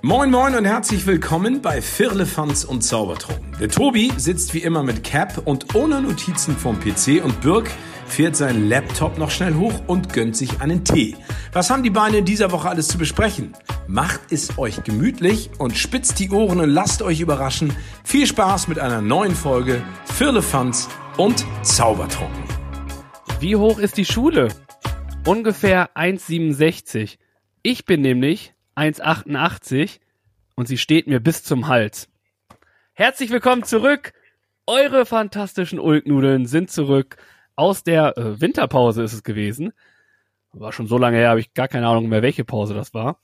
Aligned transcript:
Moin 0.00 0.30
Moin 0.30 0.54
und 0.54 0.64
herzlich 0.64 1.06
willkommen 1.06 1.60
bei 1.60 1.82
Firlefanz 1.82 2.62
und 2.62 2.82
Zaubertrunken. 2.82 3.56
Der 3.58 3.68
Tobi 3.68 4.12
sitzt 4.16 4.54
wie 4.54 4.60
immer 4.60 4.84
mit 4.84 5.02
Cap 5.02 5.42
und 5.44 5.74
ohne 5.74 6.00
Notizen 6.00 6.56
vom 6.56 6.78
PC 6.78 7.24
und 7.24 7.40
Birk 7.40 7.68
fährt 8.06 8.36
seinen 8.36 8.68
Laptop 8.68 9.18
noch 9.18 9.32
schnell 9.32 9.54
hoch 9.54 9.74
und 9.88 10.12
gönnt 10.12 10.36
sich 10.36 10.60
einen 10.60 10.84
Tee. 10.84 11.16
Was 11.52 11.70
haben 11.70 11.82
die 11.82 11.90
Beine 11.90 12.18
in 12.18 12.24
dieser 12.24 12.52
Woche 12.52 12.68
alles 12.68 12.86
zu 12.86 12.96
besprechen? 12.96 13.54
Macht 13.88 14.20
es 14.30 14.56
euch 14.56 14.84
gemütlich 14.84 15.50
und 15.58 15.76
spitzt 15.76 16.20
die 16.20 16.30
Ohren 16.30 16.60
und 16.60 16.70
lasst 16.70 17.02
euch 17.02 17.18
überraschen. 17.18 17.72
Viel 18.04 18.28
Spaß 18.28 18.68
mit 18.68 18.78
einer 18.78 19.00
neuen 19.00 19.34
Folge 19.34 19.82
Firlefanz 20.04 20.88
und 21.16 21.44
Zaubertrunken. 21.62 22.44
Wie 23.40 23.56
hoch 23.56 23.80
ist 23.80 23.96
die 23.96 24.04
Schule? 24.04 24.48
Ungefähr 25.26 25.90
1,67. 25.96 27.16
Ich 27.64 27.84
bin 27.84 28.00
nämlich 28.00 28.54
1,88 28.78 29.98
und 30.54 30.68
sie 30.68 30.78
steht 30.78 31.08
mir 31.08 31.18
bis 31.18 31.42
zum 31.42 31.66
Hals. 31.66 32.08
Herzlich 32.92 33.30
willkommen 33.30 33.64
zurück. 33.64 34.12
Eure 34.66 35.04
fantastischen 35.04 35.80
Ulknudeln 35.80 36.46
sind 36.46 36.70
zurück. 36.70 37.16
Aus 37.56 37.82
der 37.82 38.16
äh, 38.16 38.40
Winterpause 38.40 39.02
ist 39.02 39.14
es 39.14 39.24
gewesen. 39.24 39.72
War 40.52 40.72
schon 40.72 40.86
so 40.86 40.96
lange 40.96 41.16
her, 41.16 41.30
habe 41.30 41.40
ich 41.40 41.54
gar 41.54 41.66
keine 41.66 41.88
Ahnung 41.88 42.08
mehr, 42.08 42.22
welche 42.22 42.44
Pause 42.44 42.72
das 42.74 42.94
war. 42.94 43.20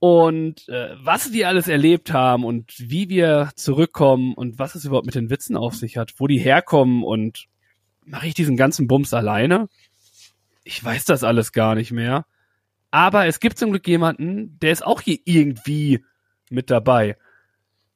Und 0.00 0.68
äh, 0.68 0.96
was 1.00 1.32
wir 1.32 1.46
alles 1.46 1.68
erlebt 1.68 2.12
haben 2.12 2.44
und 2.44 2.74
wie 2.78 3.08
wir 3.08 3.50
zurückkommen 3.54 4.34
und 4.34 4.58
was 4.58 4.74
es 4.74 4.84
überhaupt 4.84 5.06
mit 5.06 5.14
den 5.14 5.30
Witzen 5.30 5.56
auf 5.56 5.76
sich 5.76 5.98
hat, 5.98 6.14
wo 6.16 6.26
die 6.26 6.38
herkommen 6.38 7.04
und 7.04 7.46
mache 8.04 8.26
ich 8.26 8.34
diesen 8.34 8.56
ganzen 8.56 8.88
Bums 8.88 9.14
alleine? 9.14 9.68
Ich 10.64 10.82
weiß 10.82 11.04
das 11.04 11.22
alles 11.22 11.52
gar 11.52 11.76
nicht 11.76 11.92
mehr. 11.92 12.24
Aber 12.90 13.26
es 13.26 13.38
gibt 13.38 13.58
zum 13.58 13.70
Glück 13.70 13.86
jemanden, 13.86 14.58
der 14.60 14.72
ist 14.72 14.84
auch 14.84 15.00
hier 15.00 15.18
irgendwie 15.24 16.04
mit 16.50 16.70
dabei. 16.70 17.16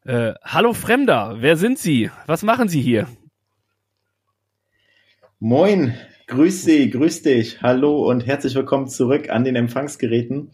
Äh, 0.05 0.35
hallo 0.43 0.73
Fremder, 0.73 1.37
wer 1.41 1.57
sind 1.57 1.79
Sie? 1.79 2.11
Was 2.27 2.43
machen 2.43 2.69
Sie 2.69 2.81
hier? 2.81 3.09
Moin, 5.41 5.95
grüß 6.29 6.63
Sie, 6.63 6.91
grüß 6.91 7.23
dich, 7.23 7.61
hallo 7.61 8.09
und 8.09 8.25
herzlich 8.25 8.55
willkommen 8.55 8.87
zurück 8.87 9.31
an 9.31 9.45
den 9.45 9.57
Empfangsgeräten 9.57 10.53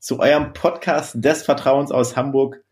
zu 0.00 0.18
eurem 0.18 0.52
Podcast 0.52 1.24
des 1.24 1.44
Vertrauens 1.44 1.92
aus 1.92 2.16
Hamburg. 2.16 2.64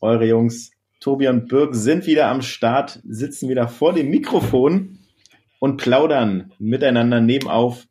Eure 0.00 0.26
Jungs 0.26 0.70
Tobi 1.00 1.28
und 1.28 1.48
Birg 1.48 1.74
sind 1.74 2.06
wieder 2.06 2.28
am 2.28 2.42
Start, 2.42 3.00
sitzen 3.04 3.48
wieder 3.48 3.68
vor 3.68 3.92
dem 3.92 4.10
Mikrofon 4.10 5.00
und 5.58 5.76
plaudern 5.76 6.52
miteinander 6.58 7.20
nebenauf 7.20 7.86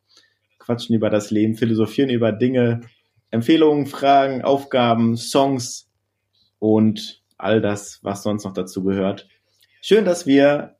quatschen 0.66 0.96
über 0.96 1.10
das 1.10 1.32
Leben, 1.32 1.56
philosophieren 1.56 2.10
über 2.10 2.32
Dinge, 2.32 2.82
Empfehlungen, 3.30 3.86
Fragen, 3.86 4.44
Aufgaben, 4.44 5.16
Songs 5.16 5.90
und 6.60 7.22
all 7.38 7.62
das, 7.62 8.00
was 8.02 8.24
sonst 8.24 8.46
noch 8.46 8.54
dazu 8.54 8.84
gehört. 8.84 9.28
Schön, 9.82 10.06
dass 10.06 10.26
wir 10.26 10.76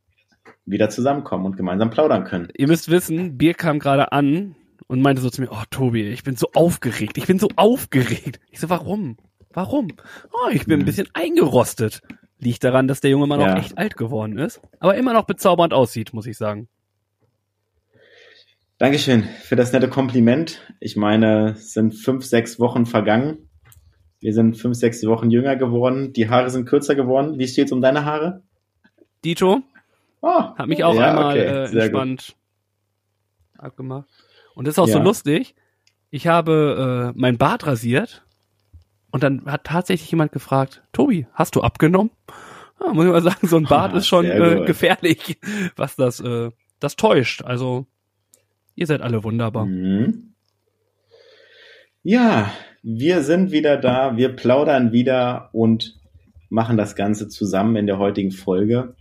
wieder 0.66 0.90
zusammenkommen 0.90 1.46
und 1.46 1.58
gemeinsam 1.58 1.92
plaudern 1.92 2.24
können. 2.24 2.50
Ihr 2.56 2.68
müsst 2.68 2.90
wissen, 2.90 3.38
Bier 3.38 3.54
kam 3.54 3.80
gerade 3.80 4.12
an 4.12 4.56
und 4.88 5.02
meinte 5.02 5.22
so 5.22 5.30
zu 5.30 5.42
mir, 5.42 5.50
oh 5.52 5.64
Tobi, 5.70 6.04
ich 6.10 6.24
bin 6.24 6.36
so 6.36 6.50
aufgeregt, 6.56 7.18
ich 7.18 7.28
bin 7.28 7.38
so 7.38 7.50
aufgeregt. 7.56 8.40
Ich 8.50 8.60
so, 8.60 8.70
warum? 8.70 9.18
Warum? 9.54 9.90
Oh, 10.32 10.50
ich 10.52 10.66
bin 10.66 10.76
ein 10.76 10.80
hm. 10.82 10.86
bisschen 10.86 11.08
eingerostet. 11.14 12.02
Liegt 12.40 12.64
daran, 12.64 12.88
dass 12.88 13.00
der 13.00 13.12
junge 13.12 13.28
Mann 13.28 13.40
ja. 13.40 13.54
auch 13.54 13.58
echt 13.58 13.78
alt 13.78 13.96
geworden 13.96 14.38
ist, 14.38 14.62
aber 14.80 14.96
immer 14.96 15.14
noch 15.14 15.26
bezaubernd 15.26 15.74
aussieht, 15.74 16.14
muss 16.14 16.26
ich 16.26 16.38
sagen. 16.38 16.68
Dankeschön 18.78 19.24
für 19.24 19.56
das 19.56 19.72
nette 19.72 19.88
Kompliment. 19.88 20.60
Ich 20.82 20.98
meine, 20.98 21.52
es 21.52 21.72
sind 21.72 21.94
fünf, 21.94 22.26
sechs 22.26 22.60
Wochen 22.60 22.86
vergangen. 22.86 23.50
Wir 24.20 24.34
sind 24.34 24.58
fünf, 24.58 24.76
sechs 24.76 25.02
Wochen 25.06 25.32
jünger 25.32 25.56
geworden. 25.56 26.12
Die 26.12 26.30
Haare 26.30 26.50
sind 26.50 26.66
kürzer 26.66 26.94
geworden. 26.94 27.40
Wie 27.40 27.48
steht's 27.48 27.72
um 27.72 27.80
deine 27.80 28.04
Haare? 28.04 28.44
Dito. 29.24 29.62
Oh, 30.20 30.42
hat 30.58 30.68
mich 30.68 30.84
auch 30.84 30.94
ja, 30.94 31.10
einmal 31.10 31.32
okay. 31.32 31.46
äh, 31.46 31.64
entspannt 31.84 32.36
gut. 33.54 33.64
abgemacht. 33.64 34.10
Und 34.56 34.68
das 34.68 34.74
ist 34.74 34.80
auch 34.80 34.90
ja. 34.90 34.96
so 34.96 35.00
lustig. 35.00 35.56
Ich 36.10 36.28
habe 36.28 37.14
äh, 37.16 37.18
mein 37.18 37.38
Bart 37.38 37.66
rasiert 37.66 38.26
und 39.10 39.24
dann 39.24 39.46
hat 39.46 39.64
tatsächlich 39.64 40.12
jemand 40.12 40.34
gefragt, 40.34 40.84
Tobi, 40.92 41.28
hast 41.34 41.56
du 41.56 41.62
abgenommen? 41.62 42.12
Ja, 42.82 42.92
muss 42.92 43.06
ich 43.06 43.12
mal 43.12 43.22
sagen, 43.22 43.48
so 43.48 43.56
ein 43.56 43.64
Bart 43.70 43.94
ah, 43.94 43.98
ist 44.00 44.08
schon 44.08 44.26
äh, 44.26 44.66
gefährlich, 44.66 45.40
was 45.78 45.96
das, 45.96 46.20
äh, 46.20 46.50
das 46.82 46.98
täuscht. 46.98 47.42
Also 47.44 47.88
Ihr 48.76 48.88
seid 48.88 49.02
alle 49.02 49.24
wunderbar. 49.24 49.66
Mhm. 49.66 50.34
Ja, 52.04 52.52
wir 52.84 53.24
sind 53.24 53.52
wieder 53.52 53.78
da, 53.78 54.18
wir 54.18 54.36
plaudern 54.36 54.92
wieder 54.92 55.50
und 55.54 55.98
machen 56.50 56.78
das 56.78 56.96
Ganze 56.96 57.30
zusammen 57.30 57.78
in 57.78 57.88
der 57.88 57.98
heutigen 57.98 58.32
Folge. 58.32 58.96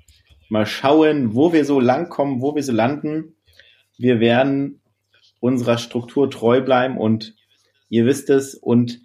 Mal 0.49 0.65
schauen, 0.65 1.35
wo 1.35 1.53
wir 1.53 1.65
so 1.65 1.81
langkommen, 1.81 2.41
wo 2.41 2.55
wir 2.55 2.63
so 2.63 2.73
landen. 2.73 3.35
Wir 3.99 4.21
werden 4.21 4.81
unserer 5.41 5.77
Struktur 5.77 6.31
treu 6.31 6.63
bleiben 6.63 6.97
und 6.97 7.35
ihr 7.91 8.07
wisst 8.07 8.31
es 8.31 8.55
und 8.55 9.01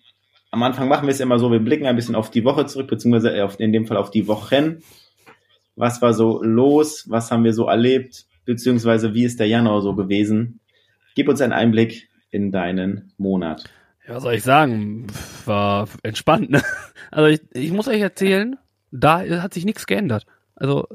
am 0.51 0.63
Anfang 0.63 0.87
machen 0.87 1.07
wir 1.07 1.11
es 1.11 1.19
immer 1.19 1.37
so, 1.37 1.51
wir 1.51 1.59
blicken 1.59 1.85
ein 1.85 1.95
bisschen 1.95 2.15
auf 2.15 2.31
die 2.31 2.43
Woche 2.43 2.65
zurück, 2.65 2.87
beziehungsweise 2.87 3.29
in 3.59 3.73
dem 3.73 3.85
Fall 3.85 3.97
auf 3.97 4.09
die 4.09 4.27
Wochen. 4.27 4.81
Was 5.75 6.01
war 6.01 6.13
so 6.13 6.41
los? 6.41 7.05
Was 7.09 7.31
haben 7.31 7.43
wir 7.43 7.53
so 7.53 7.67
erlebt? 7.67 8.25
beziehungsweise 8.49 9.13
wie 9.13 9.25
ist 9.25 9.39
der 9.39 9.47
Januar 9.47 9.83
so 9.83 9.93
gewesen? 9.93 10.58
Gib 11.19 11.27
uns 11.27 11.41
einen 11.41 11.51
Einblick 11.51 12.07
in 12.31 12.53
deinen 12.53 13.11
Monat. 13.17 13.65
Ja, 14.07 14.15
was 14.15 14.23
soll 14.23 14.35
ich 14.35 14.43
sagen? 14.43 15.07
War 15.43 15.89
entspannt, 16.01 16.49
ne? 16.49 16.63
Also 17.11 17.27
ich, 17.27 17.41
ich 17.51 17.73
muss 17.73 17.89
euch 17.89 17.99
erzählen, 17.99 18.57
da 18.89 19.19
hat 19.41 19.53
sich 19.53 19.65
nichts 19.65 19.85
geändert. 19.85 20.25
Also 20.55 20.87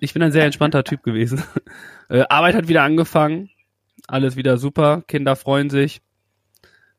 ich 0.00 0.12
bin 0.12 0.24
ein 0.24 0.32
sehr 0.32 0.44
entspannter 0.44 0.82
Typ 0.82 1.04
gewesen. 1.04 1.44
Äh, 2.08 2.24
Arbeit 2.28 2.56
hat 2.56 2.66
wieder 2.66 2.82
angefangen, 2.82 3.50
alles 4.08 4.34
wieder 4.34 4.58
super, 4.58 5.04
Kinder 5.06 5.36
freuen 5.36 5.70
sich. 5.70 6.02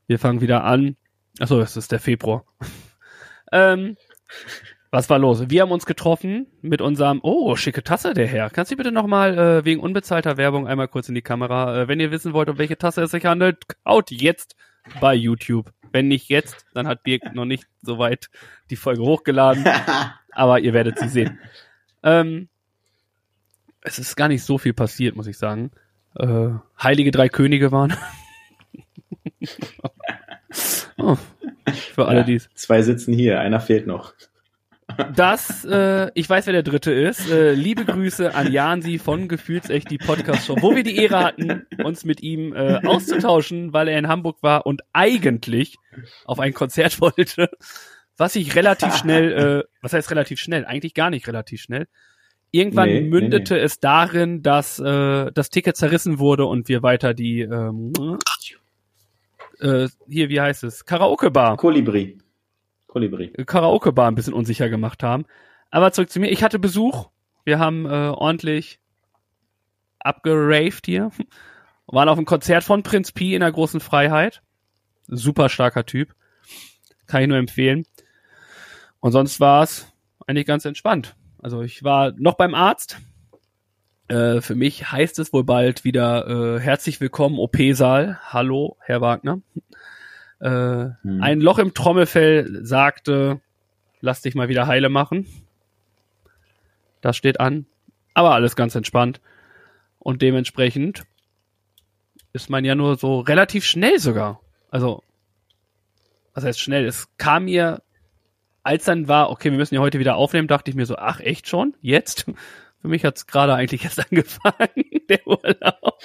Wir 0.08 0.18
fangen 0.18 0.40
wieder 0.40 0.64
an. 0.64 0.96
Achso, 1.42 1.60
das 1.60 1.76
ist 1.76 1.92
der 1.92 2.00
Februar. 2.00 2.46
ähm, 3.52 3.98
was 4.92 5.10
war 5.10 5.20
los? 5.20 5.50
Wir 5.50 5.62
haben 5.62 5.72
uns 5.72 5.86
getroffen 5.86 6.48
mit 6.62 6.82
unserem, 6.82 7.22
oh, 7.24 7.56
schicke 7.56 7.82
Tasse, 7.82 8.14
der 8.14 8.28
Herr. 8.28 8.50
Kannst 8.50 8.72
du 8.72 8.76
bitte 8.76 8.92
nochmal 8.92 9.38
äh, 9.38 9.66
wegen 9.66 9.80
unbezahlter 9.80 10.36
Werbung 10.36 10.68
einmal 10.68 10.90
kurz 10.90 11.08
in 11.08 11.16
die 11.16 11.22
Kamera? 11.22 11.84
Äh, 11.84 11.88
wenn 11.88 12.02
ihr 12.02 12.12
wissen 12.12 12.34
wollt, 12.34 12.50
um 12.50 12.58
welche 12.58 12.78
Tasse 12.78 13.02
es 13.02 13.12
sich 13.12 13.26
handelt, 13.26 13.64
kaut 13.86 14.12
jetzt 14.12 14.58
bei 15.00 15.16
YouTube. 15.16 15.72
Wenn 15.94 16.10
nicht 16.10 16.28
jetzt, 16.30 16.66
dann 16.74 16.88
hat 16.88 17.04
Birk 17.04 17.34
noch 17.34 17.46
nicht 17.46 17.68
soweit 17.82 18.30
die 18.70 18.76
Folge 18.76 19.02
hochgeladen. 19.02 19.66
aber 20.32 20.60
ihr 20.60 20.74
werdet 20.74 21.00
sie 21.00 21.08
sehen. 21.08 21.40
Ähm, 22.04 22.50
es 23.80 23.98
ist 23.98 24.18
gar 24.18 24.28
nicht 24.28 24.44
so 24.44 24.58
viel 24.58 24.74
passiert, 24.74 25.16
muss 25.16 25.28
ich 25.28 25.38
sagen. 25.38 25.72
Äh, 26.18 26.50
Heilige 26.82 27.12
drei 27.12 27.30
Könige 27.30 27.72
waren. 27.72 27.96
oh, 30.98 31.18
für 31.94 32.08
alle 32.08 32.20
ja, 32.20 32.26
dies. 32.26 32.50
Zwei 32.56 32.82
sitzen 32.82 33.14
hier, 33.14 33.40
einer 33.40 33.62
fehlt 33.62 33.88
noch. 33.88 34.14
Das, 35.16 35.66
äh, 35.66 36.10
ich 36.16 36.30
weiß, 36.30 36.46
wer 36.46 36.54
der 36.54 36.64
dritte 36.64 36.92
ist. 36.92 37.30
Äh, 37.30 37.54
liebe 37.54 37.86
Grüße 37.86 38.34
an 38.34 38.52
Jansi 38.52 39.00
von 39.00 39.28
Gefühlsecht, 39.28 39.90
die 39.90 39.98
Podcast-Show, 39.98 40.58
wo 40.62 40.76
wir 40.76 40.84
die 40.84 40.98
Ehre 40.98 41.20
hatten, 41.20 41.66
uns 41.84 42.06
mit 42.06 42.22
ihm 42.22 42.54
äh, 42.54 42.86
auszutauschen, 42.86 43.74
weil 43.74 43.88
er 43.88 44.00
in 44.00 44.08
Hamburg 44.08 44.38
war 44.42 44.66
und 44.66 44.82
eigentlich 44.94 45.78
auf 46.26 46.40
ein 46.40 46.54
Konzert 46.54 47.02
wollte, 47.02 47.50
was 48.18 48.36
ich 48.36 48.56
relativ 48.56 48.96
schnell, 48.96 49.32
äh, 49.32 49.64
was 49.82 49.94
heißt 49.94 50.12
relativ 50.12 50.40
schnell? 50.40 50.66
Eigentlich 50.66 50.94
gar 50.94 51.10
nicht 51.10 51.28
relativ 51.28 51.62
schnell. 51.62 51.88
Irgendwann 52.52 52.90
nee, 52.90 53.02
mündete 53.02 53.54
nee, 53.54 53.60
nee. 53.60 53.66
es 53.66 53.80
darin, 53.80 54.44
dass 54.44 54.78
äh, 54.80 55.32
das 55.32 55.50
Ticket 55.50 55.78
zerrissen 55.78 56.20
wurde 56.20 56.46
und 56.46 56.68
wir 56.68 56.84
weiter 56.84 57.14
die 57.14 57.42
ähm, 57.42 57.94
äh, 59.62 59.88
hier, 60.10 60.30
wie 60.30 60.42
heißt 60.42 60.64
es? 60.64 60.86
Karaoke-Bar. 60.86 61.58
Kolibri. 61.58 62.18
Kolibri. 62.92 63.32
Karaoke-Bar 63.46 64.12
ein 64.12 64.16
bisschen 64.16 64.34
unsicher 64.34 64.68
gemacht 64.68 65.02
haben. 65.02 65.26
Aber 65.70 65.94
zurück 65.94 66.10
zu 66.10 66.20
mir. 66.20 66.30
Ich 66.30 66.44
hatte 66.44 66.60
Besuch. 66.60 67.10
Wir 67.46 67.58
haben 67.58 67.86
äh, 67.86 68.10
ordentlich 68.10 68.82
abgeraved 70.00 70.86
hier. 70.86 71.10
Waren 71.88 72.10
auf 72.10 72.18
einem 72.18 72.26
Konzert 72.26 72.66
von 72.66 72.84
Prinz 72.84 73.14
Pi 73.14 73.34
in 73.34 73.40
der 73.40 73.52
großen 73.52 73.80
Freiheit. 73.80 74.42
Super 75.08 75.48
starker 75.48 75.86
Typ. 75.86 76.14
Kann 77.08 77.22
ich 77.22 77.30
nur 77.30 77.38
empfehlen. 77.38 77.86
Und 79.00 79.14
sonst 79.14 79.40
war 79.40 79.64
es 79.64 79.88
eigentlich 80.28 80.46
ganz 80.46 80.66
entspannt. 80.66 81.16
Also 81.42 81.62
ich 81.62 81.86
war 81.86 82.12
noch 82.18 82.34
beim 82.34 82.54
Arzt. 82.54 82.98
Äh, 84.10 84.42
für 84.42 84.56
mich 84.56 84.92
heißt 84.92 85.18
es 85.20 85.32
wohl 85.32 85.46
bald 85.46 85.86
wieder 85.86 86.28
äh, 86.28 86.60
herzlich 86.60 87.00
willkommen 87.00 87.40
OP-Saal. 87.40 88.20
Hallo, 88.22 88.76
Herr 88.82 89.00
Wagner. 89.00 89.42
Äh, 90.42 90.90
hm. 91.02 91.22
Ein 91.22 91.40
Loch 91.40 91.60
im 91.60 91.74
Trommelfell 91.74 92.66
sagte, 92.66 93.40
lass 94.02 94.22
dich 94.22 94.36
mal 94.36 94.50
wieder 94.50 94.68
heile 94.68 94.90
machen. 94.90 95.28
Das 97.02 97.16
steht 97.16 97.40
an. 97.40 97.66
Aber 98.14 98.34
alles 98.34 98.56
ganz 98.56 98.76
entspannt. 98.76 99.22
Und 100.00 100.22
dementsprechend 100.22 101.04
ist 102.34 102.50
man 102.50 102.66
ja 102.66 102.76
nur 102.76 102.98
so 102.98 103.20
relativ 103.20 103.66
schnell 103.66 104.00
sogar. 104.00 104.42
Also 104.70 105.04
was 106.34 106.44
heißt 106.44 106.60
schnell? 106.60 106.86
Es 106.86 107.08
kam 107.18 107.46
mir, 107.46 107.82
als 108.64 108.86
dann 108.86 109.08
war, 109.08 109.30
okay, 109.30 109.52
wir 109.52 109.58
müssen 109.58 109.76
ja 109.76 109.82
heute 109.82 110.00
wieder 110.00 110.16
aufnehmen, 110.16 110.48
dachte 110.48 110.72
ich 110.72 110.76
mir 110.76 110.86
so, 110.86 110.96
ach 110.98 111.20
echt 111.20 111.48
schon? 111.48 111.76
Jetzt? 111.82 112.26
Für 112.82 112.88
mich 112.88 113.06
hat's 113.06 113.28
gerade 113.28 113.54
eigentlich 113.54 113.84
erst 113.84 114.00
angefangen, 114.12 114.86
der 115.08 115.28
Urlaub. 115.28 116.00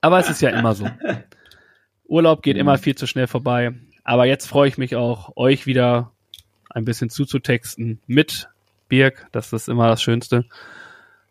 Aber 0.00 0.18
es 0.18 0.28
ist 0.28 0.42
ja 0.42 0.50
immer 0.50 0.74
so. 0.74 0.88
Urlaub 2.12 2.42
geht 2.42 2.58
immer 2.58 2.76
viel 2.76 2.94
zu 2.94 3.06
schnell 3.06 3.26
vorbei. 3.26 3.72
Aber 4.04 4.26
jetzt 4.26 4.46
freue 4.46 4.68
ich 4.68 4.76
mich 4.76 4.96
auch, 4.96 5.34
euch 5.36 5.64
wieder 5.66 6.12
ein 6.68 6.84
bisschen 6.84 7.08
zuzutexten 7.08 8.00
mit 8.06 8.50
Birk. 8.88 9.26
Das 9.32 9.52
ist 9.54 9.68
immer 9.68 9.88
das 9.88 10.02
Schönste. 10.02 10.44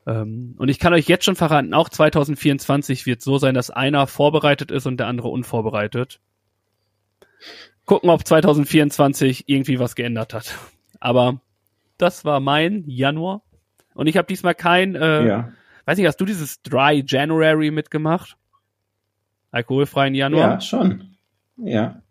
Ähm, 0.08 0.56
und 0.58 0.70
ich 0.70 0.80
kann 0.80 0.94
euch 0.94 1.08
jetzt 1.08 1.26
schon 1.26 1.36
verraten, 1.36 1.76
auch 1.76 1.88
2024 1.90 3.06
wird 3.06 3.22
so 3.22 3.38
sein, 3.38 3.54
dass 3.54 3.70
einer 3.70 4.08
vorbereitet 4.08 4.72
ist 4.72 4.88
und 4.88 4.98
der 4.98 5.06
andere 5.06 5.28
unvorbereitet. 5.28 6.20
Gucken, 7.86 8.10
ob 8.10 8.26
2024 8.26 9.44
irgendwie 9.48 9.78
was 9.80 9.94
geändert 9.96 10.34
hat. 10.34 10.58
Aber 11.00 11.42
das 12.00 12.26
war 12.26 12.40
mein 12.40 12.86
Januar. 12.88 13.44
Und 13.94 14.08
ich 14.08 14.18
habe 14.18 14.28
diesmal 14.28 14.56
kein, 14.56 14.96
äh, 14.96 15.28
Ja. 15.28 15.52
weiß 15.86 15.98
nicht, 16.00 16.08
hast 16.08 16.20
du 16.22 16.26
dieses 16.26 16.64
Dry 16.64 17.04
January 17.06 17.70
mitgemacht? 17.70 18.36
Alkoholfreien 19.52 20.16
Januar? 20.16 20.52
Ja, 20.54 20.62
schon. 20.62 21.16
Ja. 21.58 22.02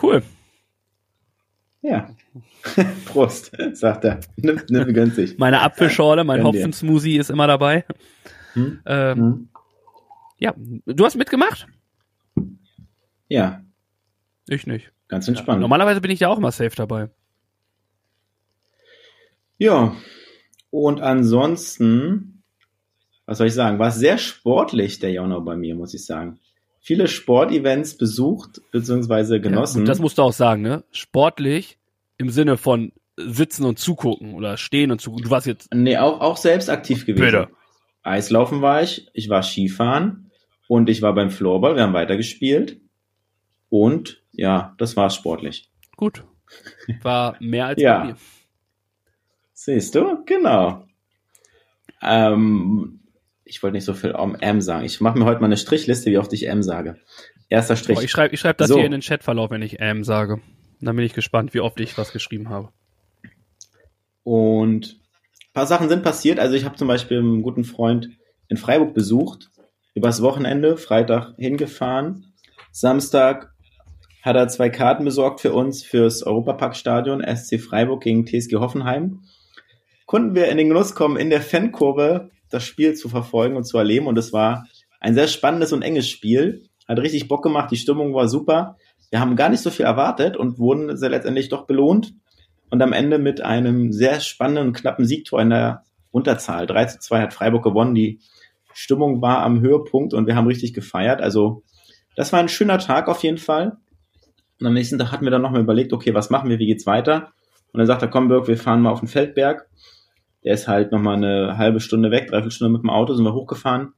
Cool. 0.00 0.22
Ja. 1.82 2.10
Prost, 3.06 3.52
sagt 3.72 4.04
er. 4.04 4.20
Nimm, 4.36 4.60
nimm 4.68 5.10
sich. 5.10 5.38
Meine 5.38 5.60
Apfelschorle, 5.62 6.24
mein. 6.24 6.42
Hopfensmoothie 6.42 7.16
ist 7.16 7.30
immer 7.30 7.46
dabei. 7.46 7.84
Hm? 8.54 8.80
Ähm, 8.86 9.18
Hm? 9.18 9.48
Ja, 10.38 10.54
du 10.84 11.04
hast 11.04 11.16
mitgemacht? 11.16 11.66
Ja, 13.28 13.62
Ich 14.48 14.66
nicht. 14.66 14.92
ganz 15.08 15.26
entspannt. 15.28 15.60
Normalerweise 15.60 16.00
bin 16.00 16.10
ich 16.10 16.20
ja 16.20 16.28
auch 16.28 16.36
immer 16.38 16.52
safe 16.52 16.76
dabei. 16.76 17.08
Ja, 19.58 19.96
und 20.70 21.00
ansonsten, 21.00 22.42
was 23.24 23.38
soll 23.38 23.46
ich 23.46 23.54
sagen, 23.54 23.78
war 23.78 23.90
sehr 23.90 24.18
sportlich, 24.18 24.98
der 24.98 25.10
Januar 25.12 25.40
bei 25.42 25.56
mir, 25.56 25.74
muss 25.74 25.94
ich 25.94 26.04
sagen. 26.04 26.38
Viele 26.86 27.08
Sportevents 27.08 27.96
besucht, 27.98 28.60
beziehungsweise 28.70 29.40
genossen. 29.40 29.80
Ja, 29.80 29.86
das 29.86 29.98
musst 29.98 30.18
du 30.18 30.22
auch 30.22 30.32
sagen, 30.32 30.62
ne? 30.62 30.84
Sportlich 30.92 31.78
im 32.16 32.30
Sinne 32.30 32.56
von 32.56 32.92
sitzen 33.16 33.64
und 33.64 33.80
zugucken 33.80 34.34
oder 34.34 34.56
stehen 34.56 34.92
und 34.92 35.00
zugucken. 35.00 35.24
Du 35.24 35.30
warst 35.30 35.48
jetzt 35.48 35.74
nee, 35.74 35.98
auch, 35.98 36.20
auch 36.20 36.36
selbst 36.36 36.70
aktiv 36.70 37.04
gewesen. 37.04 37.24
Bitte. 37.24 37.48
Eislaufen 38.04 38.62
war 38.62 38.84
ich, 38.84 39.08
ich 39.14 39.28
war 39.28 39.42
Skifahren 39.42 40.30
und 40.68 40.88
ich 40.88 41.02
war 41.02 41.12
beim 41.12 41.30
Floorball, 41.30 41.74
wir 41.74 41.82
haben 41.82 41.92
weitergespielt. 41.92 42.80
Und 43.68 44.22
ja, 44.30 44.76
das 44.78 44.96
war 44.96 45.10
sportlich. 45.10 45.68
gut. 45.96 46.22
War 47.02 47.34
mehr 47.40 47.66
als 47.66 47.82
Ja. 47.82 47.98
bei 47.98 48.04
mir. 48.04 48.16
Siehst 49.54 49.96
du? 49.96 50.22
Genau. 50.24 50.86
Ähm, 52.00 53.00
ich 53.46 53.62
wollte 53.62 53.74
nicht 53.74 53.84
so 53.84 53.94
viel 53.94 54.10
um 54.10 54.34
M 54.34 54.60
sagen. 54.60 54.84
Ich 54.84 55.00
mache 55.00 55.18
mir 55.18 55.24
heute 55.24 55.40
mal 55.40 55.46
eine 55.46 55.56
Strichliste, 55.56 56.10
wie 56.10 56.18
oft 56.18 56.32
ich 56.32 56.48
M 56.48 56.62
sage. 56.62 56.96
Erster 57.48 57.76
Strich. 57.76 57.96
Boah, 57.96 58.02
ich 58.02 58.10
schreibe 58.10 58.34
ich 58.34 58.40
schreib 58.40 58.58
das 58.58 58.68
So. 58.68 58.76
hier 58.76 58.84
in 58.84 58.92
den 58.92 59.00
Chatverlauf, 59.00 59.50
wenn 59.50 59.62
ich 59.62 59.76
ähm 59.78 60.02
sage. 60.04 60.40
Dann 60.80 60.96
bin 60.96 61.04
ich 61.04 61.14
gespannt, 61.14 61.54
wie 61.54 61.60
oft 61.60 61.80
ich 61.80 61.96
was 61.96 62.12
geschrieben 62.12 62.48
habe. 62.50 62.70
Und 64.24 64.96
ein 64.96 65.52
paar 65.54 65.66
Sachen 65.66 65.88
sind 65.88 66.02
passiert. 66.02 66.40
Also 66.40 66.56
ich 66.56 66.64
habe 66.64 66.76
zum 66.76 66.88
Beispiel 66.88 67.18
einen 67.18 67.42
guten 67.42 67.64
Freund 67.64 68.10
in 68.48 68.56
Freiburg 68.56 68.94
besucht, 68.94 69.50
übers 69.94 70.20
Wochenende, 70.22 70.76
Freitag 70.76 71.34
hingefahren. 71.38 72.34
Samstag 72.72 73.52
hat 74.22 74.36
er 74.36 74.48
zwei 74.48 74.70
Karten 74.70 75.04
besorgt 75.04 75.40
für 75.40 75.52
uns 75.52 75.84
fürs 75.84 76.24
Europaparkstadion 76.24 77.24
SC 77.24 77.60
Freiburg 77.60 78.02
gegen 78.02 78.26
TSG 78.26 78.56
Hoffenheim. 78.56 79.20
Konnten 80.04 80.34
wir 80.34 80.48
in 80.48 80.58
den 80.58 80.68
Genuss 80.68 80.96
kommen, 80.96 81.16
in 81.16 81.30
der 81.30 81.40
Fankurve 81.40 82.30
das 82.50 82.64
Spiel 82.64 82.94
zu 82.94 83.08
verfolgen 83.08 83.56
und 83.56 83.64
zu 83.64 83.78
erleben. 83.78 84.06
Und 84.06 84.18
es 84.18 84.32
war 84.32 84.66
ein 85.00 85.14
sehr 85.14 85.28
spannendes 85.28 85.72
und 85.72 85.82
enges 85.82 86.08
Spiel. 86.08 86.64
Hat 86.88 86.98
richtig 86.98 87.28
Bock 87.28 87.42
gemacht, 87.42 87.70
die 87.70 87.76
Stimmung 87.76 88.14
war 88.14 88.28
super. 88.28 88.76
Wir 89.10 89.20
haben 89.20 89.36
gar 89.36 89.48
nicht 89.48 89.60
so 89.60 89.70
viel 89.70 89.86
erwartet 89.86 90.36
und 90.36 90.58
wurden 90.58 90.96
sehr 90.96 91.10
letztendlich 91.10 91.48
doch 91.48 91.66
belohnt 91.66 92.14
und 92.70 92.82
am 92.82 92.92
Ende 92.92 93.18
mit 93.18 93.40
einem 93.40 93.92
sehr 93.92 94.20
spannenden, 94.20 94.72
knappen 94.72 95.04
Siegtor 95.04 95.40
in 95.40 95.50
der 95.50 95.84
Unterzahl. 96.10 96.66
3 96.66 96.84
zu 96.86 96.98
2 96.98 97.20
hat 97.22 97.34
Freiburg 97.34 97.62
gewonnen. 97.62 97.94
Die 97.94 98.20
Stimmung 98.74 99.22
war 99.22 99.42
am 99.42 99.60
Höhepunkt 99.60 100.14
und 100.14 100.26
wir 100.26 100.36
haben 100.36 100.46
richtig 100.46 100.74
gefeiert. 100.74 101.20
Also 101.20 101.62
das 102.16 102.32
war 102.32 102.40
ein 102.40 102.48
schöner 102.48 102.78
Tag 102.78 103.08
auf 103.08 103.22
jeden 103.22 103.38
Fall. 103.38 103.76
Und 104.60 104.66
am 104.66 104.74
nächsten 104.74 104.98
Tag 104.98 105.12
hatten 105.12 105.24
wir 105.24 105.30
dann 105.30 105.42
nochmal 105.42 105.60
überlegt, 105.60 105.92
okay, 105.92 106.14
was 106.14 106.30
machen 106.30 106.48
wir, 106.48 106.58
wie 106.58 106.66
geht's 106.66 106.86
weiter? 106.86 107.32
Und 107.72 107.78
dann 107.78 107.86
sagt 107.86 108.02
er, 108.02 108.08
komm 108.08 108.28
Birk, 108.28 108.48
wir 108.48 108.56
fahren 108.56 108.80
mal 108.80 108.90
auf 108.90 109.00
den 109.00 109.08
Feldberg. 109.08 109.68
Der 110.46 110.54
ist 110.54 110.68
halt 110.68 110.92
nochmal 110.92 111.16
eine 111.16 111.58
halbe 111.58 111.80
Stunde 111.80 112.12
weg, 112.12 112.28
dreiviertel 112.28 112.52
Stunde 112.52 112.72
mit 112.72 112.82
dem 112.84 112.90
Auto, 112.90 113.12
sind 113.14 113.24
wir 113.24 113.34
hochgefahren. 113.34 113.94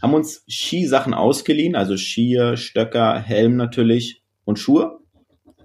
Haben 0.00 0.14
uns 0.14 0.42
Skisachen 0.48 1.12
ausgeliehen, 1.12 1.76
also 1.76 1.98
Skier, 1.98 2.56
Stöcker, 2.56 3.18
Helm 3.18 3.56
natürlich 3.56 4.22
und 4.46 4.58
Schuhe. 4.58 4.98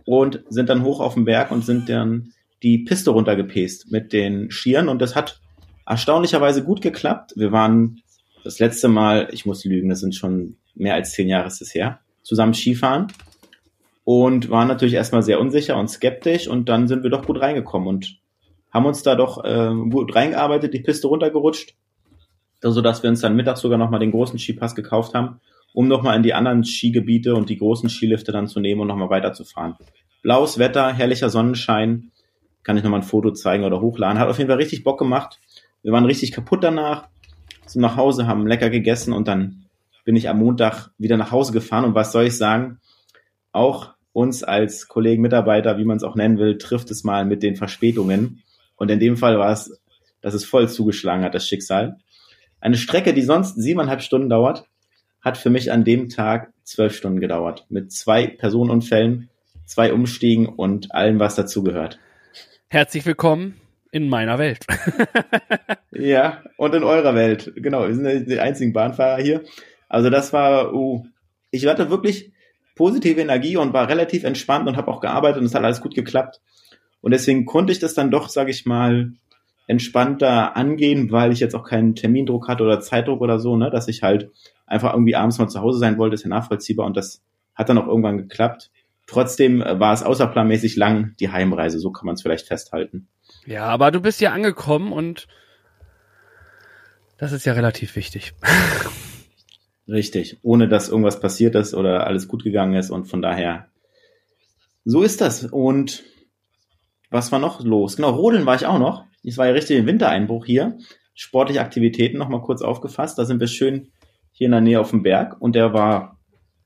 Und 0.06 0.44
sind 0.50 0.70
dann 0.70 0.84
hoch 0.84 1.00
auf 1.00 1.14
den 1.14 1.24
Berg 1.24 1.52
und 1.52 1.66
sind 1.66 1.88
dann 1.88 2.34
die 2.64 2.80
Piste 2.80 3.12
runtergepäst 3.12 3.92
mit 3.92 4.12
den 4.12 4.52
Skiern. 4.52 4.90
Und 4.90 5.02
das 5.02 5.16
hat 5.16 5.40
erstaunlicherweise 5.86 6.64
gut 6.66 6.82
geklappt. 6.82 7.34
Wir 7.38 7.54
waren 7.54 8.02
das 8.44 8.60
letzte 8.60 8.90
Mal, 8.90 9.30
ich 9.32 9.46
muss 9.46 9.64
lügen, 9.64 9.88
das 9.88 10.02
sind 10.02 10.16
schon 10.16 10.58
mehr 10.76 10.96
als 10.96 11.12
zehn 11.12 11.30
Jahre 11.30 11.48
ist 11.48 11.62
es 11.62 11.74
her, 11.74 12.00
zusammen 12.24 12.54
Skifahren. 12.54 13.08
Und 14.04 14.50
waren 14.50 14.68
natürlich 14.68 14.96
erstmal 14.96 15.24
sehr 15.24 15.40
unsicher 15.40 15.78
und 15.78 15.90
skeptisch. 15.90 16.48
Und 16.48 16.68
dann 16.68 16.90
sind 16.90 17.04
wir 17.04 17.10
doch 17.10 17.26
gut 17.26 17.40
reingekommen. 17.40 17.88
Und 17.88 18.19
haben 18.72 18.86
uns 18.86 19.04
da 19.04 19.16
doch 19.16 19.44
äh, 19.44 19.74
gut 19.90 20.16
reingearbeitet, 20.16 20.74
die 20.74 20.80
Piste 20.80 21.08
runtergerutscht, 21.08 21.76
so 22.62 22.82
dass 22.82 23.04
wir 23.04 23.10
uns 23.10 23.22
dann 23.22 23.36
mittags 23.36 23.62
sogar 23.62 23.78
nochmal 23.78 24.00
den 24.00 24.12
großen 24.12 24.38
Skipass 24.38 24.76
gekauft 24.76 25.14
haben, 25.14 25.40
um 25.74 25.88
nochmal 25.88 26.16
in 26.16 26.24
die 26.24 26.34
anderen 26.34 26.64
Skigebiete 26.64 27.36
und 27.36 27.50
die 27.50 27.58
großen 27.58 27.90
Skilifte 27.90 28.32
dann 28.32 28.48
zu 28.48 28.60
nehmen 28.60 28.82
und 28.82 28.88
nochmal 28.88 29.10
weiterzufahren. 29.10 29.76
Blaues 30.22 30.60
Wetter, 30.60 30.94
herrlicher 30.94 31.30
Sonnenschein, 31.30 32.12
kann 32.64 32.78
ich 32.78 32.84
nochmal 32.84 33.00
ein 33.00 33.06
Foto 33.06 33.32
zeigen 33.32 33.64
oder 33.64 33.82
hochladen. 33.82 34.20
Hat 34.20 34.28
auf 34.28 34.38
jeden 34.38 34.50
Fall 34.50 34.58
richtig 34.58 34.84
Bock 34.84 35.00
gemacht. 35.00 35.40
Wir 35.82 35.94
waren 35.94 36.06
richtig 36.06 36.34
kaputt 36.34 36.64
danach, 36.64 37.08
sind 37.66 37.82
nach 37.82 37.96
Hause, 37.96 38.28
haben 38.28 38.46
lecker 38.46 38.70
gegessen 38.70 39.14
und 39.14 39.28
dann 39.28 39.66
bin 40.04 40.16
ich 40.16 40.28
am 40.28 40.40
Montag 40.40 40.92
wieder 40.98 41.18
nach 41.18 41.32
Hause 41.32 41.54
gefahren 41.54 41.86
und 41.86 41.96
was 41.96 42.12
soll 42.12 42.26
ich 42.26 42.38
sagen? 42.38 42.80
Auch 43.52 43.94
uns 44.12 44.44
als 44.44 44.88
Kollegen, 44.88 45.22
Mitarbeiter, 45.22 45.78
wie 45.78 45.86
man 45.86 45.98
es 45.98 46.04
auch 46.04 46.16
nennen 46.16 46.38
will, 46.38 46.58
trifft 46.58 46.92
es 46.92 47.04
mal 47.04 47.26
mit 47.26 47.44
den 47.44 47.56
Verspätungen. 47.56 48.42
Und 48.80 48.90
in 48.90 49.00
dem 49.00 49.18
Fall 49.18 49.38
war 49.38 49.52
es, 49.52 49.80
dass 50.22 50.34
es 50.34 50.46
voll 50.46 50.68
zugeschlagen 50.68 51.24
hat, 51.24 51.36
das 51.36 51.48
Schicksal. 51.48 51.98
Eine 52.60 52.78
Strecke, 52.78 53.14
die 53.14 53.22
sonst 53.22 53.56
siebeneinhalb 53.56 54.02
Stunden 54.02 54.30
dauert, 54.30 54.66
hat 55.22 55.38
für 55.38 55.50
mich 55.50 55.72
an 55.72 55.84
dem 55.84 56.10
Tag 56.10 56.54
zwölf 56.64 56.96
Stunden 56.96 57.20
gedauert. 57.20 57.66
Mit 57.70 57.92
zwei 57.92 58.28
Personenunfällen, 58.28 59.30
zwei 59.66 59.94
Umstiegen 59.94 60.48
und 60.48 60.96
allem, 60.96 61.20
was 61.20 61.36
dazugehört. 61.36 62.00
Herzlich 62.70 63.06
willkommen 63.06 63.60
in 63.92 64.10
meiner 64.10 64.40
Welt. 64.40 64.66
Ja, 65.92 66.44
und 66.56 66.74
in 66.76 66.84
eurer 66.84 67.14
Welt. 67.14 67.52
Genau, 67.56 67.86
wir 67.86 67.94
sind 67.94 68.30
die 68.30 68.40
einzigen 68.40 68.72
Bahnfahrer 68.72 69.22
hier. 69.22 69.44
Also 69.90 70.10
das 70.10 70.32
war, 70.32 70.74
uh, 70.74 71.06
ich 71.52 71.66
hatte 71.66 71.90
wirklich 71.90 72.32
positive 72.76 73.20
Energie 73.20 73.58
und 73.58 73.74
war 73.74 73.90
relativ 73.90 74.24
entspannt 74.24 74.68
und 74.70 74.78
habe 74.78 74.90
auch 74.90 75.02
gearbeitet 75.02 75.40
und 75.40 75.46
es 75.48 75.56
hat 75.56 75.64
alles 75.64 75.82
gut 75.82 75.96
geklappt. 75.96 76.40
Und 77.02 77.12
deswegen 77.12 77.46
konnte 77.46 77.72
ich 77.72 77.80
das 77.80 77.94
dann 77.94 78.12
doch, 78.12 78.30
sage 78.30 78.52
ich 78.52 78.66
mal, 78.66 79.14
entspannter 79.68 80.58
angehen, 80.58 81.12
weil 81.12 81.32
ich 81.32 81.40
jetzt 81.40 81.56
auch 81.56 81.64
keinen 81.64 81.96
Termindruck 81.96 82.48
hatte 82.48 82.64
oder 82.64 82.80
Zeitdruck 82.82 83.22
oder 83.22 83.40
so, 83.40 83.56
ne, 83.56 83.70
dass 83.70 83.88
ich 83.88 84.02
halt 84.02 84.32
einfach 84.66 84.94
irgendwie 84.94 85.16
abends 85.16 85.38
mal 85.38 85.48
zu 85.48 85.62
Hause 85.62 85.78
sein 85.80 85.98
wollte, 85.98 86.16
ist 86.16 86.24
ja 86.24 86.30
nachvollziehbar 86.30 86.88
und 86.88 86.98
das 86.98 87.22
hat 87.54 87.70
dann 87.70 87.78
auch 87.78 87.88
irgendwann 87.88 88.18
geklappt. 88.18 88.72
Trotzdem 89.06 89.62
äh, 89.62 89.80
war 89.80 89.94
es 89.94 90.04
außerplanmäßig 90.04 90.76
lang 90.76 91.16
die 91.20 91.32
Heimreise, 91.32 91.80
so 91.80 91.92
kann 91.92 92.08
man 92.08 92.16
es 92.16 92.24
vielleicht 92.24 92.48
festhalten. 92.48 93.08
ja, 93.46 93.66
aber 93.66 93.92
du 93.92 94.02
bist 94.02 94.22
ja 94.22 94.32
angekommen 94.32 94.92
und 94.92 95.28
das 97.20 97.32
ist 97.32 97.46
ja 97.46 97.54
relativ 97.54 97.96
wichtig. 97.96 98.34
Richtig, 99.88 100.38
ohne 100.42 100.68
dass 100.68 100.90
irgendwas 100.90 101.20
passiert 101.20 101.56
ist 101.56 101.74
oder 101.76 102.08
alles 102.08 102.28
gut 102.28 102.44
gegangen 102.44 102.76
ist 102.76 102.90
und 102.90 103.06
von 103.06 103.22
daher, 103.22 103.68
so 104.86 105.04
ist 105.04 105.22
das. 105.22 105.44
Und 105.44 106.04
was 107.10 107.32
war 107.32 107.40
noch 107.40 107.64
los? 107.64 107.96
Genau, 107.96 108.12
Rodeln 108.12 108.46
war 108.46 108.56
ich 108.56 108.66
auch 108.66 108.80
noch. 108.80 109.06
Es 109.24 109.38
war 109.38 109.48
ja 109.48 109.54
richtig 109.54 109.78
ein 109.78 109.86
Wintereinbruch 109.86 110.46
hier. 110.46 110.78
Sportliche 111.14 111.62
Aktivitäten 111.62 112.18
nochmal 112.18 112.42
kurz 112.42 112.62
aufgefasst. 112.62 113.18
Da 113.18 113.26
sind 113.26 113.40
wir 113.40 113.48
schön 113.48 113.90
hier 114.32 114.46
in 114.46 114.52
der 114.52 114.62
Nähe 114.62 114.80
auf 114.80 114.92
dem 114.92 115.04
Berg 115.04 115.42
und 115.42 115.54
der 115.56 115.74
war, 115.74 116.18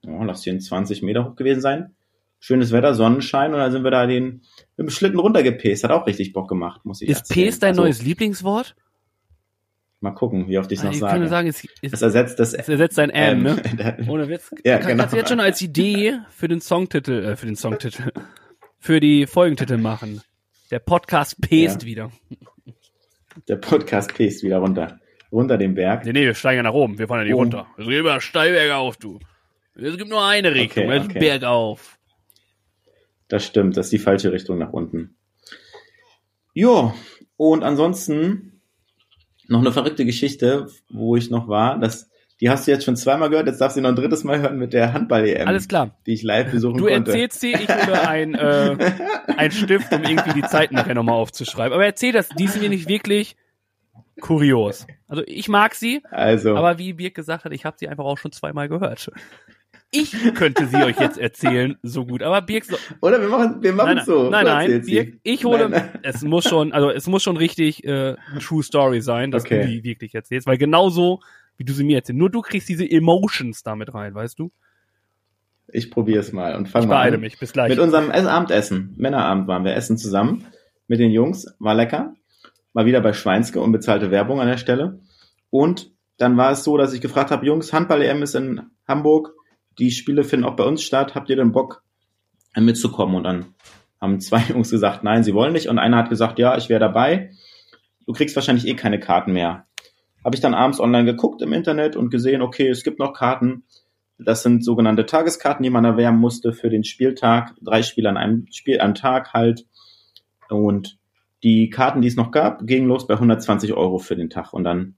oh, 0.05 0.23
lass 0.23 0.41
den 0.41 0.59
20 0.59 1.01
Meter 1.01 1.25
hoch 1.25 1.35
gewesen 1.35 1.61
sein. 1.61 1.95
Schönes 2.39 2.71
Wetter, 2.71 2.93
Sonnenschein 2.93 3.53
und 3.53 3.59
dann 3.59 3.71
sind 3.71 3.83
wir 3.83 3.91
da 3.91 4.05
den 4.05 4.43
mit 4.75 4.87
dem 4.87 4.89
Schlitten 4.89 5.19
runtergepäst. 5.19 5.83
Hat 5.85 5.91
auch 5.91 6.05
richtig 6.05 6.33
Bock 6.33 6.49
gemacht, 6.49 6.81
muss 6.83 7.01
ich 7.01 7.09
Ist 7.09 7.29
erzählen. 7.29 7.51
P 7.51 7.59
dein 7.59 7.69
Also, 7.69 7.81
neues 7.83 8.03
Lieblingswort? 8.03 8.75
Mal 10.01 10.11
gucken, 10.11 10.49
wie 10.49 10.57
oft 10.57 10.69
ich 10.73 10.79
es 10.79 10.83
noch 10.83 10.91
ich 10.91 10.99
sage. 10.99 11.27
sagen, 11.29 11.47
es, 11.47 11.65
es, 11.81 11.91
das 11.91 12.01
ersetzt 12.01 12.37
das 12.37 12.53
es 12.53 12.67
ersetzt 12.67 12.99
ein 12.99 13.09
M, 13.09 13.47
ähm, 13.47 13.77
ne? 13.77 13.97
Ohne 14.09 14.27
Witz. 14.27 14.51
Ja, 14.65 14.77
Kann, 14.77 14.87
genau. 14.87 15.03
Kannst 15.03 15.13
du 15.13 15.17
jetzt 15.17 15.29
schon 15.29 15.39
als 15.39 15.61
Idee 15.61 16.19
für 16.29 16.49
den 16.49 16.59
Songtitel, 16.59 17.23
äh, 17.23 17.35
für 17.37 17.45
den 17.45 17.55
Songtitel, 17.55 18.11
für 18.79 18.99
die 18.99 19.25
Folgentitel 19.25 19.77
machen. 19.77 20.21
Der 20.71 20.79
Podcast 20.79 21.39
pest 21.41 21.81
Ja. 21.83 21.87
wieder. 21.87 22.11
Der 23.47 23.55
Podcast 23.57 24.13
pest 24.13 24.43
wieder 24.43 24.57
runter. 24.59 24.99
Runter 25.31 25.57
den 25.57 25.73
Berg. 25.73 26.05
Nee, 26.05 26.13
nee, 26.13 26.25
wir 26.25 26.35
steigen 26.35 26.57
ja 26.57 26.63
nach 26.63 26.73
oben. 26.73 26.97
Wir 26.99 27.07
fahren 27.07 27.19
ja 27.19 27.23
nicht 27.25 27.33
Oh. 27.33 27.37
runter. 27.39 27.67
Es 27.77 27.85
geht 27.87 27.99
immer 27.99 28.21
steil 28.21 28.53
bergauf, 28.53 28.97
du. 28.97 29.19
Es 29.75 29.97
gibt 29.97 30.09
nur 30.09 30.23
eine 30.23 30.53
Richtung. 30.53 30.85
Okay, 30.85 30.99
okay. 30.99 31.19
bergauf. 31.19 31.97
Das 33.27 33.45
stimmt, 33.45 33.75
das 33.77 33.87
ist 33.87 33.93
die 33.93 33.99
falsche 33.99 34.31
Richtung 34.31 34.59
nach 34.59 34.71
unten. 34.71 35.15
Jo, 36.53 36.93
und 37.35 37.63
ansonsten 37.63 38.61
noch 39.47 39.59
eine 39.61 39.71
verrückte 39.71 40.05
Geschichte, 40.05 40.67
wo 40.89 41.15
ich 41.15 41.31
noch 41.31 41.47
war. 41.47 41.79
Das, 41.79 42.09
die 42.41 42.49
hast 42.49 42.67
du 42.67 42.71
jetzt 42.71 42.83
schon 42.83 42.95
zweimal 42.95 43.29
gehört, 43.29 43.47
jetzt 43.47 43.59
darfst 43.61 43.77
du 43.77 43.81
noch 43.81 43.89
ein 43.89 43.95
drittes 43.95 44.23
Mal 44.23 44.41
hören 44.41 44.57
mit 44.57 44.73
der 44.73 44.91
Handball-EM, 44.93 45.47
Alles 45.47 45.67
klar. 45.67 45.97
die 46.05 46.13
ich 46.13 46.23
live 46.23 46.51
besuchen 46.51 46.77
Du 46.77 46.85
konnte. 46.87 47.11
erzählst 47.11 47.39
sie, 47.39 47.53
ich 47.53 47.69
hole 47.69 48.07
ein, 48.07 48.33
äh, 48.35 48.75
ein 49.37 49.51
Stift, 49.51 49.93
um 49.93 50.03
irgendwie 50.03 50.33
die 50.41 50.47
Zeit 50.47 50.71
nachher 50.71 50.95
nochmal 50.95 51.15
aufzuschreiben. 51.15 51.73
Aber 51.73 51.85
erzähl 51.85 52.11
das, 52.11 52.29
die 52.29 52.47
sind 52.47 52.61
mir 52.63 52.69
nicht 52.69 52.87
wirklich 52.89 53.35
kurios. 54.21 54.85
Also 55.07 55.23
ich 55.25 55.47
mag 55.49 55.75
sie, 55.75 56.01
Also, 56.11 56.55
aber 56.55 56.77
wie 56.77 56.93
Birk 56.93 57.15
gesagt 57.15 57.45
hat, 57.45 57.51
ich 57.53 57.65
habe 57.65 57.77
sie 57.79 57.87
einfach 57.87 58.05
auch 58.05 58.17
schon 58.17 58.31
zweimal 58.31 58.67
gehört. 58.69 59.11
Ich 59.95 60.11
könnte 60.33 60.65
sie 60.65 60.77
euch 60.83 60.99
jetzt 60.99 61.19
erzählen, 61.19 61.77
so 61.83 62.03
gut. 62.05 62.23
Aber 62.23 62.41
Birk, 62.41 62.65
so, 62.65 62.75
oder 63.01 63.21
wir 63.21 63.29
machen, 63.29 63.61
wir 63.61 63.73
machen 63.73 63.95
nein, 63.97 64.05
so. 64.05 64.29
nein, 64.29 64.45
Du 64.45 64.51
nein, 64.51 64.67
Birk, 64.69 64.85
sie. 64.85 65.19
ich 65.21 65.45
hole, 65.45 65.69
Nein, 65.69 65.71
nein. 65.93 65.99
es 66.01 66.23
muss 66.23 66.45
schon, 66.45 66.73
also 66.73 66.89
es 66.89 67.05
muss 67.05 67.21
schon 67.21 67.37
richtig 67.37 67.83
äh, 67.83 68.15
True 68.39 68.63
Story 68.63 69.01
sein, 69.01 69.29
dass 69.29 69.43
Okay. 69.43 69.61
du 69.61 69.67
die 69.67 69.83
wirklich 69.83 70.15
erzählst, 70.15 70.47
weil 70.47 70.57
genauso 70.57 71.19
wie 71.57 71.63
du 71.65 71.73
sie 71.73 71.83
mir 71.83 71.97
erzählst, 71.97 72.17
nur 72.19 72.29
du 72.29 72.41
kriegst 72.41 72.67
diese 72.69 72.89
Emotions 72.89 73.63
damit 73.63 73.93
rein, 73.93 74.13
weißt 74.15 74.39
du? 74.39 74.51
Ich 75.67 75.89
probiere 75.91 76.19
es 76.19 76.31
mal 76.33 76.55
und 76.55 76.67
fang 76.69 76.83
Ich 76.83 76.87
mal 76.87 76.95
beeile 76.95 77.15
an. 77.15 77.21
mich, 77.21 77.39
bis 77.39 77.53
gleich. 77.53 77.69
Mit 77.69 77.79
unserem 77.79 78.11
Ess- 78.11 78.25
Abendessen, 78.27 78.93
Männerabend 78.97 79.47
waren 79.47 79.63
wir 79.63 79.73
essen 79.75 79.97
zusammen 79.97 80.45
mit 80.87 80.99
den 80.99 81.11
Jungs, 81.11 81.47
war 81.59 81.73
lecker. 81.73 82.13
Mal 82.73 82.85
wieder 82.85 83.01
bei 83.01 83.13
Schweinske, 83.13 83.59
unbezahlte 83.61 84.11
Werbung 84.11 84.41
an 84.41 84.47
der 84.47 84.57
Stelle. 84.57 84.99
Und 85.49 85.91
dann 86.17 86.37
war 86.37 86.51
es 86.51 86.63
so, 86.63 86.77
dass 86.77 86.93
ich 86.93 87.01
gefragt 87.01 87.31
habe, 87.31 87.45
Jungs, 87.45 87.71
Handball-EM 87.71 88.21
ist 88.23 88.35
in 88.35 88.61
Hamburg, 88.87 89.33
die 89.79 89.91
Spiele 89.91 90.23
finden 90.23 90.45
auch 90.45 90.55
bei 90.55 90.63
uns 90.63 90.83
statt, 90.83 91.15
habt 91.15 91.29
ihr 91.29 91.35
denn 91.35 91.51
Bock 91.51 91.83
mitzukommen? 92.55 93.15
Und 93.15 93.23
dann 93.23 93.45
haben 94.01 94.19
zwei 94.19 94.39
Jungs 94.49 94.69
gesagt, 94.69 95.03
nein, 95.03 95.23
sie 95.23 95.33
wollen 95.33 95.53
nicht. 95.53 95.67
Und 95.69 95.79
einer 95.79 95.97
hat 95.97 96.09
gesagt, 96.09 96.39
ja, 96.39 96.57
ich 96.57 96.69
wäre 96.69 96.79
dabei. 96.79 97.31
Du 98.05 98.13
kriegst 98.13 98.35
wahrscheinlich 98.35 98.67
eh 98.67 98.73
keine 98.75 98.99
Karten 98.99 99.31
mehr. 99.33 99.65
Habe 100.23 100.35
ich 100.35 100.41
dann 100.41 100.53
abends 100.53 100.79
online 100.79 101.05
geguckt 101.05 101.41
im 101.41 101.53
Internet 101.53 101.95
und 101.95 102.09
gesehen, 102.09 102.41
okay, 102.41 102.69
es 102.69 102.83
gibt 102.83 102.99
noch 102.99 103.13
Karten. 103.13 103.63
Das 104.17 104.43
sind 104.43 104.63
sogenannte 104.63 105.05
Tageskarten, 105.05 105.63
die 105.63 105.69
man 105.69 105.85
erwärmen 105.85 106.19
musste 106.19 106.53
für 106.53 106.69
den 106.69 106.83
Spieltag. 106.83 107.55
Drei 107.61 107.83
Spiele 107.83 108.09
an 108.09 108.17
einem 108.17 108.47
Spiel 108.51 108.79
am 108.79 108.95
Tag 108.95 109.33
halt. 109.33 109.65
Und 110.49 110.97
die 111.43 111.69
Karten, 111.69 112.01
die 112.01 112.07
es 112.07 112.15
noch 112.15 112.31
gab, 112.31 112.65
gingen 112.65 112.87
los 112.87 113.05
bei 113.05 113.15
120 113.15 113.73
Euro 113.73 113.97
für 113.97 114.15
den 114.15 114.29
Tag. 114.29 114.53
Und 114.53 114.63
dann 114.63 114.95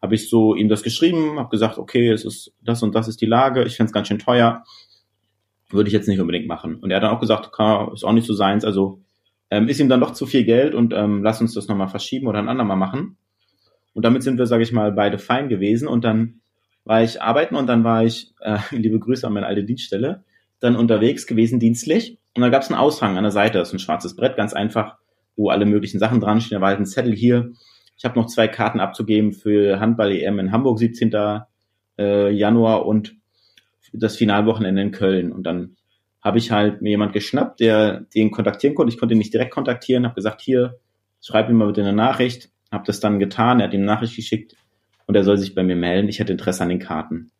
habe 0.00 0.14
ich 0.14 0.28
so 0.28 0.54
ihm 0.54 0.68
das 0.68 0.82
geschrieben, 0.82 1.38
habe 1.38 1.48
gesagt, 1.48 1.78
okay, 1.78 2.10
es 2.10 2.24
ist 2.24 2.52
das 2.60 2.82
und 2.82 2.94
das 2.94 3.08
ist 3.08 3.20
die 3.20 3.26
Lage. 3.26 3.64
Ich 3.64 3.76
finde 3.76 3.88
es 3.88 3.92
ganz 3.92 4.08
schön 4.08 4.18
teuer. 4.18 4.64
Würde 5.70 5.88
ich 5.88 5.94
jetzt 5.94 6.08
nicht 6.08 6.20
unbedingt 6.20 6.46
machen. 6.46 6.76
Und 6.76 6.90
er 6.90 6.96
hat 6.96 7.04
dann 7.04 7.14
auch 7.14 7.20
gesagt, 7.20 7.46
ist 7.94 8.04
auch 8.04 8.12
nicht 8.12 8.26
so 8.26 8.34
seins. 8.34 8.64
Also 8.64 9.00
ähm, 9.50 9.68
ist 9.68 9.80
ihm 9.80 9.88
dann 9.88 10.00
doch 10.00 10.12
zu 10.12 10.26
viel 10.26 10.44
Geld 10.44 10.74
und 10.74 10.92
ähm, 10.92 11.22
lass 11.22 11.40
uns 11.40 11.54
das 11.54 11.68
nochmal 11.68 11.88
verschieben 11.88 12.26
oder 12.26 12.38
ein 12.38 12.48
andermal 12.48 12.76
machen. 12.76 13.16
Und 13.94 14.04
damit 14.04 14.22
sind 14.22 14.38
wir, 14.38 14.46
sage 14.46 14.62
ich 14.62 14.72
mal, 14.72 14.92
beide 14.92 15.18
fein 15.18 15.48
gewesen. 15.48 15.88
Und 15.88 16.04
dann 16.04 16.40
war 16.84 17.02
ich 17.02 17.22
arbeiten 17.22 17.54
und 17.54 17.66
dann 17.66 17.84
war 17.84 18.04
ich, 18.04 18.32
äh, 18.40 18.58
liebe 18.70 18.98
Grüße 18.98 19.26
an 19.26 19.32
meine 19.32 19.46
alte 19.46 19.64
Dienststelle, 19.64 20.24
dann 20.60 20.76
unterwegs 20.76 21.26
gewesen 21.26 21.60
dienstlich. 21.60 22.18
Und 22.34 22.42
da 22.42 22.48
gab 22.48 22.62
es 22.62 22.70
einen 22.70 22.78
Aushang 22.78 23.16
an 23.16 23.24
der 23.24 23.32
Seite, 23.32 23.58
das 23.58 23.68
ist 23.68 23.74
ein 23.74 23.78
schwarzes 23.78 24.16
Brett, 24.16 24.36
ganz 24.36 24.54
einfach, 24.54 24.96
wo 25.36 25.50
alle 25.50 25.66
möglichen 25.66 25.98
Sachen 25.98 26.20
dran 26.20 26.40
stehen. 26.40 26.56
Da 26.56 26.60
war 26.60 26.68
halt 26.68 26.80
ein 26.80 26.86
Zettel 26.86 27.14
hier. 27.14 27.52
Ich 27.98 28.04
habe 28.04 28.18
noch 28.18 28.26
zwei 28.26 28.48
Karten 28.48 28.80
abzugeben 28.80 29.32
für 29.32 29.80
Handball-EM 29.80 30.38
in 30.38 30.52
Hamburg, 30.52 30.78
17. 30.78 31.12
Äh, 31.98 32.30
Januar 32.30 32.86
und 32.86 33.14
das 33.92 34.16
Finalwochenende 34.16 34.80
in 34.80 34.92
Köln. 34.92 35.32
Und 35.32 35.44
dann 35.44 35.76
habe 36.22 36.38
ich 36.38 36.50
halt 36.50 36.82
mir 36.82 36.90
jemand 36.90 37.12
geschnappt, 37.12 37.60
der 37.60 38.00
den 38.14 38.30
kontaktieren 38.30 38.74
konnte. 38.74 38.92
Ich 38.92 38.98
konnte 38.98 39.14
ihn 39.14 39.18
nicht 39.18 39.34
direkt 39.34 39.52
kontaktieren, 39.52 40.04
habe 40.04 40.14
gesagt, 40.14 40.40
hier, 40.40 40.78
schreib 41.20 41.50
ihm 41.50 41.56
mal 41.56 41.66
bitte 41.66 41.82
eine 41.82 41.92
Nachricht. 41.92 42.50
Habe 42.72 42.84
das 42.86 42.98
dann 43.00 43.18
getan, 43.18 43.60
er 43.60 43.66
hat 43.66 43.74
ihm 43.74 43.84
Nachricht 43.84 44.16
geschickt 44.16 44.56
und 45.06 45.14
er 45.14 45.24
soll 45.24 45.36
sich 45.36 45.54
bei 45.54 45.62
mir 45.62 45.76
melden. 45.76 46.08
Ich 46.08 46.18
hätte 46.18 46.32
Interesse 46.32 46.62
an 46.62 46.70
den 46.70 46.78
Karten. 46.78 47.30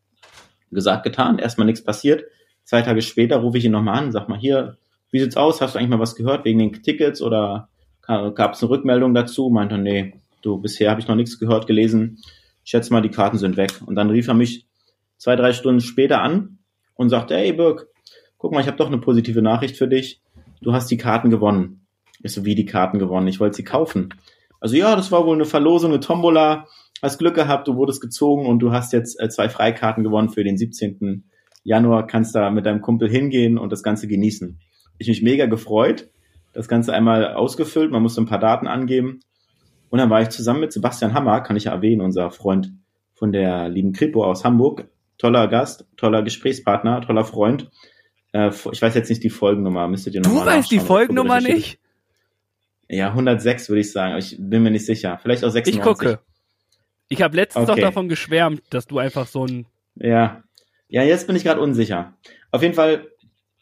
Gesagt, 0.71 1.03
getan, 1.03 1.39
erstmal 1.39 1.67
nichts 1.67 1.83
passiert. 1.83 2.25
Zwei 2.65 2.83
Tage 2.83 3.03
später 3.03 3.39
rufe 3.39 3.59
ich 3.59 3.65
ihn 3.65 3.73
nochmal 3.73 3.99
an, 3.99 4.13
sag 4.13 4.29
mal 4.29 4.39
hier, 4.39 4.79
wie 5.11 5.21
sieht's 5.21 5.37
aus? 5.37 5.61
Hast 5.61 5.75
du 5.75 5.79
eigentlich 5.79 5.91
mal 5.91 5.99
was 5.99 6.15
gehört 6.15 6.45
wegen 6.45 6.59
den 6.59 6.73
Tickets 6.83 7.21
oder 7.21 7.69
gab 8.07 8.55
es 8.55 8.63
eine 8.63 8.71
Rückmeldung 8.71 9.15
dazu? 9.15 9.51
Meinte, 9.51 9.79
nee, 9.79 10.15
du, 10.43 10.59
bisher 10.59 10.91
habe 10.91 11.01
ich 11.01 11.09
noch 11.09 11.15
nichts 11.15 11.39
gehört, 11.39 11.67
gelesen. 11.67 12.19
Ich 12.65 12.71
schätze 12.71 12.93
mal, 12.93 13.03
die 13.03 13.11
Karten 13.11 13.39
sind 13.39 13.57
weg. 13.57 13.73
Und 13.85 13.95
dann 13.95 14.11
rief 14.11 14.29
er 14.29 14.35
mich 14.35 14.67
zwei, 15.19 15.37
drei 15.37 15.53
Stunden 15.53 15.81
später 15.81 16.23
an 16.23 16.59
und 16.95 17.11
sagte, 17.11 17.37
hey 17.37 17.53
Birk, 17.53 17.89
guck 18.39 18.53
mal, 18.53 18.61
ich 18.61 18.67
habe 18.67 18.77
doch 18.77 18.87
eine 18.87 18.99
positive 18.99 19.43
Nachricht 19.43 19.77
für 19.77 19.89
dich. 19.89 20.21
Du 20.63 20.73
hast 20.73 20.91
die 20.91 20.97
Karten 20.97 21.31
gewonnen. 21.31 21.87
Ich 22.23 22.33
so, 22.33 22.45
wie 22.45 22.55
die 22.55 22.67
Karten 22.67 22.99
gewonnen? 22.99 23.29
Ich 23.29 23.41
wollte 23.41 23.57
sie 23.57 23.65
kaufen. 23.65 24.15
Also 24.63 24.77
ja, 24.77 24.95
das 24.95 25.11
war 25.11 25.27
wohl 25.27 25.35
eine 25.35 25.45
Verlosung, 25.45 25.91
eine 25.91 25.99
Tombola. 25.99 26.69
Hast 27.03 27.19
Glück 27.19 27.35
gehabt, 27.35 27.67
du 27.67 27.75
wurdest 27.75 28.01
gezogen 28.01 28.47
und 28.47 28.61
du 28.61 28.71
hast 28.71 28.93
jetzt 28.93 29.21
äh, 29.21 29.29
zwei 29.29 29.49
Freikarten 29.49 30.05
gewonnen 30.05 30.29
für 30.29 30.45
den 30.45 30.57
17. 30.57 31.25
Januar. 31.65 32.07
Kannst 32.07 32.37
da 32.37 32.49
mit 32.49 32.65
deinem 32.65 32.81
Kumpel 32.81 33.11
hingehen 33.11 33.59
und 33.59 33.73
das 33.73 33.83
Ganze 33.83 34.07
genießen. 34.07 34.61
Ich 34.99 35.09
mich 35.09 35.21
mega 35.21 35.47
gefreut. 35.47 36.11
Das 36.53 36.69
Ganze 36.69 36.93
einmal 36.93 37.35
ausgefüllt. 37.35 37.91
Man 37.91 38.03
musste 38.03 38.21
ein 38.21 38.27
paar 38.27 38.39
Daten 38.39 38.69
angeben. 38.69 39.19
Und 39.91 39.99
dann 39.99 40.11
war 40.11 40.23
ich 40.23 40.29
zusammen 40.29 40.61
mit 40.61 40.73
Sebastian 40.73 41.13
Hammer, 41.13 41.41
kann 41.41 41.57
ich 41.57 41.65
ja 41.65 41.73
erwähnen, 41.73 42.01
unser 42.01 42.31
Freund 42.31 42.73
von 43.15 43.33
der 43.33 43.69
lieben 43.69 43.93
Kripo 43.93 44.25
aus 44.25 44.45
Hamburg. 44.45 44.89
Toller 45.19 45.49
Gast, 45.49 45.87
toller 45.97 46.23
Gesprächspartner, 46.23 47.01
toller 47.01 47.25
Freund. 47.25 47.69
Äh, 48.31 48.51
ich 48.71 48.81
weiß 48.81 48.95
jetzt 48.95 49.11
nicht 49.11 49.25
die 49.25 49.31
Folgennummer, 49.31 49.89
müsstet 49.89 50.15
ihr 50.15 50.23
du 50.23 50.31
nochmal 50.31 50.59
weißt 50.59 50.71
die 50.71 50.79
Folgennummer 50.79 51.41
nicht? 51.41 51.81
Ja, 52.89 53.09
106 53.09 53.69
würde 53.69 53.81
ich 53.81 53.93
sagen. 53.93 54.17
Ich 54.19 54.37
bin 54.39 54.63
mir 54.63 54.71
nicht 54.71 54.87
sicher. 54.87 55.19
Vielleicht 55.23 55.45
auch 55.45 55.51
96. 55.51 55.75
Ich 55.77 55.83
gucke. 55.83 56.21
Ich 57.09 57.23
habe 57.23 57.37
letztens 57.37 57.69
Okay. 57.69 57.81
doch 57.81 57.89
davon 57.89 58.09
geschwärmt, 58.09 58.63
dass 58.71 58.87
du 58.87 58.99
einfach 58.99 59.27
so 59.27 59.47
ein 59.47 59.67
Ja. 59.97 60.43
Ja, 60.89 61.03
jetzt 61.03 61.27
bin 61.27 61.37
ich 61.37 61.45
gerade 61.45 61.61
unsicher. 61.61 62.15
Auf 62.51 62.63
jeden 62.63 62.75
Fall 62.75 63.09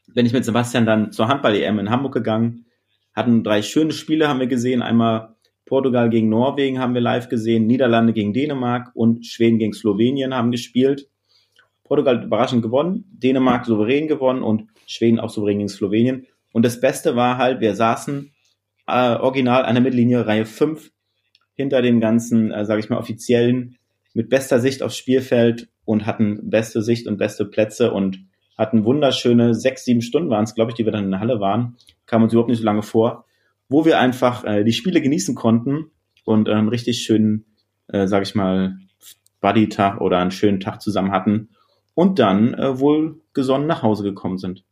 bin 0.09 0.27
ich 0.27 0.33
mit 0.33 0.45
Sebastian 0.45 0.85
dann 0.87 1.12
zur 1.12 1.29
Handball-EM 1.29 1.79
in 1.79 1.91
Hamburg 1.91 2.15
gegangen. 2.15 2.67
Hatten 3.15 3.45
drei 3.45 3.62
schöne 3.62 3.93
Spiele, 3.93 4.29
haben 4.29 4.41
wir 4.41 4.47
gesehen. 4.49 4.83
Einmal 4.83 5.37
Portugal 5.65 6.11
gegen 6.11 6.29
Norwegen 6.29 6.81
haben 6.81 6.95
wir 6.95 7.00
live 7.00 7.29
gesehen, 7.29 7.67
Niederlande 7.69 8.12
gegen 8.12 8.33
Dänemark 8.33 8.91
und 8.95 9.25
Schweden 9.27 9.59
gegen 9.59 9.73
Slowenien 9.73 10.35
haben 10.35 10.50
gespielt. 10.50 11.09
Portugal 11.85 12.25
überraschend 12.25 12.62
gewonnen, 12.62 13.05
Dänemark 13.12 13.67
souverän 13.67 14.09
gewonnen 14.09 14.43
und 14.43 14.69
Schweden 14.87 15.21
auch 15.21 15.31
souverän 15.31 15.59
gegen 15.59 15.69
Slowenien. 15.69 16.27
Und 16.53 16.65
das 16.65 16.81
Beste 16.81 17.15
war 17.15 17.37
halt, 17.39 17.61
wir 17.61 17.75
saßen 17.77 18.33
äh, 18.90 19.20
original 19.20 19.64
an 19.64 19.75
der 19.75 19.82
Mittellinie 19.82 20.26
Reihe 20.26 20.47
5 20.47 20.90
hinter 21.54 21.82
dem 21.82 22.00
ganzen, 22.00 22.50
äh, 22.50 22.64
sage 22.64 22.80
ich 22.80 22.90
mal, 22.90 22.99
offiziellen, 22.99 23.76
mit 24.14 24.28
bester 24.28 24.61
Sicht 24.61 24.82
aufs 24.82 24.97
Spielfeld 24.97 25.68
und 25.85 26.06
hatten 26.06 26.50
beste 26.50 26.82
Sicht 26.82 27.06
und 27.06 27.16
beste 27.16 27.44
Plätze 27.44 27.92
und 27.92 28.25
hatten 28.59 28.85
wunderschöne 28.85 29.54
sechs, 29.54 29.85
sieben 29.85 30.02
Stunden 30.02 30.30
waren 30.30 30.44
es, 30.44 30.54
glaube 30.54 30.70
ich, 30.70 30.75
die 30.75 30.85
wir 30.85 30.92
dann 30.92 31.04
in 31.04 31.11
der 31.11 31.20
Halle 31.20 31.40
waren. 31.40 31.76
Kam 32.06 32.23
uns 32.23 32.32
überhaupt 32.32 32.50
nicht 32.50 32.59
so 32.59 32.64
lange 32.64 32.82
vor, 32.82 33.25
wo 33.68 33.85
wir 33.85 33.99
einfach 33.99 34.44
äh, 34.44 34.64
die 34.64 34.73
Spiele 34.73 35.00
genießen 35.00 35.35
konnten 35.35 35.90
und 36.25 36.49
einen 36.49 36.68
richtig 36.68 37.02
schönen, 37.02 37.47
äh, 37.88 38.06
sage 38.06 38.25
ich 38.25 38.35
mal, 38.35 38.76
Buddy-Tag 39.40 40.00
oder 40.00 40.18
einen 40.18 40.30
schönen 40.30 40.61
Tag 40.61 40.82
zusammen 40.82 41.12
hatten 41.12 41.50
und 41.94 42.18
dann 42.18 42.54
äh, 42.54 42.78
wohl 42.78 43.20
gesonnen 43.32 43.66
nach 43.66 43.82
Hause 43.82 44.02
gekommen 44.02 44.38
sind. 44.38 44.64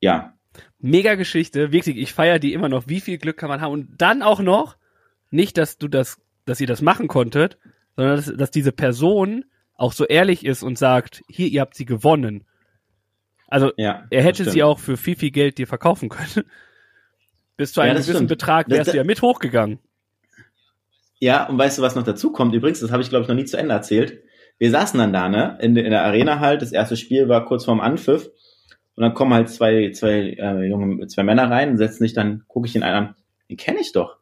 Ja, 0.00 0.33
mega 0.78 1.14
Geschichte. 1.14 1.72
Wirklich, 1.72 1.96
ich 1.96 2.12
feiere 2.12 2.38
die 2.38 2.52
immer 2.52 2.68
noch. 2.68 2.88
Wie 2.88 3.00
viel 3.00 3.18
Glück 3.18 3.36
kann 3.36 3.48
man 3.48 3.60
haben? 3.60 3.72
Und 3.72 3.88
dann 3.98 4.22
auch 4.22 4.40
noch, 4.40 4.76
nicht, 5.30 5.58
dass 5.58 5.78
du 5.78 5.88
das, 5.88 6.20
dass 6.44 6.60
ihr 6.60 6.66
das 6.66 6.82
machen 6.82 7.08
konntet, 7.08 7.58
sondern 7.96 8.16
dass, 8.16 8.26
dass 8.36 8.50
diese 8.50 8.72
Person 8.72 9.44
auch 9.76 9.92
so 9.92 10.04
ehrlich 10.06 10.44
ist 10.44 10.62
und 10.62 10.78
sagt, 10.78 11.22
hier, 11.28 11.48
ihr 11.48 11.60
habt 11.60 11.74
sie 11.74 11.84
gewonnen. 11.84 12.44
Also, 13.48 13.72
ja. 13.76 14.06
er 14.10 14.22
hätte 14.22 14.44
das 14.44 14.52
sie 14.52 14.62
auch 14.62 14.78
für 14.78 14.96
viel, 14.96 15.16
viel 15.16 15.30
Geld 15.30 15.58
dir 15.58 15.66
verkaufen 15.66 16.08
können. 16.08 16.44
Bis 17.56 17.72
zu 17.72 17.80
Ja, 17.80 17.84
einem 17.86 17.96
das 17.96 18.06
gewissen 18.06 18.18
stimmt. 18.18 18.28
Betrag 18.30 18.68
Das- 18.68 18.78
wärst 18.78 18.92
du 18.92 18.96
ja 18.96 19.04
mit 19.04 19.22
hochgegangen. 19.22 19.78
Ja, 21.20 21.46
und 21.48 21.56
weißt 21.58 21.78
du, 21.78 21.82
was 21.82 21.94
noch 21.94 22.02
dazu 22.02 22.32
kommt? 22.32 22.54
Übrigens, 22.54 22.80
das 22.80 22.90
habe 22.90 23.02
ich, 23.02 23.08
glaube 23.08 23.22
ich, 23.22 23.28
noch 23.28 23.36
nie 23.36 23.44
zu 23.44 23.56
Ende 23.56 23.72
erzählt. 23.74 24.20
Wir 24.58 24.70
saßen 24.70 24.98
dann 24.98 25.12
da, 25.12 25.28
ne, 25.28 25.58
in, 25.60 25.74
der- 25.74 25.84
in 25.84 25.90
der 25.90 26.04
Arena 26.04 26.40
halt. 26.40 26.62
Das 26.62 26.72
erste 26.72 26.96
Spiel 26.96 27.28
war 27.28 27.44
kurz 27.44 27.64
vorm 27.64 27.80
Anpfiff. 27.80 28.28
Und 28.96 29.02
dann 29.02 29.14
kommen 29.14 29.34
halt 29.34 29.48
zwei, 29.48 29.90
zwei 29.92 30.36
äh, 30.38 30.68
junge, 30.68 31.06
zwei 31.08 31.24
Männer 31.24 31.50
rein 31.50 31.70
und 31.70 31.78
setzen 31.78 32.04
sich 32.04 32.12
dann, 32.12 32.44
gucke 32.46 32.66
ich 32.66 32.72
den 32.72 32.82
einen 32.82 33.08
an, 33.08 33.14
den 33.50 33.56
kenne 33.56 33.80
ich 33.80 33.92
doch. 33.92 34.18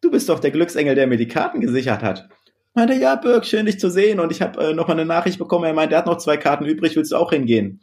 Du 0.00 0.10
bist 0.10 0.28
doch 0.28 0.40
der 0.40 0.50
Glücksengel, 0.50 0.94
der 0.94 1.06
mir 1.06 1.16
die 1.16 1.28
Karten 1.28 1.60
gesichert 1.60 2.02
hat. 2.02 2.28
Meinte, 2.74 2.94
ja, 2.94 3.14
Birk, 3.14 3.44
schön 3.44 3.66
dich 3.66 3.78
zu 3.78 3.90
sehen. 3.90 4.18
Und 4.18 4.32
ich 4.32 4.42
habe 4.42 4.60
äh, 4.60 4.74
noch 4.74 4.88
mal 4.88 4.94
eine 4.94 5.04
Nachricht 5.04 5.38
bekommen. 5.38 5.64
Er 5.64 5.74
meinte, 5.74 5.94
er 5.94 5.98
hat 5.98 6.06
noch 6.06 6.16
zwei 6.16 6.36
Karten 6.36 6.64
übrig, 6.64 6.96
willst 6.96 7.12
du 7.12 7.16
auch 7.16 7.30
hingehen? 7.30 7.80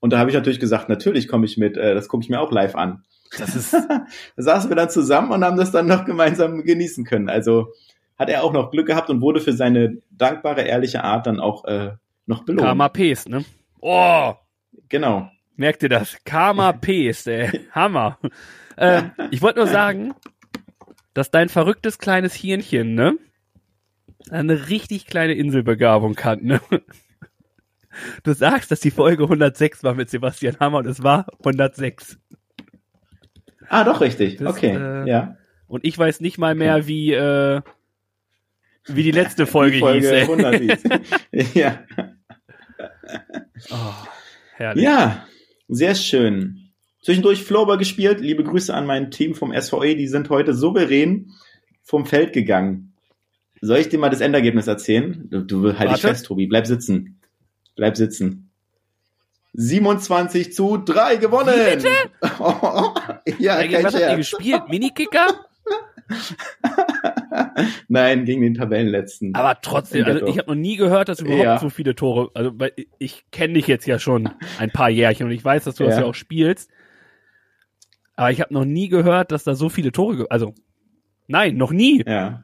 Und 0.00 0.12
da 0.12 0.18
habe 0.18 0.30
ich 0.30 0.36
natürlich 0.36 0.60
gesagt, 0.60 0.88
natürlich 0.88 1.28
komme 1.28 1.44
ich 1.44 1.58
mit, 1.58 1.76
äh, 1.76 1.94
das 1.94 2.08
gucke 2.08 2.24
ich 2.24 2.30
mir 2.30 2.40
auch 2.40 2.52
live 2.52 2.74
an. 2.74 3.04
Das 3.38 3.54
ist, 3.54 3.74
da 3.88 4.06
saßen 4.36 4.70
wir 4.70 4.76
dann 4.76 4.88
zusammen 4.88 5.32
und 5.32 5.44
haben 5.44 5.58
das 5.58 5.72
dann 5.72 5.86
noch 5.86 6.06
gemeinsam 6.06 6.64
genießen 6.64 7.04
können. 7.04 7.28
Also 7.28 7.74
hat 8.18 8.30
er 8.30 8.42
auch 8.42 8.52
noch 8.52 8.70
Glück 8.70 8.86
gehabt 8.86 9.10
und 9.10 9.20
wurde 9.20 9.40
für 9.40 9.52
seine 9.52 9.98
dankbare, 10.10 10.62
ehrliche 10.62 11.04
Art 11.04 11.26
dann 11.26 11.40
auch 11.40 11.64
äh, 11.66 11.90
noch 12.26 12.44
belohnt. 12.44 12.66
Karma 12.66 12.88
Pace, 12.88 13.28
ne? 13.28 13.44
Oh, 13.80 14.34
Genau. 14.88 15.30
Merkt 15.58 15.82
ihr 15.82 15.88
das? 15.88 16.16
Karma 16.24 16.72
Pace, 16.72 17.26
ey. 17.26 17.66
Hammer. 17.72 18.18
ähm, 18.76 19.10
ich 19.30 19.42
wollte 19.42 19.58
nur 19.58 19.68
sagen, 19.68 20.14
dass 21.14 21.30
dein 21.30 21.48
verrücktes 21.48 21.98
kleines 21.98 22.34
Hirnchen, 22.34 22.94
ne? 22.94 23.18
Eine 24.30 24.68
richtig 24.68 25.06
kleine 25.06 25.34
Inselbegabung 25.34 26.14
kann, 26.14 26.42
ne? 26.42 26.60
Du 28.22 28.32
sagst, 28.32 28.70
dass 28.70 28.80
die 28.80 28.90
Folge 28.90 29.24
106 29.24 29.82
war 29.82 29.94
mit 29.94 30.10
Sebastian 30.10 30.56
Hammer 30.60 30.78
und 30.78 30.86
es 30.86 31.02
war 31.02 31.26
106. 31.40 32.18
Ah, 33.68 33.84
doch, 33.84 34.00
richtig. 34.00 34.36
Das, 34.36 34.56
okay. 34.56 34.76
äh, 34.76 35.08
ja. 35.08 35.36
Und 35.66 35.84
ich 35.84 35.98
weiß 35.98 36.20
nicht 36.20 36.38
mal 36.38 36.54
mehr, 36.54 36.86
wie, 36.86 37.12
äh, 37.12 37.60
wie 38.86 39.02
die 39.02 39.10
letzte 39.10 39.46
Folge, 39.48 39.76
Die 39.76 39.80
Folge 39.80 39.98
hieß. 40.00 40.10
Ey. 40.10 40.22
100 40.22 40.54
hieß. 41.34 41.54
ja. 41.54 41.78
Oh, 43.70 43.94
herrlich. 44.54 44.84
ja, 44.84 45.26
sehr 45.68 45.94
schön. 45.94 46.70
Zwischendurch 47.02 47.44
Flober 47.44 47.78
gespielt. 47.78 48.20
Liebe 48.20 48.42
Grüße 48.44 48.74
an 48.74 48.86
mein 48.86 49.10
Team 49.10 49.34
vom 49.34 49.52
SVE. 49.58 49.94
Die 49.94 50.08
sind 50.08 50.30
heute 50.30 50.54
souverän 50.54 51.32
vom 51.82 52.06
Feld 52.06 52.32
gegangen. 52.32 52.94
Soll 53.60 53.78
ich 53.78 53.88
dir 53.88 53.98
mal 53.98 54.10
das 54.10 54.20
Endergebnis 54.20 54.66
erzählen? 54.66 55.28
Du, 55.30 55.40
du 55.42 55.78
halt 55.78 55.92
dich 55.92 56.00
fest, 56.00 56.26
Tobi. 56.26 56.46
Bleib 56.46 56.66
sitzen. 56.66 57.20
Bleib 57.76 57.96
sitzen. 57.96 58.50
27 59.54 60.52
zu 60.52 60.76
3 60.76 61.16
gewonnen. 61.16 61.54
Wie 61.54 61.76
bitte? 61.76 61.90
ja, 63.42 63.60
Gegen 63.62 63.74
kein 63.74 63.84
was 63.84 63.94
habt 63.94 64.02
ihr 64.02 64.08
Scherz. 64.08 64.16
gespielt? 64.16 64.68
Minikicker? 64.68 65.26
Nein, 67.88 68.24
gegen 68.24 68.42
den 68.42 68.54
Tabellenletzten. 68.54 69.34
Aber 69.34 69.60
trotzdem, 69.60 70.04
also 70.04 70.26
ich 70.26 70.38
habe 70.38 70.48
noch 70.50 70.56
nie 70.60 70.76
gehört, 70.76 71.08
dass 71.08 71.20
überhaupt 71.20 71.42
Ja. 71.44 71.58
so 71.58 71.70
viele 71.70 71.94
Tore, 71.94 72.30
also 72.34 72.52
weil 72.58 72.72
ich 72.98 73.24
kenne 73.30 73.54
dich 73.54 73.66
jetzt 73.66 73.86
ja 73.86 73.98
schon 73.98 74.30
ein 74.58 74.70
paar 74.70 74.90
Jährchen 74.90 75.26
und 75.26 75.32
ich 75.32 75.44
weiß, 75.44 75.64
dass 75.64 75.76
du 75.76 75.84
das 75.84 75.94
Ja. 75.96 76.00
ja 76.02 76.06
auch 76.06 76.14
spielst. 76.14 76.70
Aber 78.16 78.30
ich 78.30 78.40
habe 78.40 78.52
noch 78.52 78.64
nie 78.64 78.88
gehört, 78.88 79.30
dass 79.32 79.44
da 79.44 79.54
so 79.54 79.68
viele 79.68 79.92
Tore, 79.92 80.26
also 80.30 80.54
nein, 81.28 81.56
noch 81.56 81.70
nie. 81.72 82.02
ja, 82.06 82.42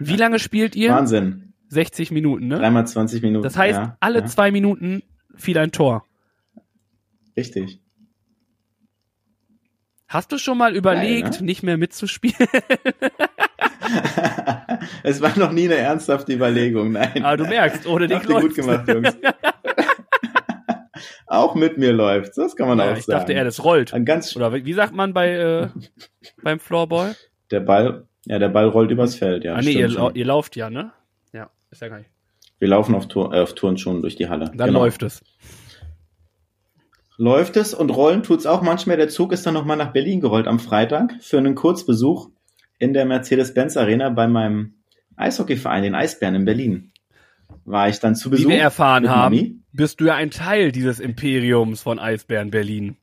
Wie 0.00 0.16
lange 0.16 0.38
spielt 0.38 0.76
ihr? 0.76 0.90
Wahnsinn. 0.90 1.52
60 1.68 2.10
Minuten, 2.10 2.48
ne? 2.48 2.56
Dreimal 2.58 2.86
20 2.86 3.22
Minuten. 3.22 3.42
Das 3.44 3.56
heißt, 3.56 3.78
ja, 3.78 3.96
alle 4.00 4.20
ja, 4.20 4.26
zwei 4.26 4.50
Minuten 4.50 5.02
fiel 5.36 5.56
ein 5.58 5.70
Tor. 5.72 6.04
Richtig. 7.36 7.79
Hast 10.10 10.32
du 10.32 10.38
schon 10.38 10.58
mal 10.58 10.74
überlegt, 10.74 11.30
Geil, 11.30 11.40
ne? 11.40 11.46
nicht 11.46 11.62
mehr 11.62 11.76
mitzuspielen? 11.76 12.34
es 15.04 15.20
war 15.20 15.38
noch 15.38 15.52
nie 15.52 15.66
eine 15.66 15.76
ernsthafte 15.76 16.32
Überlegung, 16.32 16.90
nein. 16.92 17.24
Aber 17.24 17.36
du 17.36 17.44
merkst, 17.44 17.86
ohne 17.86 18.08
dich 18.08 18.28
ihr 18.28 18.40
gut 18.40 18.54
gemacht, 18.56 18.88
Jungs. 18.88 19.16
auch 21.26 21.54
mit 21.54 21.78
mir 21.78 21.92
läuft. 21.92 22.36
Das 22.36 22.56
kann 22.56 22.66
man 22.66 22.80
Ja, 22.80 22.90
auch 22.92 22.96
ich 22.96 23.04
sagen. 23.04 23.20
dachte 23.20 23.32
eher, 23.34 23.44
das 23.44 23.62
rollt. 23.62 23.94
Ein 23.94 24.04
ganz 24.04 24.34
Oder 24.34 24.52
wie 24.52 24.72
sagt 24.72 24.94
man 24.94 25.14
bei 25.14 25.30
äh, 25.30 25.68
beim 26.42 26.58
Floorball? 26.58 27.14
der 27.52 27.60
Ball, 27.60 28.04
ja, 28.26 28.40
der 28.40 28.48
Ball 28.48 28.66
rollt 28.66 28.90
übers 28.90 29.14
Feld, 29.14 29.44
ja. 29.44 29.54
ah 29.54 29.62
nee, 29.62 29.72
ihr, 29.72 29.90
schon. 29.90 30.14
ihr 30.16 30.24
lauft 30.24 30.56
ja, 30.56 30.70
ne? 30.70 30.90
Ja, 31.32 31.50
ist 31.70 31.82
ja 31.82 31.88
gar 31.88 31.98
nicht. 31.98 32.10
Wir 32.58 32.68
laufen 32.68 32.96
auf, 32.96 33.06
Tour, 33.06 33.32
äh, 33.32 33.40
auf 33.40 33.54
Turnschuhen 33.54 34.02
durch 34.02 34.16
die 34.16 34.28
Halle. 34.28 34.46
Dann 34.54 34.66
Genau. 34.68 34.80
läuft 34.80 35.04
es. 35.04 35.22
Läuft 37.22 37.58
es 37.58 37.74
und 37.74 37.90
rollen 37.90 38.22
tut's 38.22 38.46
auch 38.46 38.62
manchmal. 38.62 38.96
Der 38.96 39.10
Zug 39.10 39.32
ist 39.32 39.44
dann 39.44 39.52
nochmal 39.52 39.76
nach 39.76 39.92
Berlin 39.92 40.22
gerollt 40.22 40.46
am 40.46 40.58
Freitag 40.58 41.12
für 41.20 41.36
einen 41.36 41.54
Kurzbesuch 41.54 42.30
in 42.78 42.94
der 42.94 43.04
Mercedes-Benz 43.04 43.76
Arena 43.76 44.08
bei 44.08 44.26
meinem 44.26 44.76
Eishockeyverein, 45.16 45.82
den 45.82 45.94
Eisbären 45.94 46.34
in 46.34 46.44
Berlin. 46.46 46.92
War 47.66 47.90
ich 47.90 48.00
dann 48.00 48.16
zu 48.16 48.30
Wie 48.30 48.36
Besuch. 48.36 48.48
wir 48.48 48.58
erfahren 48.60 49.10
haben, 49.10 49.34
Mami. 49.36 49.58
bist 49.74 50.00
du 50.00 50.06
ja 50.06 50.14
ein 50.14 50.30
Teil 50.30 50.72
dieses 50.72 50.98
Imperiums 50.98 51.82
von 51.82 51.98
Eisbären 51.98 52.50
Berlin. 52.50 52.96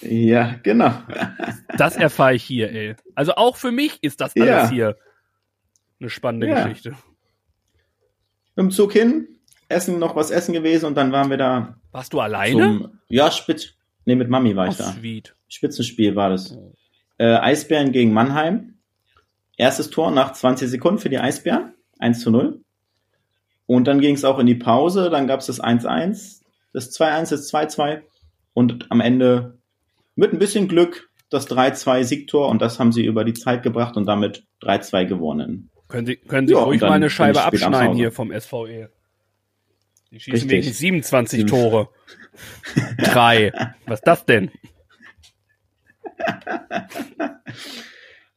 Ja, 0.00 0.54
genau. 0.62 0.94
Das 1.76 1.96
erfahre 1.96 2.34
ich 2.34 2.42
hier, 2.44 2.72
ey. 2.72 2.94
Also 3.14 3.34
auch 3.34 3.56
für 3.56 3.70
mich 3.70 3.98
ist 4.02 4.22
das 4.22 4.34
alles 4.34 4.46
Ja. 4.48 4.70
hier 4.70 4.96
eine 6.00 6.08
spannende 6.08 6.48
Ja. 6.48 6.62
Geschichte. 6.64 6.94
Dem 8.56 8.70
Zug 8.70 8.94
hin, 8.94 9.28
essen, 9.68 9.98
noch 9.98 10.16
was 10.16 10.30
essen 10.30 10.54
gewesen 10.54 10.86
und 10.86 10.94
dann 10.96 11.12
waren 11.12 11.28
wir 11.28 11.36
da 11.36 11.76
Warst 11.92 12.12
du 12.12 12.20
alleine? 12.20 12.50
zum, 12.62 12.98
ja, 13.08 13.30
Spitz, 13.30 13.74
nee, 14.04 14.14
mit 14.16 14.28
Mami 14.28 14.56
war 14.56 14.66
Oh, 14.66 14.70
ich 14.70 14.76
da. 14.76 14.84
sweet. 14.92 15.34
Spitzenspiel 15.48 16.16
war 16.16 16.30
das. 16.30 16.56
Äh, 17.18 17.26
Eisbären 17.36 17.92
gegen 17.92 18.12
Mannheim. 18.12 18.78
Erstes 19.56 19.90
Tor 19.90 20.10
nach 20.10 20.32
20 20.32 20.68
Sekunden 20.68 20.98
für 20.98 21.10
die 21.10 21.18
Eisbären. 21.18 21.74
1 21.98 22.20
zu 22.20 22.30
0. 22.30 22.60
Und 23.66 23.86
dann 23.86 24.00
ging 24.00 24.14
es 24.14 24.24
auch 24.24 24.38
in 24.38 24.46
die 24.46 24.54
Pause. 24.54 25.10
Dann 25.10 25.26
gab 25.26 25.40
es 25.40 25.46
das 25.46 25.62
1-1, 25.62 26.40
das 26.72 26.90
2-1, 26.98 27.30
das 27.30 27.52
2-2. 27.52 28.02
Und 28.54 28.90
am 28.90 29.00
Ende 29.00 29.58
mit 30.16 30.32
ein 30.32 30.38
bisschen 30.38 30.68
Glück 30.68 31.10
das 31.30 31.48
3-2 31.48 32.02
Siegtor. 32.04 32.48
Und 32.48 32.60
das 32.62 32.78
haben 32.80 32.92
sie 32.92 33.04
über 33.04 33.24
die 33.24 33.34
Zeit 33.34 33.62
gebracht 33.62 33.96
und 33.96 34.06
damit 34.06 34.44
3-2 34.62 35.04
gewonnen. 35.04 35.70
Können 35.88 36.06
Sie, 36.06 36.16
können 36.16 36.48
Sie 36.48 36.54
Ja, 36.54 36.60
ruhig 36.60 36.80
mal 36.80 36.92
eine 36.92 37.10
Scheibe 37.10 37.42
abschneiden 37.42 37.94
hier 37.96 38.12
vom 38.12 38.32
SVE. 38.32 38.90
Die 40.12 40.20
schießen 40.20 40.32
Richtig. 40.34 40.50
wenigstens 40.50 40.78
27 40.78 41.38
Sieben- 41.38 41.48
Tore. 41.50 41.88
Drei. 42.98 43.50
Was 43.86 44.00
ist 44.00 44.06
das 44.06 44.24
denn? 44.26 44.50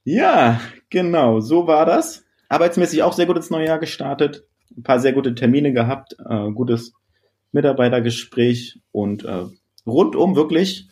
Ja, 0.03 0.61
genau, 0.89 1.39
so 1.39 1.67
war 1.67 1.85
das. 1.85 2.23
Arbeitsmäßig 2.49 3.03
auch 3.03 3.13
sehr 3.13 3.25
gut 3.25 3.37
ins 3.37 3.49
neue 3.49 3.65
Jahr 3.67 3.79
gestartet. 3.79 4.45
Ein 4.77 4.83
paar 4.83 4.99
sehr 4.99 5.13
gute 5.13 5.35
Termine 5.35 5.73
gehabt, 5.73 6.15
äh, 6.29 6.51
gutes 6.51 6.93
Mitarbeitergespräch 7.51 8.79
und 8.91 9.23
äh, 9.25 9.45
rundum 9.85 10.35
wirklich 10.35 10.87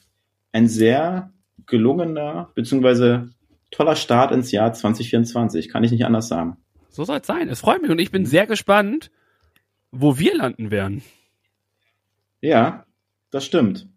ein 0.52 0.68
sehr 0.68 1.32
gelungener 1.66 2.52
beziehungsweise 2.56 3.30
toller 3.72 3.96
Start 3.96 4.32
ins 4.32 4.52
Jahr 4.52 4.74
2024. 4.74 5.70
Kann 5.70 5.84
ich 5.84 5.92
nicht 5.92 6.06
anders 6.06 6.28
sagen. 6.28 6.58
So 6.90 7.04
soll 7.04 7.20
es 7.20 7.28
sein. 7.28 7.50
Es 7.50 7.60
freut 7.62 7.82
mich 7.82 7.92
und 7.92 8.00
ich 8.00 8.12
bin 8.12 8.26
sehr 8.26 8.48
gespannt, 8.48 9.12
wo 9.94 10.18
wir 10.18 10.36
landen 10.36 10.72
werden. 10.72 11.04
Ja, 12.42 12.86
das 13.32 13.46
stimmt. 13.46 13.88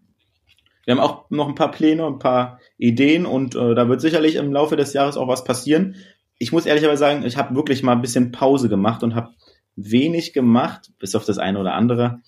Wir 0.84 0.94
haben 0.94 1.00
auch 1.00 1.28
noch 1.30 1.48
ein 1.48 1.56
paar 1.56 1.72
Pläne, 1.72 2.06
ein 2.06 2.20
paar 2.20 2.60
Ideen 2.78 3.26
und 3.26 3.56
äh, 3.56 3.74
da 3.74 3.88
wird 3.88 4.00
sicherlich 4.00 4.36
im 4.36 4.52
Laufe 4.52 4.76
des 4.76 4.92
Jahres 4.92 5.16
auch 5.16 5.26
was 5.26 5.42
passieren. 5.42 5.96
Ich 6.38 6.52
muss 6.52 6.66
ehrlicherweise 6.66 7.00
sagen, 7.00 7.24
ich 7.24 7.36
habe 7.36 7.56
wirklich 7.56 7.82
mal 7.82 7.92
ein 7.92 8.02
bisschen 8.02 8.30
Pause 8.30 8.68
gemacht 8.68 9.02
und 9.02 9.14
habe 9.16 9.30
wenig 9.74 10.32
gemacht, 10.32 10.92
bis 10.98 11.14
auf 11.16 11.24
das 11.24 11.38
eine 11.38 11.58
oder 11.58 11.74
andere. 11.74 12.20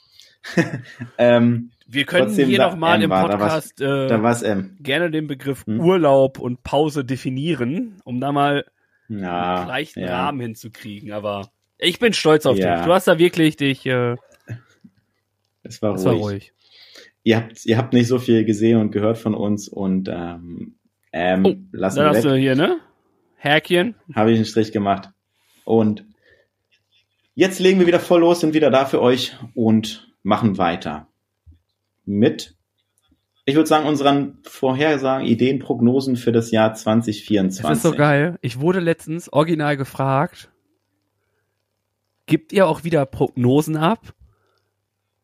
ähm, 1.18 1.70
Wir 1.86 2.04
können 2.04 2.26
Trotzdem 2.26 2.48
hier 2.48 2.56
sa- 2.58 2.70
noch 2.70 2.76
mal 2.76 2.96
ähm, 2.96 3.02
im 3.02 3.10
war 3.10 3.28
da 3.28 3.36
Podcast 3.36 3.80
äh, 3.80 4.06
da 4.08 4.22
war 4.22 4.32
es, 4.32 4.42
ähm, 4.42 4.76
gerne 4.80 5.10
den 5.10 5.26
Begriff 5.26 5.66
Hm? 5.66 5.78
Urlaub 5.80 6.38
und 6.38 6.62
Pause 6.62 7.04
definieren, 7.04 8.00
um 8.04 8.20
da 8.20 8.32
mal 8.32 8.64
ja, 9.08 9.56
einen 9.56 9.68
leichten 9.68 10.00
ja, 10.00 10.24
Rahmen 10.24 10.40
hinzukriegen. 10.40 11.12
Aber 11.12 11.50
ich 11.78 11.98
bin 11.98 12.12
stolz 12.12 12.46
auf 12.46 12.56
Ja. 12.58 12.76
dich. 12.76 12.86
Du 12.86 12.92
hast 12.92 13.08
da 13.08 13.18
wirklich 13.18 13.56
dich. 13.56 13.86
Äh, 13.86 14.16
es 15.62 15.80
war 15.82 15.92
das 15.92 16.04
ruhig. 16.04 16.20
war 16.20 16.28
ruhig. 16.30 16.52
Ihr 17.24 17.36
habt, 17.36 17.66
ihr 17.66 17.76
habt 17.76 17.92
nicht 17.92 18.06
so 18.08 18.18
viel 18.18 18.44
gesehen 18.44 18.78
und 18.80 18.90
gehört 18.90 19.18
von 19.18 19.34
uns 19.34 19.68
und 19.68 20.08
ähm, 20.10 20.76
ähm, 21.12 21.44
Oh, 21.44 21.54
lassen 21.72 21.96
Dann 21.96 22.06
wir 22.06 22.08
hast 22.18 22.24
weg. 22.24 22.32
du 22.32 22.36
hier 22.38 22.56
ne 22.56 22.78
Häkchen. 23.36 23.94
habe 24.14 24.30
ich 24.32 24.36
einen 24.36 24.46
Strich 24.46 24.72
gemacht. 24.72 25.10
Und 25.64 26.04
jetzt 27.34 27.58
legen 27.60 27.78
wir 27.80 27.86
wieder 27.86 28.00
voll 28.00 28.20
los, 28.20 28.40
sind 28.40 28.54
wieder 28.54 28.70
da 28.70 28.86
für 28.86 29.00
euch 29.02 29.36
und 29.54 30.10
machen 30.22 30.58
weiter 30.58 31.06
mit, 32.04 32.54
ich 33.44 33.54
würde 33.54 33.68
sagen, 33.68 33.86
unseren 33.86 34.38
Vorhersagen, 34.44 35.26
Ideen, 35.26 35.58
Prognosen 35.58 36.16
für 36.16 36.32
das 36.32 36.50
Jahr 36.50 36.74
2024. 36.74 37.62
Das 37.62 37.76
ist 37.78 37.82
so 37.82 37.92
geil. 37.92 38.38
Ich 38.40 38.60
wurde 38.60 38.80
letztens 38.80 39.30
original 39.32 39.76
gefragt, 39.76 40.50
gibt 42.28 42.52
ihr 42.52 42.68
auch 42.68 42.84
wieder 42.84 43.04
Prognosen 43.06 43.76
ab? 43.76 44.14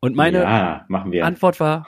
Und 0.01 0.15
meine 0.15 0.41
ja. 0.41 0.85
Antwort 1.23 1.59
war, 1.61 1.87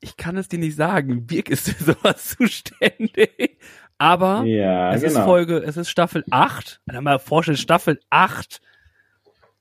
ich 0.00 0.16
kann 0.16 0.36
es 0.36 0.48
dir 0.48 0.58
nicht 0.58 0.76
sagen. 0.76 1.26
Birk 1.26 1.50
ist 1.50 1.70
für 1.70 1.84
sowas 1.94 2.36
zuständig. 2.38 3.58
Aber 3.98 4.44
ja, 4.44 4.92
es 4.92 5.02
ist 5.02 5.14
genau. 5.14 5.26
Folge, 5.26 5.58
es 5.58 5.76
ist 5.76 5.90
Staffel 5.90 6.24
8. 6.30 6.80
Wenn 6.86 6.96
man 6.96 7.04
mal 7.04 7.18
vorstellt, 7.18 7.58
Staffel 7.58 8.00
8. 8.10 8.60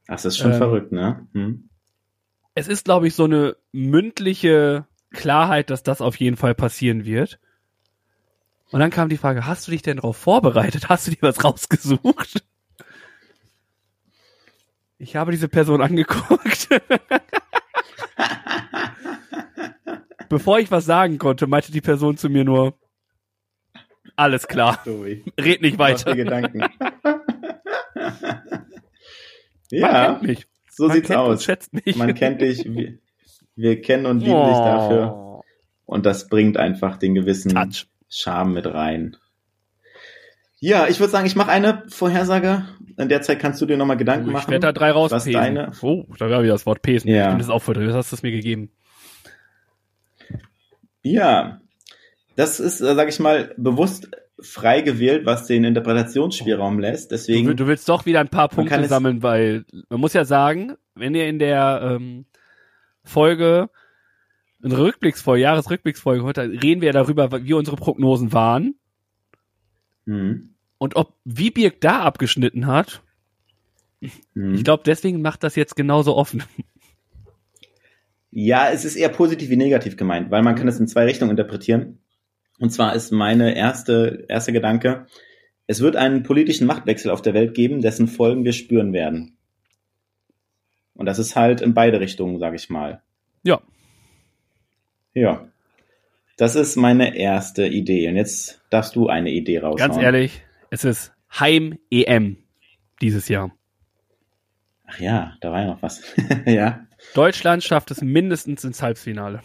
das 0.08 0.26
ist 0.26 0.38
schon 0.38 0.52
ähm, 0.52 0.58
verrückt, 0.58 0.92
ne? 0.92 1.28
Hm? 1.34 1.70
Es 2.56 2.68
ist, 2.68 2.86
glaube 2.86 3.08
ich, 3.08 3.16
so 3.16 3.26
eine 3.26 3.56
mündliche 3.72 4.86
Klarheit, 5.12 5.70
dass 5.70 5.84
das 5.84 6.02
auf 6.02 6.16
jeden 6.18 6.38
Fall 6.38 6.56
passieren 6.56 7.06
wird. 7.06 7.40
Und 8.72 8.80
dann 8.80 8.90
kam 8.90 9.10
die 9.10 9.18
Frage, 9.18 9.46
hast 9.46 9.68
du 9.68 9.72
dich 9.72 9.82
denn 9.82 9.98
darauf 9.98 10.18
vorbereitet? 10.18 10.90
Hast 10.90 11.08
du 11.08 11.12
dir 11.12 11.22
was 11.22 11.44
rausgesucht? 11.44 12.44
Ich 15.02 15.16
habe 15.16 15.32
diese 15.32 15.48
Person 15.48 15.82
angeguckt. 15.88 16.70
Bevor 20.30 20.60
ich 20.60 20.70
was 20.70 20.86
sagen 20.86 21.18
konnte, 21.18 21.48
meinte 21.48 21.72
die 21.72 21.82
Person 21.82 22.18
zu 22.18 22.30
mir 22.30 22.46
nur, 22.46 22.78
alles 24.16 24.48
klar, 24.48 24.82
Tobi, 24.84 25.26
red 25.40 25.62
nicht 25.62 25.80
weiter. 25.80 26.16
Gedanken. 26.16 26.64
Ja, 29.74 30.20
mich. 30.22 30.48
so 30.70 30.88
Man 30.88 30.98
sieht's 30.98 31.12
aus. 31.12 31.48
Man 31.96 32.14
kennt 32.14 32.42
dich, 32.42 32.66
wir, 32.66 32.98
wir 33.56 33.82
kennen 33.82 34.06
und 34.06 34.20
lieben 34.20 34.46
dich 34.48 34.58
dafür. 34.58 35.14
Oh. 35.16 35.42
Und 35.86 36.06
das 36.06 36.28
bringt 36.28 36.58
einfach 36.58 36.98
den 36.98 37.16
gewissen 37.16 37.56
Touch. 37.56 37.88
Charme 38.10 38.52
mit 38.52 38.66
rein. 38.66 39.16
Ja, 40.63 40.88
ich 40.88 41.00
würde 41.00 41.10
sagen, 41.12 41.26
ich 41.26 41.36
mache 41.36 41.50
eine 41.50 41.84
Vorhersage. 41.89 42.65
In 42.97 43.10
der 43.10 43.24
Zeit 43.24 43.39
kannst 43.39 43.60
du 43.62 43.65
dir 43.65 43.78
nochmal 43.78 43.97
Gedanken 43.97 44.28
Ich 44.28 44.34
machen. 44.34 44.52
werde 44.52 44.67
da 44.67 44.71
drei 44.71 44.91
was 44.93 45.12
rauspesen. 45.12 45.34
deine- 45.34 45.71
Oh, 45.82 46.06
da 46.19 46.30
habe 46.30 46.43
ich 46.45 46.52
das 46.52 46.67
Wort 46.67 46.84
pesen. 46.84 47.10
Ja. 47.10 47.24
Ich 47.26 47.30
bin 47.30 47.39
das 47.39 47.50
auch 47.50 47.62
voll 47.63 47.74
drin. 47.74 47.88
Das 47.88 47.95
hast 47.95 48.12
du 48.12 48.15
es 48.17 48.21
mir 48.24 48.32
gegeben. 48.32 48.69
Ja, 51.02 51.62
das 52.36 52.60
ist, 52.60 52.80
äh, 52.82 52.93
sag 52.95 53.10
ich 53.10 53.19
mal, 53.19 53.54
bewusst 53.58 54.10
frei 54.39 54.82
gewählt, 54.82 55.26
was 55.26 55.47
den 55.47 55.63
Interpretationsspielraum 55.63 56.80
lässt. 56.80 57.12
Du, 57.12 57.15
Deswegen, 57.15 57.47
will- 57.47 57.56
du 57.56 57.65
willst 57.67 57.89
doch 57.89 58.06
wieder 58.06 58.19
ein 58.19 58.30
paar 58.30 58.50
Punkte 58.50 58.86
sammeln, 58.88 59.24
weil 59.24 59.65
man 59.89 60.00
muss 60.00 60.13
ja 60.13 60.26
sagen, 60.26 60.76
wenn 60.95 61.15
ihr 61.15 61.28
in 61.28 61.39
der 61.39 61.97
ähm, 62.00 62.26
Folge, 63.04 63.69
in 64.62 64.69
der 64.69 64.80
Rückblicksfolge, 64.80 65.41
Jahresrückblicksfolge 65.41 66.24
heute, 66.24 66.41
reden 66.43 66.82
wir 66.82 66.88
ja 66.88 66.93
darüber, 66.93 67.32
wie 67.43 67.54
unsere 67.54 67.78
Prognosen 67.78 68.32
waren 68.32 68.76
hm, 70.06 70.51
und 70.82 70.96
ob 70.96 71.13
wie 71.26 71.52
Birk 71.52 71.80
da 71.80 72.02
abgeschnitten 72.02 72.65
hat. 72.65 73.04
hm. 74.34 74.56
Ich 74.56 74.63
glaube, 74.63 74.82
deswegen 74.84 75.22
macht 75.22 75.44
das 75.44 75.56
jetzt 75.56 75.76
genauso 75.76 76.15
offen. 76.15 76.44
Ja, 78.32 78.72
es 78.72 78.84
ist 78.84 78.96
eher 78.96 79.10
positiv 79.10 79.52
wie 79.52 79.58
negativ 79.58 79.96
gemeint, 79.96 80.32
weil 80.32 80.41
man 80.41 80.56
kann 80.56 80.67
es 80.67 80.80
in 80.80 80.88
zwei 80.88 81.04
Richtungen 81.04 81.30
interpretieren. 81.32 82.00
Und 82.58 82.72
zwar 82.72 82.96
ist 82.96 83.12
meine 83.12 83.56
erste, 83.56 84.26
erste 84.28 84.54
Gedanke, 84.54 85.06
es 85.67 85.82
wird 85.82 85.98
einen 85.98 86.24
politischen 86.24 86.65
Machtwechsel 86.65 87.12
auf 87.12 87.22
der 87.22 87.36
Welt 87.36 87.54
geben, 87.54 87.82
dessen 87.82 88.08
Folgen 88.08 88.44
wir 88.44 88.54
spüren 88.54 88.91
werden. 88.91 89.38
Und 90.96 91.06
das 91.06 91.20
ist 91.20 91.36
halt 91.36 91.62
in 91.62 91.76
beide 91.76 92.00
Richtungen, 92.00 92.39
sage 92.39 92.56
ich 92.56 92.72
mal. 92.72 93.04
Ja. 93.44 93.62
Ja. 95.13 95.48
Das 96.38 96.56
ist 96.56 96.76
meine 96.76 97.15
erste 97.15 97.67
Idee. 97.67 98.08
Und 98.08 98.15
jetzt 98.15 98.62
darfst 98.72 98.96
du 98.96 99.10
eine 99.10 99.30
Idee 99.30 99.60
raushauen. 99.60 99.91
Ganz 99.91 100.02
ehrlich, 100.02 100.41
es 100.72 100.86
ist 100.86 101.14
Heim-EM 101.40 102.38
dieses 103.02 103.28
Jahr. 103.28 103.52
Ach 104.86 105.00
ja, 105.00 105.36
da 105.42 105.52
war 105.52 105.62
ja 105.62 105.68
noch 105.68 105.82
was. 105.84 106.02
ja. 106.46 106.88
Deutschland 107.14 107.64
schafft 107.64 107.92
es 107.92 108.02
mindestens 108.02 108.64
ins 108.64 108.82
Halbfinale. 108.82 109.42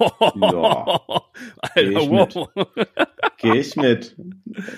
Ja. 0.00 1.00
Geh 1.74 1.86
Alter, 1.86 1.90
ich 1.90 2.10
wow. 2.10 2.48
Gehe 3.36 3.56
ich 3.56 3.76
mit. 3.76 4.16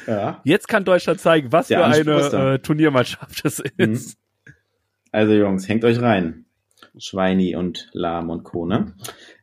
Ja. 0.07 0.41
Jetzt 0.45 0.69
kann 0.69 0.85
Deutschland 0.85 1.21
zeigen, 1.21 1.53
was 1.53 1.69
Der 1.69 1.79
für 1.79 1.85
eine 1.85 2.55
äh, 2.55 2.59
Turniermannschaft 2.59 3.45
es 3.45 3.61
ist. 3.77 4.19
Also 5.13 5.33
Jungs, 5.35 5.69
hängt 5.69 5.85
euch 5.85 6.01
rein. 6.01 6.47
Schweini 6.99 7.57
und 7.57 7.89
Lahm 7.93 8.31
und 8.31 8.43
Co. 8.45 8.67
Ne? 8.67 8.95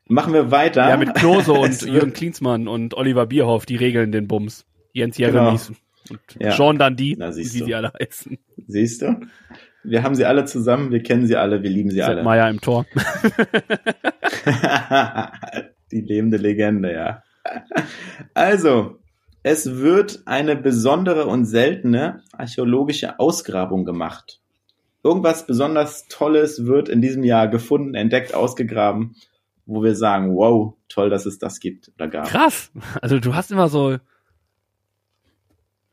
Machen 0.08 0.34
wir 0.34 0.52
weiter. 0.52 0.90
Ja, 0.90 0.98
mit 0.98 1.14
Klose 1.16 1.54
und 1.54 1.82
Jürgen 1.84 2.14
Klinsmann 2.14 2.68
und 2.68 2.96
Oliver 2.96 3.26
Bierhoff, 3.26 3.66
die 3.66 3.76
regeln 3.76 4.12
den 4.12 4.28
Bums. 4.28 4.66
Jens 4.94 5.18
Jeremies 5.18 5.70
und 6.10 6.20
Ja. 6.40 6.52
Jean 6.52 6.78
Dandy, 6.78 7.16
Na, 7.18 7.30
wie 7.30 7.34
siehst 7.44 7.54
sie 7.54 7.60
du. 7.72 7.76
alle 7.76 7.92
heißen. 8.00 8.38
Siehst 8.68 9.02
du? 9.02 9.20
Wir 9.84 10.04
haben 10.04 10.16
sie 10.16 10.24
alle 10.26 10.46
zusammen, 10.46 10.92
wir 10.92 11.04
kennen 11.04 11.28
sie 11.28 11.36
alle, 11.36 11.62
wir 11.62 11.70
lieben 11.70 11.90
sie 11.90 11.98
Sepp 11.98 12.08
alle. 12.08 12.24
Meier 12.24 12.50
im 12.50 12.62
Tor. 12.62 12.86
Die 15.92 16.02
lebende 16.02 16.38
Legende, 16.38 16.94
ja. 16.94 17.22
Also, 18.34 19.00
es 19.44 19.78
wird 19.78 20.22
eine 20.26 20.56
besondere 20.56 21.26
und 21.28 21.46
seltene 21.46 22.24
archäologische 22.32 23.20
Ausgrabung 23.20 23.84
gemacht. 23.86 24.40
Irgendwas 25.04 25.46
besonders 25.46 26.08
Tolles 26.08 26.66
wird 26.66 26.88
in 26.88 27.02
diesem 27.02 27.24
Jahr 27.24 27.50
gefunden, 27.50 27.94
entdeckt, 27.94 28.34
ausgegraben, 28.34 29.16
wo 29.66 29.84
wir 29.84 29.96
sagen, 29.96 30.34
wow, 30.36 30.76
toll, 30.88 31.10
dass 31.10 31.26
es 31.26 31.40
das 31.40 31.60
gibt 31.60 31.92
oder 31.96 32.08
gab. 32.08 32.28
Krass. 32.28 32.72
Also 33.02 33.20
du 33.20 33.36
hast 33.36 33.52
immer 33.52 33.68
so 33.68 33.98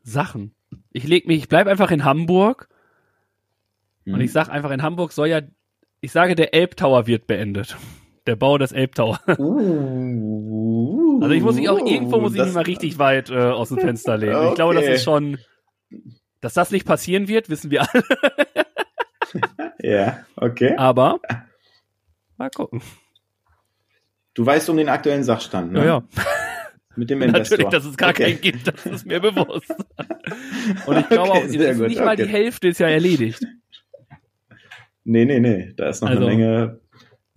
Sachen. 0.03 0.53
Ich 0.91 1.05
leg 1.07 1.27
mich, 1.27 1.37
ich 1.39 1.49
bleib 1.49 1.67
einfach 1.67 1.91
in 1.91 2.03
Hamburg 2.05 2.67
Mhm. 4.05 4.15
und 4.15 4.21
ich 4.21 4.31
sag 4.31 4.49
einfach, 4.49 4.71
in 4.71 4.81
Hamburg 4.81 5.11
soll 5.11 5.27
ja, 5.27 5.41
ich 5.99 6.11
sage, 6.11 6.33
der 6.35 6.53
Elbtower 6.55 7.05
wird 7.05 7.27
beendet. 7.27 7.77
Der 8.25 8.35
Bau 8.35 8.57
des 8.57 8.71
Elbtower. 8.71 9.19
Uh, 9.37 11.19
Also 11.21 11.33
ich 11.35 11.43
muss 11.43 11.55
mich 11.55 11.69
auch 11.69 11.85
irgendwo 11.85 12.19
muss 12.19 12.33
ich 12.33 12.41
mich 12.43 12.53
mal 12.53 12.63
richtig 12.63 12.97
weit 12.97 13.29
äh, 13.29 13.35
aus 13.37 13.69
dem 13.69 13.77
Fenster 13.77 14.17
lehnen. 14.17 14.47
Ich 14.49 14.55
glaube, 14.55 14.73
das 14.73 14.83
Okay. 14.83 14.93
ist 14.95 15.03
schon, 15.03 15.37
dass 16.39 16.53
das 16.55 16.71
nicht 16.71 16.85
passieren 16.87 17.27
wird, 17.27 17.49
wissen 17.49 17.69
wir 17.71 17.81
alle. 17.81 18.03
Ja, 19.83 20.25
okay. 20.35 20.75
Aber 20.77 21.19
mal 22.37 22.49
gucken. 22.49 22.81
Du 24.33 24.45
weißt 24.45 24.69
um 24.69 24.77
den 24.77 24.89
aktuellen 24.89 25.23
Sachstand, 25.23 25.71
ne? 25.71 25.79
Ja, 25.79 25.85
ja. 25.85 26.03
Mit 26.95 27.09
dem 27.09 27.21
Investor. 27.23 27.57
Natürlich, 27.57 27.71
dass 27.71 27.85
es 27.85 27.97
gar 27.97 28.09
okay. 28.09 28.23
keinen 28.23 28.41
gibt, 28.41 28.67
das 28.67 28.85
ist 28.85 29.05
mir 29.05 29.19
bewusst. 29.19 29.69
Und 30.85 30.97
ich 30.97 31.09
glaube 31.09 31.29
Okay, 31.31 31.39
auch, 31.39 31.43
ist 31.45 31.57
gut, 31.77 31.87
nicht 31.87 31.99
mal 31.99 32.15
die 32.15 32.23
okay. 32.23 32.31
Hälfte 32.31 32.67
ist 32.67 32.79
ja 32.79 32.87
erledigt. 32.87 33.41
Nee, 35.03 35.25
nee, 35.25 35.39
nee. 35.39 35.73
Da 35.75 35.89
ist 35.89 36.01
noch 36.01 36.09
Also, 36.09 36.25
eine 36.25 36.35
Menge. 36.35 36.79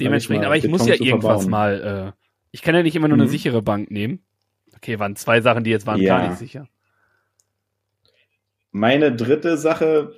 Dementsprechend, 0.00 0.42
mal, 0.42 0.46
aber 0.48 0.56
ich 0.56 0.68
muss 0.68 0.86
ja 0.86 0.94
irgendwas 0.94 1.44
verbauen. 1.44 1.50
mal, 1.50 2.14
äh, 2.16 2.20
ich 2.50 2.62
kann 2.62 2.74
ja 2.74 2.82
nicht 2.82 2.96
immer 2.96 3.08
nur 3.08 3.16
eine 3.16 3.24
Mhm. 3.26 3.30
sichere 3.30 3.62
Bank 3.62 3.90
nehmen. 3.90 4.22
Okay, 4.76 4.98
waren 4.98 5.16
zwei 5.16 5.40
Sachen, 5.40 5.64
die 5.64 5.70
jetzt 5.70 5.86
waren 5.86 6.00
Ja. 6.00 6.18
gar 6.18 6.28
nicht 6.28 6.38
sicher. 6.38 6.68
Meine 8.72 9.14
dritte 9.14 9.56
Sache, 9.56 10.14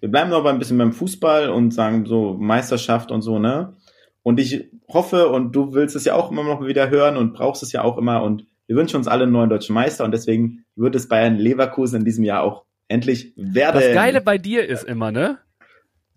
wir 0.00 0.08
bleiben 0.10 0.30
noch 0.30 0.42
mal 0.44 0.50
ein 0.52 0.58
bisschen 0.58 0.78
beim 0.78 0.92
Fußball 0.92 1.50
und 1.50 1.72
sagen 1.72 2.06
so 2.06 2.34
Meisterschaft 2.34 3.10
und 3.10 3.22
so, 3.22 3.38
ne? 3.38 3.74
Und 4.22 4.40
ich 4.40 4.70
hoffe, 4.88 5.28
und 5.28 5.52
du 5.54 5.72
willst 5.74 5.96
es 5.96 6.04
ja 6.04 6.14
auch 6.14 6.30
immer 6.30 6.44
noch 6.44 6.64
wieder 6.64 6.90
hören 6.90 7.16
und 7.16 7.32
brauchst 7.32 7.62
es 7.62 7.72
ja 7.72 7.82
auch 7.82 7.98
immer 7.98 8.22
und 8.22 8.46
wir 8.66 8.76
wünschen 8.76 8.96
uns 8.96 9.08
alle 9.08 9.24
einen 9.24 9.32
neuen 9.32 9.50
deutschen 9.50 9.74
Meister 9.74 10.04
und 10.04 10.12
deswegen 10.12 10.64
wird 10.74 10.94
es 10.94 11.08
Bayern 11.08 11.36
Leverkusen 11.36 12.00
in 12.00 12.04
diesem 12.04 12.24
Jahr 12.24 12.42
auch 12.42 12.64
endlich 12.88 13.32
werden. 13.36 13.80
Das 13.80 13.94
Geile 13.94 14.20
bei 14.20 14.38
dir 14.38 14.66
ist 14.66 14.84
immer, 14.84 15.12
ne? 15.12 15.38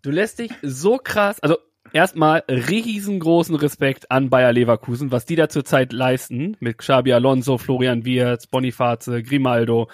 Du 0.02 0.12
lässt 0.12 0.40
dich 0.40 0.52
so 0.62 0.98
krass, 0.98 1.40
also 1.42 1.58
erstmal 1.94 2.44
riesengroßen 2.48 3.56
Respekt 3.56 4.12
an 4.12 4.30
Bayer 4.30 4.54
Leverkusen, 4.54 5.12
was 5.12 5.26
die 5.26 5.36
da 5.36 5.50
zurzeit 5.50 5.94
leisten, 5.94 6.56
mit 6.60 6.78
Xabi 6.78 7.14
Alonso, 7.14 7.58
Florian 7.58 8.06
Wirtz, 8.06 8.48
Boniface, 8.48 9.12
Grimaldo, 9.24 9.90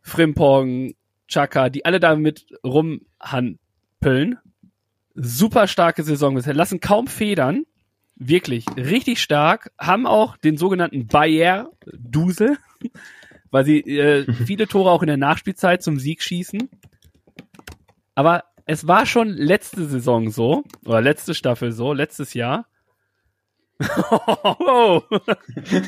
Frimpong, 0.00 0.94
Chaka, 1.28 1.68
die 1.68 1.84
alle 1.84 2.00
damit 2.00 2.46
rumhandeln. 2.64 4.38
Super 5.14 5.66
starke 5.66 6.02
Saison 6.02 6.34
bisher, 6.34 6.54
lassen 6.54 6.80
kaum 6.80 7.06
Federn. 7.06 7.64
Wirklich, 8.16 8.64
richtig 8.76 9.20
stark. 9.20 9.70
Haben 9.78 10.06
auch 10.06 10.36
den 10.38 10.56
sogenannten 10.56 11.06
Bayer-Dusel, 11.06 12.56
weil 13.50 13.64
sie 13.64 13.80
äh, 13.80 14.30
viele 14.46 14.66
Tore 14.66 14.90
auch 14.90 15.02
in 15.02 15.08
der 15.08 15.16
Nachspielzeit 15.18 15.82
zum 15.82 15.98
Sieg 15.98 16.22
schießen. 16.22 16.68
Aber 18.14 18.44
es 18.64 18.86
war 18.88 19.04
schon 19.06 19.28
letzte 19.28 19.84
Saison 19.84 20.30
so, 20.30 20.64
oder 20.86 21.00
letzte 21.02 21.34
Staffel 21.34 21.72
so, 21.72 21.92
letztes 21.92 22.32
Jahr. 22.34 22.66
Wow. 23.78 25.04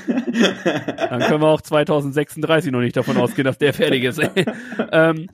Dann 0.07 1.21
können 1.21 1.41
wir 1.43 1.49
auch 1.49 1.62
2036 1.62 2.71
noch 2.71 2.81
nicht 2.81 2.97
davon 2.97 3.17
ausgehen, 3.17 3.47
dass 3.47 3.57
der 3.59 3.73
fertig 3.73 4.05
ist. 4.05 4.21
ähm, 4.93 5.29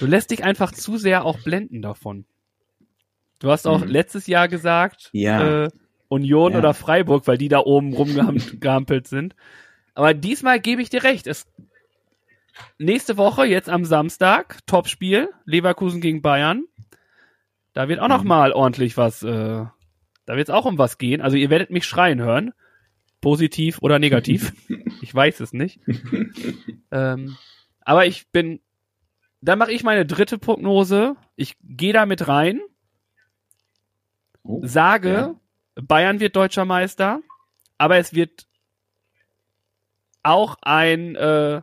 du 0.00 0.06
lässt 0.06 0.30
dich 0.30 0.44
einfach 0.44 0.72
zu 0.72 0.96
sehr 0.96 1.24
auch 1.26 1.38
blenden 1.40 1.82
davon. 1.82 2.24
Du 3.38 3.50
hast 3.50 3.66
auch 3.66 3.82
Mhm. 3.84 3.88
letztes 3.90 4.26
Jahr 4.26 4.48
gesagt, 4.48 5.10
Ja. 5.12 5.64
äh, 5.64 5.68
Union 6.08 6.52
Ja. 6.52 6.58
oder 6.58 6.74
Freiburg, 6.74 7.26
weil 7.26 7.38
die 7.38 7.48
da 7.48 7.60
oben 7.60 7.92
rumgehampelt 7.94 9.06
sind. 9.08 9.34
Aber 9.94 10.14
diesmal 10.14 10.60
gebe 10.60 10.80
ich 10.82 10.90
dir 10.90 11.02
recht. 11.04 11.26
Es, 11.26 11.46
nächste 12.78 13.16
Woche, 13.16 13.44
jetzt 13.46 13.68
am 13.68 13.84
Samstag, 13.84 14.58
Topspiel, 14.66 15.28
Leverkusen 15.44 16.00
gegen 16.00 16.22
Bayern. 16.22 16.64
Da 17.74 17.88
wird 17.88 18.00
auch 18.00 18.08
noch 18.08 18.22
Mhm. 18.22 18.28
mal 18.28 18.52
ordentlich 18.52 18.96
was, 18.96 19.22
äh, 19.22 19.26
da 20.26 20.36
wird 20.36 20.48
es 20.48 20.54
auch 20.54 20.64
um 20.64 20.78
was 20.78 20.98
gehen. 20.98 21.20
Also 21.20 21.36
ihr 21.36 21.50
werdet 21.50 21.70
mich 21.70 21.84
schreien 21.86 22.20
hören. 22.20 22.52
Positiv 23.20 23.78
oder 23.82 23.98
negativ. 23.98 24.52
ich 25.02 25.14
weiß 25.14 25.40
es 25.40 25.52
nicht. 25.52 25.80
ähm, 26.92 27.36
aber 27.80 28.06
ich 28.06 28.30
bin, 28.30 28.60
da 29.40 29.56
mache 29.56 29.72
ich 29.72 29.82
meine 29.82 30.06
dritte 30.06 30.38
Prognose. 30.38 31.16
Ich 31.36 31.56
gehe 31.62 31.92
da 31.92 32.06
mit 32.06 32.28
rein, 32.28 32.60
Oh, 34.44 34.60
sage, 34.64 35.12
Ja. 35.12 35.34
Bayern 35.82 36.20
wird 36.20 36.36
deutscher 36.36 36.64
Meister, 36.64 37.20
aber 37.78 37.98
es 37.98 38.14
wird 38.14 38.46
auch 40.22 40.56
ein 40.62 41.14
äh, 41.16 41.62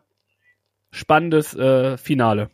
spannendes 0.91 1.53
äh, 1.55 1.97
Finale. 1.97 2.49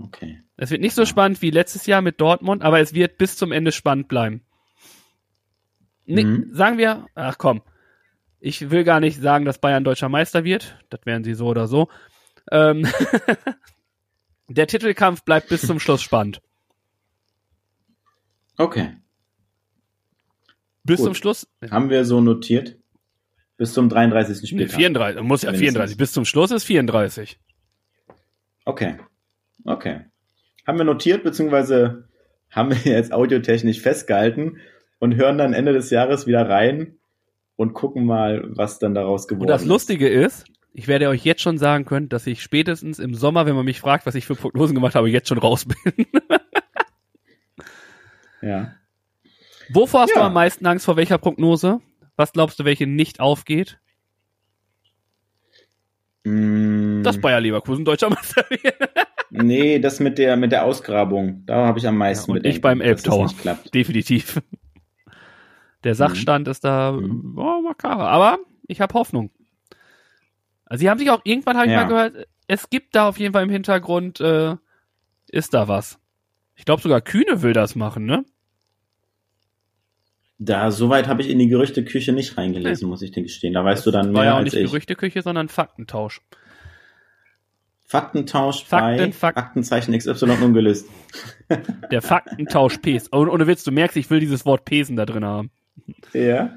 Okay. 0.00 0.42
Es 0.56 0.70
wird 0.70 0.80
nicht 0.80 0.94
so 0.94 1.06
spannend 1.06 1.40
wie 1.42 1.50
letztes 1.50 1.86
Jahr 1.86 2.02
mit 2.02 2.20
Dortmund, 2.20 2.62
aber 2.62 2.80
es 2.80 2.94
wird 2.94 3.18
bis 3.18 3.36
zum 3.36 3.52
Ende 3.52 3.72
spannend 3.72 4.08
bleiben. 4.08 4.42
Nee, 6.06 6.24
Mhm. 6.24 6.48
Sagen 6.52 6.78
wir, 6.78 7.06
ach 7.14 7.38
komm, 7.38 7.62
ich 8.40 8.70
will 8.70 8.84
gar 8.84 9.00
nicht 9.00 9.20
sagen, 9.20 9.44
dass 9.44 9.60
Bayern 9.60 9.84
deutscher 9.84 10.08
Meister 10.08 10.44
wird. 10.44 10.78
Das 10.90 11.00
wären 11.04 11.22
sie 11.24 11.34
so 11.34 11.46
oder 11.46 11.68
so. 11.68 11.88
Ähm, 12.50 12.86
der 14.48 14.66
Titelkampf 14.66 15.22
bleibt 15.24 15.48
bis 15.48 15.66
zum 15.66 15.80
Schluss 15.80 16.02
spannend. 16.02 16.40
Okay. 18.56 18.96
Bis 20.88 20.98
Gut. 20.98 21.04
zum 21.04 21.14
Schluss. 21.14 21.46
Haben 21.70 21.90
wir 21.90 22.04
so 22.04 22.20
notiert. 22.20 22.76
Bis 23.56 23.72
zum 23.72 23.88
33. 23.88 24.40
Nee, 24.40 24.48
Spieltag. 24.48 24.76
34, 24.76 25.22
muss 25.22 25.42
ja 25.42 25.50
Mindestens. 25.50 25.74
34. 25.74 25.96
Bis 25.98 26.12
zum 26.12 26.24
Schluss 26.24 26.50
ist 26.50 26.64
34. 26.64 27.38
Okay. 28.64 28.96
Okay. 29.64 30.00
Haben 30.66 30.78
wir 30.78 30.84
notiert, 30.84 31.24
beziehungsweise 31.24 32.08
haben 32.50 32.70
wir 32.70 32.92
jetzt 32.92 33.12
audiotechnisch 33.12 33.80
festgehalten 33.80 34.58
und 34.98 35.14
hören 35.16 35.38
dann 35.38 35.52
Ende 35.52 35.72
des 35.72 35.90
Jahres 35.90 36.26
wieder 36.26 36.48
rein 36.48 36.96
und 37.56 37.74
gucken 37.74 38.06
mal, 38.06 38.44
was 38.48 38.78
dann 38.78 38.94
daraus 38.94 39.28
geworden 39.28 39.42
Und 39.42 39.48
das 39.48 39.62
ist. 39.62 39.68
Lustige 39.68 40.08
ist, 40.08 40.46
ich 40.72 40.86
werde 40.86 41.08
euch 41.08 41.24
jetzt 41.24 41.42
schon 41.42 41.58
sagen 41.58 41.84
können, 41.84 42.08
dass 42.08 42.26
ich 42.26 42.42
spätestens 42.42 42.98
im 42.98 43.14
Sommer, 43.14 43.46
wenn 43.46 43.56
man 43.56 43.64
mich 43.64 43.80
fragt, 43.80 44.06
was 44.06 44.14
ich 44.14 44.26
für 44.26 44.36
Prognosen 44.36 44.74
gemacht 44.74 44.94
habe, 44.94 45.10
jetzt 45.10 45.28
schon 45.28 45.38
raus 45.38 45.66
bin. 45.66 46.06
Ja. 48.40 48.72
Wovor 49.70 50.02
hast 50.02 50.10
Ja. 50.14 50.20
du 50.22 50.26
am 50.26 50.32
meisten 50.34 50.66
Angst 50.66 50.84
vor 50.86 50.96
welcher 50.96 51.18
Prognose? 51.18 51.80
Was 52.16 52.32
glaubst 52.32 52.58
du, 52.58 52.64
welche 52.64 52.86
nicht 52.86 53.20
aufgeht? 53.20 53.78
Mm, 56.24 57.02
Dass 57.02 57.20
Bayer 57.20 57.40
Leverkusen 57.40 57.84
deutscher 57.84 58.10
Meister 58.10 58.44
nee, 59.30 59.78
das 59.78 60.00
mit 60.00 60.18
der, 60.18 60.36
mit 60.36 60.52
der 60.52 60.64
Ausgrabung. 60.64 61.44
Da 61.46 61.66
habe 61.66 61.78
ich 61.78 61.86
am 61.86 61.96
meisten 61.96 62.30
Ja, 62.30 62.34
und 62.34 62.38
Bedenken, 62.42 62.56
ich 62.56 62.60
beim 62.62 62.78
das 62.80 62.88
Elbtower. 62.88 63.30
Definitiv. 63.74 64.40
Der 65.84 65.94
Sachstand 65.94 66.48
ist 66.48 66.64
da 66.64 66.92
Mhm. 66.92 67.38
oh, 67.38 67.60
makaber. 67.62 68.08
Aber 68.08 68.38
ich 68.66 68.80
habe 68.80 68.94
Hoffnung. 68.94 69.30
Also 70.64 70.80
sie 70.80 70.90
haben 70.90 70.98
sich 70.98 71.10
auch 71.10 71.20
irgendwann 71.24 71.56
habe 71.56 71.66
ich 71.66 71.72
Ja. 71.72 71.82
mal 71.82 71.88
gehört, 71.88 72.26
es 72.46 72.68
gibt 72.68 72.94
da 72.96 73.08
auf 73.08 73.18
jeden 73.18 73.32
Fall 73.32 73.44
im 73.44 73.50
Hintergrund 73.50 74.20
äh, 74.20 74.56
ist 75.28 75.54
da 75.54 75.68
was. 75.68 75.98
Ich 76.56 76.64
glaube 76.64 76.82
sogar 76.82 77.00
Kühne 77.00 77.42
will 77.42 77.52
das 77.52 77.74
machen, 77.76 78.06
ne? 78.06 78.24
Da, 80.38 80.70
soweit 80.70 81.08
habe 81.08 81.20
ich 81.22 81.28
in 81.30 81.38
die 81.40 81.48
Gerüchteküche 81.48 82.12
nicht 82.12 82.38
reingelesen, 82.38 82.88
muss 82.88 83.02
ich 83.02 83.10
dir 83.10 83.22
gestehen. 83.22 83.54
Da 83.54 83.64
weißt 83.64 83.84
du 83.84 83.90
dann 83.90 84.06
War 84.14 84.22
mehr 84.22 84.24
ja 84.24 84.32
auch 84.34 84.36
als 84.38 84.52
nicht 84.52 84.62
ich. 84.62 84.70
Gerüchteküche, 84.70 85.22
sondern 85.22 85.48
Faktentausch. 85.48 86.20
Faktentausch 87.86 88.64
Fakten, 88.64 88.96
bei 88.98 89.12
Fak- 89.12 89.36
Aktenzeichen 89.36 89.96
XY 89.98 90.30
ungelöst. 90.42 90.86
Der 91.90 92.02
Faktentausch 92.02 92.78
Pes. 92.78 93.08
Und 93.08 93.28
ohne 93.30 93.46
Witz, 93.46 93.64
du 93.64 93.72
merkst, 93.72 93.96
ich 93.96 94.10
will 94.10 94.20
dieses 94.20 94.44
Wort 94.44 94.64
Pesen 94.66 94.94
da 94.96 95.06
drin 95.06 95.24
haben. 95.24 95.50
Ja. 96.12 96.56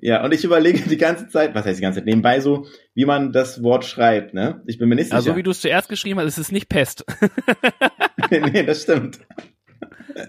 Ja, 0.00 0.24
und 0.24 0.32
ich 0.32 0.44
überlege 0.44 0.88
die 0.88 0.96
ganze 0.96 1.26
Zeit, 1.28 1.56
was 1.56 1.66
heißt 1.66 1.78
die 1.78 1.82
ganze 1.82 1.98
Zeit, 1.98 2.06
nebenbei 2.06 2.38
so, 2.38 2.66
wie 2.94 3.04
man 3.04 3.32
das 3.32 3.64
Wort 3.64 3.84
schreibt, 3.84 4.32
ne? 4.32 4.62
Ich 4.66 4.78
bin 4.78 4.88
mir 4.88 4.94
nicht 4.94 5.06
sicher. 5.06 5.16
Also 5.16 5.34
wie 5.34 5.42
du 5.42 5.50
es 5.50 5.60
zuerst 5.60 5.88
geschrieben 5.88 6.20
hast, 6.20 6.26
es 6.28 6.38
ist 6.38 6.52
nicht 6.52 6.68
Pest. 6.68 7.04
nee, 8.30 8.62
das 8.62 8.82
stimmt. 8.82 9.18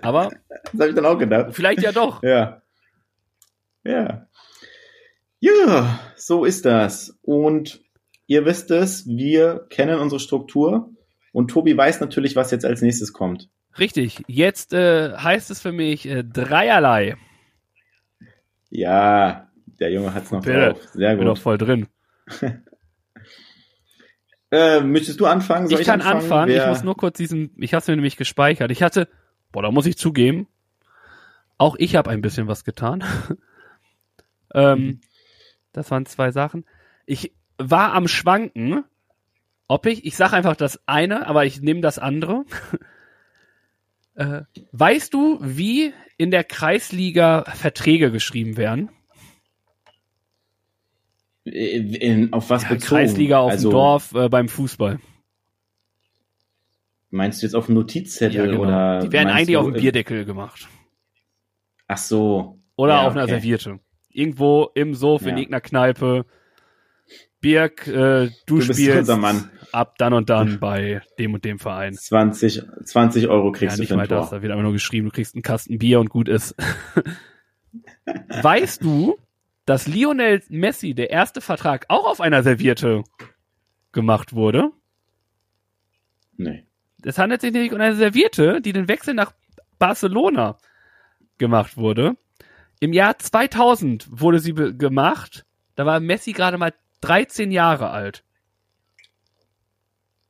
Aber 0.02 0.32
Das 0.74 0.80
habe 0.82 0.90
ich 0.90 0.96
dann 0.96 1.06
auch 1.06 1.20
gedacht. 1.20 1.50
vielleicht 1.54 1.84
ja 1.84 1.92
doch. 1.92 2.24
Ja. 2.24 2.64
Ja. 3.84 4.28
Ja, 5.40 6.00
so 6.18 6.44
ist 6.46 6.66
das. 6.66 7.18
Und 7.22 7.82
ihr 8.28 8.46
wisst 8.46 8.72
es, 8.72 9.08
wir 9.08 9.66
kennen 9.70 10.00
unsere 10.00 10.20
Struktur 10.20 10.92
und 11.32 11.50
Tobi 11.50 11.76
weiß 11.78 12.02
natürlich, 12.02 12.36
was 12.36 12.52
jetzt 12.52 12.66
als 12.66 12.82
nächstes 12.82 13.14
kommt. 13.14 13.50
Richtig. 13.78 14.22
Jetzt 14.28 14.74
äh, 14.74 15.14
heißt 15.16 15.50
es 15.52 15.62
für 15.62 15.72
mich 15.72 16.06
äh, 16.08 16.24
dreierlei. 16.24 17.16
Ja, 18.70 19.50
der 19.80 19.92
Junge 19.92 20.14
hat's 20.14 20.32
noch 20.32 20.42
Bitte. 20.44 20.70
drauf. 20.74 20.84
Sehr 20.94 21.16
Bin 21.16 21.26
doch 21.26 21.36
gut. 21.36 21.42
voll 21.44 21.58
drin. 21.58 21.88
Äh, 24.52 24.82
möchtest 24.82 25.20
du 25.20 25.28
anfangen? 25.28 25.68
Soll 25.68 25.76
ich 25.76 25.82
ich, 25.82 25.88
kann 25.88 26.02
anfangen. 26.02 26.50
Wer- 26.50 26.64
Ich 26.64 26.70
muss 26.70 26.84
nur 26.84 26.98
kurz 26.98 27.18
diesen, 27.18 27.52
ich 27.58 27.74
habe 27.76 27.86
mir 27.92 27.98
nämlich 27.98 28.18
gespeichert. 28.18 28.72
Ich 28.72 28.82
hatte, 28.82 29.08
boah, 29.52 29.62
da 29.62 29.70
muss 29.70 29.86
ich 29.86 29.96
zugeben, 29.98 30.48
auch 31.60 31.76
ich 31.78 31.96
habe 31.96 32.10
ein 32.10 32.22
bisschen 32.22 32.48
was 32.48 32.64
getan. 32.64 33.04
ähm, 34.54 35.02
das 35.74 35.92
waren 35.92 36.06
zwei 36.06 36.32
Sachen. 36.32 36.66
Ich 37.06 37.34
war 37.58 37.94
am 37.94 38.08
Schwanken, 38.08 38.84
ob 39.68 39.86
ich, 39.86 40.06
ich 40.06 40.16
sage 40.16 40.36
einfach 40.36 40.56
das 40.56 40.80
eine, 40.88 41.28
aber 41.28 41.46
ich 41.46 41.62
nehme 41.62 41.82
das 41.82 42.00
andere. 42.00 42.46
äh, 44.16 44.42
weißt 44.72 45.14
du, 45.14 45.40
wie 45.42 45.94
in 46.18 46.32
der 46.32 46.44
Kreisliga 46.44 47.46
Verträge 47.46 48.12
geschrieben 48.12 48.58
werden? 48.58 48.90
in, 51.52 52.34
auf 52.34 52.50
was 52.50 52.64
Ja, 52.64 52.70
bezogen? 52.70 52.90
Kreisliga 52.90 53.40
auf 53.40 53.52
also, 53.52 53.70
dem 53.70 53.72
Dorf 53.74 54.14
äh, 54.14 54.30
beim 54.30 54.48
Fußball. 54.48 55.00
Meinst 57.12 57.42
du 57.42 57.48
jetzt 57.48 57.56
auf 57.56 57.66
dem 57.66 57.76
Notizzettel 57.76 58.48
genau. 58.48 58.62
oder? 58.62 59.00
Die 59.00 59.12
werden 59.12 59.30
eigentlich 59.30 59.56
du, 59.56 59.60
auf 59.60 59.66
dem 59.66 59.76
äh, 59.76 59.80
Bierdeckel 59.80 60.26
gemacht. 60.26 60.68
Ach 61.88 61.98
so. 61.98 62.60
Oder 62.76 62.96
Ja, 62.96 63.08
auf 63.08 63.14
einer 63.14 63.24
okay. 63.24 63.40
Serviette. 63.40 63.80
Irgendwo 64.12 64.70
im 64.76 64.96
Sof 64.96 65.22
in 65.24 65.30
Ja. 65.30 65.38
irgendeiner 65.38 65.62
Kneipe. 65.62 66.26
Birk, 67.42 67.88
äh, 67.88 68.30
du, 68.46 68.58
Du 68.58 68.62
spielst 68.62 69.10
ab 69.72 69.98
dann 69.98 70.14
und 70.14 70.30
dann 70.30 70.60
bei 70.60 71.02
dem 71.18 71.34
und 71.34 71.46
dem 71.46 71.58
Verein. 71.58 71.94
20, 71.94 72.64
20 72.84 73.28
Euro 73.30 73.48
Ja, 73.48 73.52
kriegst 73.54 73.80
nicht 73.80 73.92
du 73.92 73.96
für 73.96 74.02
ein 74.02 74.08
das, 74.10 74.30
Tor. 74.30 74.38
da 74.38 74.42
wird 74.42 74.52
einfach 74.52 74.64
nur 74.64 74.74
geschrieben, 74.74 75.06
du 75.08 75.12
kriegst 75.14 75.36
einen 75.36 75.42
Kasten 75.42 75.78
Bier 75.78 76.00
und 76.02 76.10
gut 76.10 76.28
ist. 76.28 76.54
weißt 78.42 78.84
du, 78.84 79.18
dass 79.66 79.88
Lionel 79.88 80.42
Messi, 80.50 80.94
der 80.94 81.12
erste 81.12 81.40
Vertrag, 81.42 81.86
auch 81.90 82.06
auf 82.08 82.20
einer 82.22 82.44
Serviette 82.44 83.04
gemacht 83.92 84.34
wurde? 84.34 84.72
Nee. 86.36 86.66
Es 87.04 87.18
handelt 87.18 87.42
sich 87.42 87.54
nämlich 87.54 87.72
um 87.72 87.80
eine 87.80 87.96
Serviette, 87.96 88.60
die 88.62 88.74
den 88.74 88.88
Wechsel 88.88 89.14
nach 89.14 89.32
Barcelona 89.78 90.58
gemacht 91.38 91.78
wurde. 91.78 92.18
Im 92.80 92.94
Jahr 92.94 93.18
2000 93.20 94.08
wurde 94.10 94.40
sie 94.40 94.54
gemacht. 94.54 95.46
Da 95.76 95.86
war 95.86 96.00
Messi 96.00 96.32
gerade 96.34 96.58
mal 96.58 96.74
13 97.02 97.52
Jahre 97.52 97.90
alt. 97.90 98.24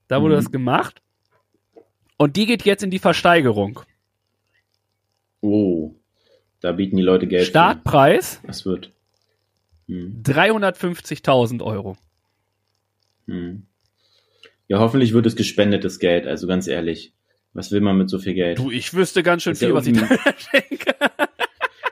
Da 0.07 0.21
wurde 0.21 0.35
Mhm. 0.35 0.39
das 0.39 0.51
gemacht. 0.51 1.01
Und 2.17 2.35
die 2.35 2.45
geht 2.45 2.65
jetzt 2.65 2.83
in 2.83 2.91
die 2.91 2.99
Versteigerung. 2.99 3.81
Oh. 5.41 5.95
Da 6.59 6.71
bieten 6.73 6.97
die 6.97 7.03
Leute 7.03 7.27
Geld. 7.27 7.47
Startpreis. 7.47 8.41
Das 8.45 8.65
wird. 8.65 8.91
Hm. 9.88 10.21
350.000 10.23 11.62
Euro. 11.62 11.95
Hm. 13.27 13.65
Ja, 14.67 14.79
hoffentlich 14.79 15.13
wird 15.13 15.25
es 15.25 15.35
gespendetes 15.35 15.99
Geld, 15.99 16.27
also 16.27 16.45
ganz 16.47 16.67
ehrlich. 16.67 17.13
Was 17.53 17.71
will 17.71 17.81
man 17.81 17.97
mit 17.97 18.09
so 18.09 18.19
viel 18.19 18.33
Geld? 18.33 18.59
Du, 18.59 18.69
ich 18.69 18.93
wüsste 18.93 19.23
ganz 19.23 19.43
schön 19.43 19.53
Ist 19.53 19.62
ja 19.62 19.67
viel, 19.69 19.75
was 19.75 19.88
ich 19.88 19.97
da 19.97 20.07
schenke. 20.38 20.93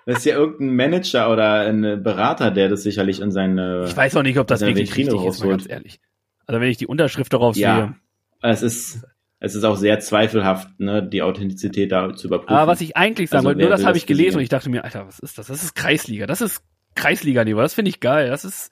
Das 0.08 0.20
ist 0.20 0.26
ja 0.26 0.36
irgendein 0.36 0.74
Manager 0.74 1.30
oder 1.30 1.68
ein 1.68 2.02
Berater, 2.02 2.50
der 2.50 2.70
das 2.70 2.82
sicherlich 2.82 3.20
in 3.20 3.30
seine. 3.32 3.86
Ich 3.88 3.98
weiß 3.98 4.16
auch 4.16 4.24
nicht, 4.24 4.40
ob 4.40 4.48
das 4.48 4.62
wirklich 4.62 4.90
Vitrine 4.90 5.12
richtig 5.12 5.28
ist, 5.28 5.40
mal 5.42 5.48
rausholt. 5.48 5.60
ganz 5.60 5.70
ehrlich. 5.70 6.00
Also 6.46 6.62
wenn 6.62 6.70
ich 6.70 6.78
die 6.78 6.88
Unterschrift 6.88 7.34
darauf 7.34 7.56
sehe. 7.56 7.64
Ja. 7.66 7.96
Es 8.42 8.62
ist, 8.62 9.06
es 9.42 9.54
ist 9.54 9.66
auch 9.66 9.76
sehr 9.76 10.00
zweifelhaft, 10.00 10.80
ne, 10.80 11.04
die 11.04 11.22
Authentizität 11.22 11.92
da 11.92 12.14
zu 12.16 12.28
überprüfen. 12.28 12.56
Aber 12.56 12.72
was 12.72 12.80
ich 12.80 12.96
eigentlich 12.96 13.30
sagen 13.30 13.40
Also, 13.40 13.48
wollte, 13.50 13.60
nur 13.60 13.70
das 13.70 13.84
habe 13.86 13.98
ich 13.98 14.06
gelesen 14.06 14.26
gesehen? 14.28 14.38
und 14.38 14.44
ich 14.44 14.50
dachte 14.50 14.70
mir, 14.70 14.86
Alter, 14.86 15.06
was 15.08 15.20
ist 15.20 15.38
das? 15.38 15.48
Das 15.48 15.62
ist 15.62 15.76
Kreisliga. 15.76 16.26
Das 16.26 16.40
ist 16.40 16.64
Kreisliga-Niveau. 16.96 17.60
Das 17.60 17.74
finde 17.74 17.90
ich 17.90 18.00
geil. 18.00 18.30
Das 18.30 18.46
ist, 18.46 18.72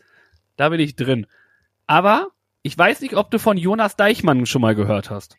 da 0.55 0.69
bin 0.69 0.79
ich 0.79 0.95
drin. 0.95 1.27
Aber 1.85 2.29
ich 2.61 2.77
weiß 2.77 3.01
nicht, 3.01 3.15
ob 3.17 3.29
du 3.29 3.39
von 3.39 3.57
Jonas 3.57 3.97
Deichmann 3.97 4.45
schon 4.45 4.61
mal 4.61 4.73
gehört 4.73 5.09
hast. 5.09 5.35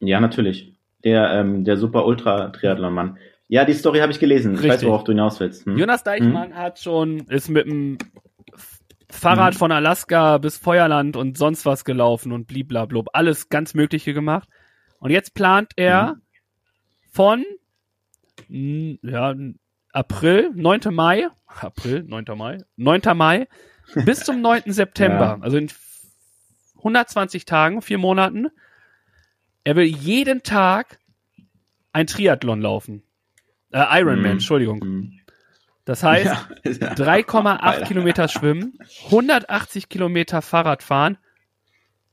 Ja, 0.00 0.20
natürlich. 0.20 0.74
Der, 1.02 1.30
ähm, 1.32 1.64
der 1.64 1.78
super 1.78 2.04
Ultra-Triathlon-Mann. 2.04 3.16
Ja, 3.48 3.64
die 3.64 3.74
Story 3.74 3.98
habe 4.00 4.10
ich 4.12 4.18
gelesen. 4.20 4.54
Ich 4.54 4.60
weiß, 4.62 4.72
Richtig. 4.72 4.88
worauf 4.88 5.04
du 5.04 5.12
hinaus 5.12 5.38
willst. 5.40 5.66
Hm? 5.66 5.76
Jonas 5.76 6.02
Deichmann 6.02 6.54
hat 6.54 6.78
schon, 6.80 7.20
ist 7.28 7.48
mit 7.48 7.66
dem 7.66 7.98
Fahrrad 9.10 9.54
Mhm. 9.54 9.58
von 9.58 9.72
Alaska 9.72 10.38
bis 10.38 10.56
Feuerland 10.56 11.16
und 11.16 11.36
sonst 11.38 11.66
was 11.66 11.84
gelaufen 11.84 12.32
und 12.32 12.46
bliblablub. 12.46 13.08
Alles 13.12 13.48
ganz 13.48 13.74
Mögliche 13.74 14.12
gemacht. 14.14 14.48
Und 14.98 15.10
jetzt 15.10 15.34
plant 15.34 15.72
er 15.76 16.14
Mhm. 16.14 16.22
von, 17.12 17.44
ja, 19.02 19.34
April, 19.92 20.50
9. 20.54 20.90
Mai, 20.92 21.28
April, 21.46 22.02
9. 22.02 22.24
Mai, 22.36 22.58
9. 22.76 23.14
Mai 23.14 23.46
bis 24.04 24.20
zum 24.20 24.40
9. 24.40 24.62
September, 24.72 25.36
Ja. 25.36 25.38
also 25.40 25.58
in 25.58 25.68
120 26.78 27.44
Tagen, 27.44 27.82
vier 27.82 27.98
Monaten. 27.98 28.48
Er 29.62 29.76
will 29.76 29.84
jeden 29.86 30.42
Tag 30.42 30.98
ein 31.92 32.06
Triathlon 32.08 32.60
laufen. 32.60 33.03
Äh, 33.74 34.00
Ironman, 34.00 34.20
Mhm. 34.20 34.26
Entschuldigung. 34.26 34.80
Hm. 34.80 35.12
Das 35.84 36.02
heißt, 36.02 36.24
Ja, 36.26 36.48
ja. 36.64 36.94
3,8 36.94 37.56
Alter. 37.60 37.86
Kilometer 37.86 38.28
schwimmen, 38.28 38.78
180 39.06 39.88
Kilometer 39.88 40.42
Fahrrad 40.42 40.82
fahren 40.82 41.18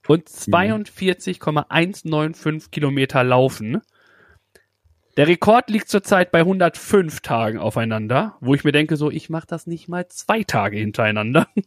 und 0.07 0.27
42,195 0.27 2.71
Kilometer 2.71 3.23
laufen. 3.23 3.81
Der 5.17 5.27
Rekord 5.27 5.69
liegt 5.69 5.89
zurzeit 5.89 6.31
bei 6.31 6.39
105 6.39 7.19
Tagen 7.19 7.59
aufeinander, 7.59 8.37
wo 8.39 8.55
ich 8.55 8.63
mir 8.63 8.71
denke, 8.71 8.95
so, 8.97 9.11
ich 9.11 9.29
mache 9.29 9.45
das 9.47 9.67
nicht 9.67 9.87
mal 9.87 10.07
zwei 10.07 10.43
Tage 10.43 10.77
hintereinander. 10.77 11.47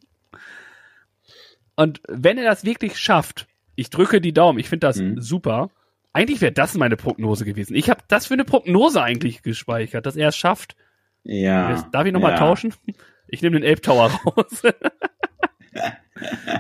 Und 1.77 2.01
wenn 2.09 2.39
er 2.39 2.45
das 2.45 2.65
wirklich 2.65 2.99
schafft, 2.99 3.47
ich 3.75 3.91
drücke 3.91 4.21
die 4.21 4.33
Daumen, 4.33 4.59
ich 4.59 4.69
finde 4.69 4.87
das 4.87 4.99
Mhm. 4.99 5.21
super. 5.21 5.71
Eigentlich 6.15 6.41
wäre 6.41 6.53
das 6.53 6.75
meine 6.75 6.97
Prognose 6.97 7.45
gewesen. 7.45 7.75
Ich 7.75 7.91
habe 7.91 8.01
das 8.07 8.27
für 8.27 8.35
eine 8.35 8.45
Prognose 8.45 9.03
eigentlich 9.03 9.43
gespeichert, 9.43 10.07
dass 10.07 10.15
er 10.15 10.29
es 10.29 10.37
schafft. 10.37 10.77
Ja. 11.25 11.73
Jetzt, 11.73 11.87
darf 11.91 12.07
ich 12.07 12.13
nochmal 12.13 12.33
ja. 12.33 12.39
tauschen? 12.39 12.73
Ich 13.27 13.41
nehme 13.41 13.59
den 13.59 13.69
Ape 13.69 13.81
Tower 13.81 14.11
raus. 14.27 14.63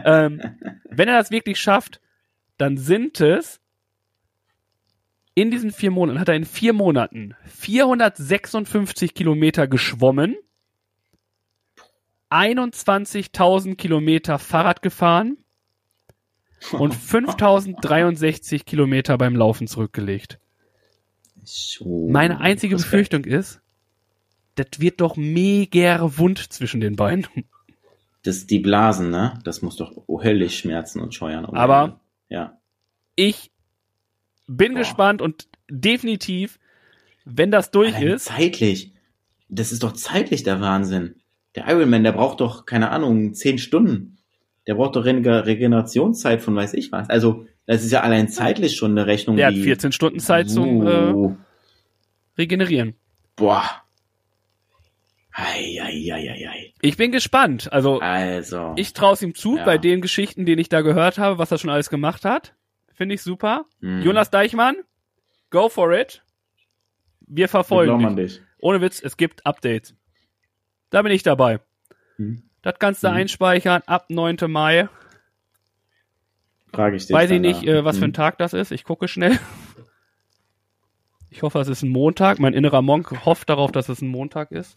ähm, 0.04 0.40
wenn 0.88 1.08
er 1.08 1.18
das 1.18 1.30
wirklich 1.30 1.60
schafft, 1.60 2.00
dann 2.56 2.78
sind 2.78 3.20
es 3.20 3.60
in 5.34 5.50
diesen 5.50 5.70
vier 5.70 5.90
Monaten, 5.90 6.18
hat 6.18 6.30
er 6.30 6.34
in 6.34 6.46
vier 6.46 6.72
Monaten 6.72 7.36
456 7.46 9.12
Kilometer 9.12 9.68
geschwommen, 9.68 10.36
21.000 12.30 13.76
Kilometer 13.76 14.38
Fahrrad 14.38 14.80
gefahren 14.80 15.43
und 16.72 16.94
5.063 16.94 18.64
Kilometer 18.64 19.18
beim 19.18 19.36
Laufen 19.36 19.66
zurückgelegt. 19.66 20.38
So, 21.44 22.08
Meine 22.10 22.40
einzige. 22.40 22.76
Befürchtung 22.76 23.24
ist, 23.24 23.60
das 24.54 24.66
wird 24.78 25.00
doch 25.00 25.16
mega 25.16 26.16
wund 26.18 26.38
zwischen 26.52 26.80
den 26.80 26.96
Beinen. 26.96 27.26
Das, 28.22 28.46
die 28.46 28.60
Blasen, 28.60 29.10
ne? 29.10 29.38
Das 29.44 29.60
muss 29.60 29.76
doch 29.76 29.92
höllisch 30.08 30.58
schmerzen 30.60 31.00
und 31.00 31.14
scheuern. 31.14 31.44
ohne 31.44 31.58
Aber- 31.60 31.82
Ende. 31.84 32.00
Ja. 32.30 32.58
Ich 33.16 33.50
bin 34.46 34.72
Boah. 34.72 34.78
gespannt 34.78 35.20
und 35.20 35.48
definitiv, 35.70 36.58
wenn 37.26 37.50
das 37.50 37.70
durch 37.70 37.94
Allein 37.94 38.08
ist, 38.14 38.24
Zeitlich. 38.26 38.92
Das 39.50 39.72
ist 39.72 39.82
doch 39.82 39.92
zeitlich 39.92 40.42
der 40.42 40.60
Wahnsinn. 40.60 41.16
Der 41.54 41.68
Ironman, 41.68 42.02
der 42.02 42.12
braucht 42.12 42.40
doch, 42.40 42.64
keine 42.64 42.90
Ahnung, 42.90 43.34
zehn 43.34 43.58
Stunden. 43.58 44.16
Der 44.66 44.74
braucht 44.74 44.96
doch 44.96 45.04
Rege- 45.04 45.44
Regenerationszeit 45.46 46.40
von 46.42 46.56
weiß 46.56 46.74
ich 46.74 46.90
was. 46.92 47.10
Also, 47.10 47.46
das 47.66 47.84
ist 47.84 47.90
ja 47.92 48.00
allein 48.02 48.28
zeitlich 48.28 48.76
schon 48.76 48.92
eine 48.92 49.06
Rechnung, 49.06 49.36
der 49.36 49.48
hat 49.48 49.54
die... 49.54 49.62
14 49.62 49.92
Stunden 49.92 50.20
Zeit 50.20 50.48
zum 50.50 50.86
äh, 50.86 51.12
Uh, 51.12 51.36
Regenerieren. 52.38 52.94
Boah. 53.36 53.62
Ei, 55.32 55.80
ei, 55.82 56.12
ei, 56.12 56.30
ei, 56.30 56.48
ei. 56.48 56.74
Ich 56.80 56.96
bin 56.96 57.10
gespannt. 57.10 57.72
Also, 57.72 57.98
Also. 58.00 58.72
ich 58.76 58.92
traue 58.92 59.14
es 59.14 59.22
ihm 59.22 59.34
zu, 59.34 59.56
Ja. 59.56 59.64
bei 59.64 59.78
den 59.78 60.00
Geschichten, 60.00 60.46
denen 60.46 60.60
ich 60.60 60.68
da 60.68 60.80
gehört 60.82 61.18
habe, 61.18 61.38
was 61.38 61.50
er 61.50 61.58
schon 61.58 61.70
alles 61.70 61.90
gemacht 61.90 62.24
hat. 62.24 62.54
Finde 62.92 63.16
ich 63.16 63.22
super. 63.22 63.66
hm. 63.80 64.02
Jonas 64.02 64.30
Deichmann, 64.30 64.76
go 65.50 65.68
for 65.68 65.92
it. 65.92 66.22
Wir 67.26 67.48
verfolgen 67.48 68.14
dich. 68.16 68.34
dich. 68.34 68.42
Ohne 68.58 68.80
Witz, 68.80 69.00
es 69.02 69.16
gibt 69.16 69.44
Updates. 69.44 69.94
Da 70.90 71.02
bin 71.02 71.10
ich 71.10 71.22
dabei. 71.24 71.58
Hm. 72.16 72.42
Das 72.64 72.78
kannst 72.78 73.04
du 73.04 73.08
Mhm. 73.08 73.14
einspeichern 73.14 73.82
ab 73.86 74.06
9. 74.08 74.48
Mai. 74.48 74.88
Frage 76.72 76.96
ich 76.96 77.06
dich. 77.06 77.14
Weiß 77.14 77.30
ich 77.30 77.40
nicht, 77.40 77.62
äh, 77.64 77.84
was 77.84 77.98
für 77.98 78.04
ein 78.04 78.08
Hm. 78.08 78.14
Tag 78.14 78.38
das 78.38 78.52
ist. 78.52 78.72
Ich 78.72 78.84
gucke 78.84 79.06
schnell. 79.06 79.38
Ich 81.30 81.42
hoffe, 81.42 81.58
es 81.60 81.68
ist 81.68 81.82
ein 81.82 81.90
Montag. 81.90 82.38
Mein 82.38 82.54
innerer 82.54 82.82
Monk 82.82 83.24
hofft 83.24 83.48
darauf, 83.50 83.70
dass 83.72 83.88
es 83.88 84.00
ein 84.02 84.08
Montag 84.08 84.50
ist. 84.52 84.76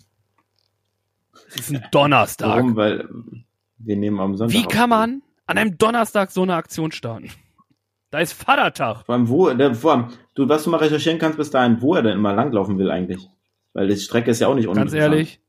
Es 1.49 1.55
ist 1.57 1.71
ein 1.71 1.85
Donnerstag. 1.91 2.47
Warum? 2.49 2.75
Weil 2.75 3.07
wir 3.77 3.95
nehmen 3.95 4.19
am 4.19 4.35
Sonntag. 4.37 4.57
Wie 4.59 4.65
auf. 4.65 4.71
kann 4.71 4.89
man 4.89 5.21
an 5.45 5.57
einem 5.57 5.77
Donnerstag 5.77 6.31
so 6.31 6.41
eine 6.43 6.55
Aktion 6.55 6.91
starten? 6.91 7.29
Da 8.09 8.19
ist 8.19 8.33
Vatertag. 8.33 9.05
Vor 9.05 9.15
allem, 9.15 9.29
wo, 9.29 9.49
der, 9.53 9.75
vor 9.75 9.91
allem, 9.93 10.07
du, 10.33 10.47
was 10.49 10.63
du 10.63 10.69
mal 10.71 10.77
recherchieren 10.77 11.19
kannst 11.19 11.37
bis 11.37 11.51
dahin, 11.51 11.81
wo 11.81 11.93
er 11.95 12.01
denn 12.03 12.13
immer 12.13 12.33
langlaufen 12.33 12.77
will 12.79 12.89
eigentlich. 12.89 13.27
Weil 13.73 13.87
die 13.87 13.97
Strecke 13.97 14.31
ist 14.31 14.39
ja 14.39 14.47
auch 14.47 14.55
nicht 14.55 14.65
Ganz 14.65 14.77
uninteressant. 14.77 15.13
ehrlich, 15.13 15.39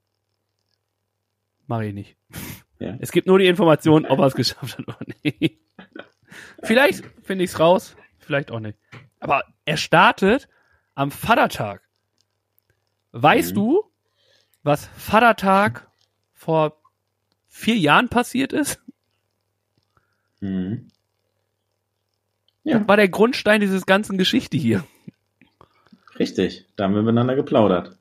mache 1.69 1.87
ich 1.87 1.95
nicht. 1.95 2.17
Ja. 2.81 2.95
Es 3.01 3.11
gibt 3.11 3.27
nur 3.27 3.41
die 3.41 3.47
Information, 3.49 4.07
ob 4.07 4.21
er 4.21 4.27
es 4.27 4.37
geschafft 4.37 4.79
hat 4.79 4.87
oder 4.87 4.99
nicht. 5.25 5.59
Vielleicht 6.63 7.05
finde 7.25 7.43
ich 7.43 7.51
es 7.51 7.59
raus, 7.59 7.97
vielleicht 8.21 8.53
auch 8.53 8.61
nicht. 8.61 8.79
Aber 9.19 9.43
er 9.65 9.77
startet 9.77 10.49
am 10.95 11.11
Vatertag. 11.11 11.83
Weißt 13.11 13.51
Mhm. 13.51 13.55
du, 13.57 13.85
was 14.63 14.87
Vatertag 14.97 15.91
vor 16.35 16.81
vier 17.49 17.75
Jahren 17.77 18.09
passiert 18.11 18.53
ist? 18.53 18.81
Mhm. 20.39 20.87
Ja, 22.63 22.87
War 22.87 22.97
der 22.97 23.09
Grundstein 23.09 23.61
dieses 23.61 23.87
ganzen 23.87 24.19
Geschichte 24.19 24.57
hier. 24.57 24.85
richtig. 26.17 26.65
Da 26.77 26.85
haben 26.85 26.95
wir 26.95 27.03
miteinander 27.03 27.35
geplaudert. 27.35 27.99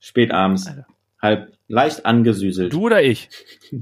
Spät 0.00 0.32
abends. 0.32 0.66
Alter. 0.66 0.86
Halb 1.22 1.52
leicht 1.70 2.04
angesüßelt. 2.04 2.72
Du 2.72 2.82
oder 2.82 3.02
ich? 3.02 3.28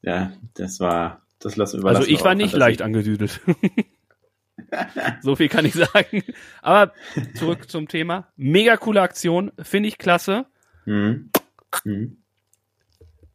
Ja, 0.00 0.32
das 0.54 0.78
war, 0.78 1.22
das 1.40 1.56
lassen 1.56 1.82
wir 1.82 1.88
Also 1.88 2.04
ich 2.04 2.22
war 2.22 2.36
nicht 2.36 2.54
leicht 2.54 2.82
angedüdelt. 2.82 3.40
so 5.22 5.34
viel 5.34 5.48
kann 5.48 5.64
ich 5.64 5.74
sagen. 5.74 6.22
Aber 6.62 6.92
zurück 7.34 7.68
zum 7.68 7.88
Thema. 7.88 8.32
Mega 8.36 8.76
coole 8.76 9.02
Aktion, 9.02 9.50
finde 9.60 9.88
ich 9.88 9.98
klasse. 9.98 10.46
Mhm. 10.86 11.30
Mhm. 11.84 12.18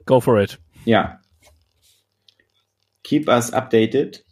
Go 0.06 0.22
for 0.22 0.42
it. 0.42 0.60
Ja. 0.86 1.20
Keep 3.04 3.28
us 3.28 3.52
updated. 3.52 4.26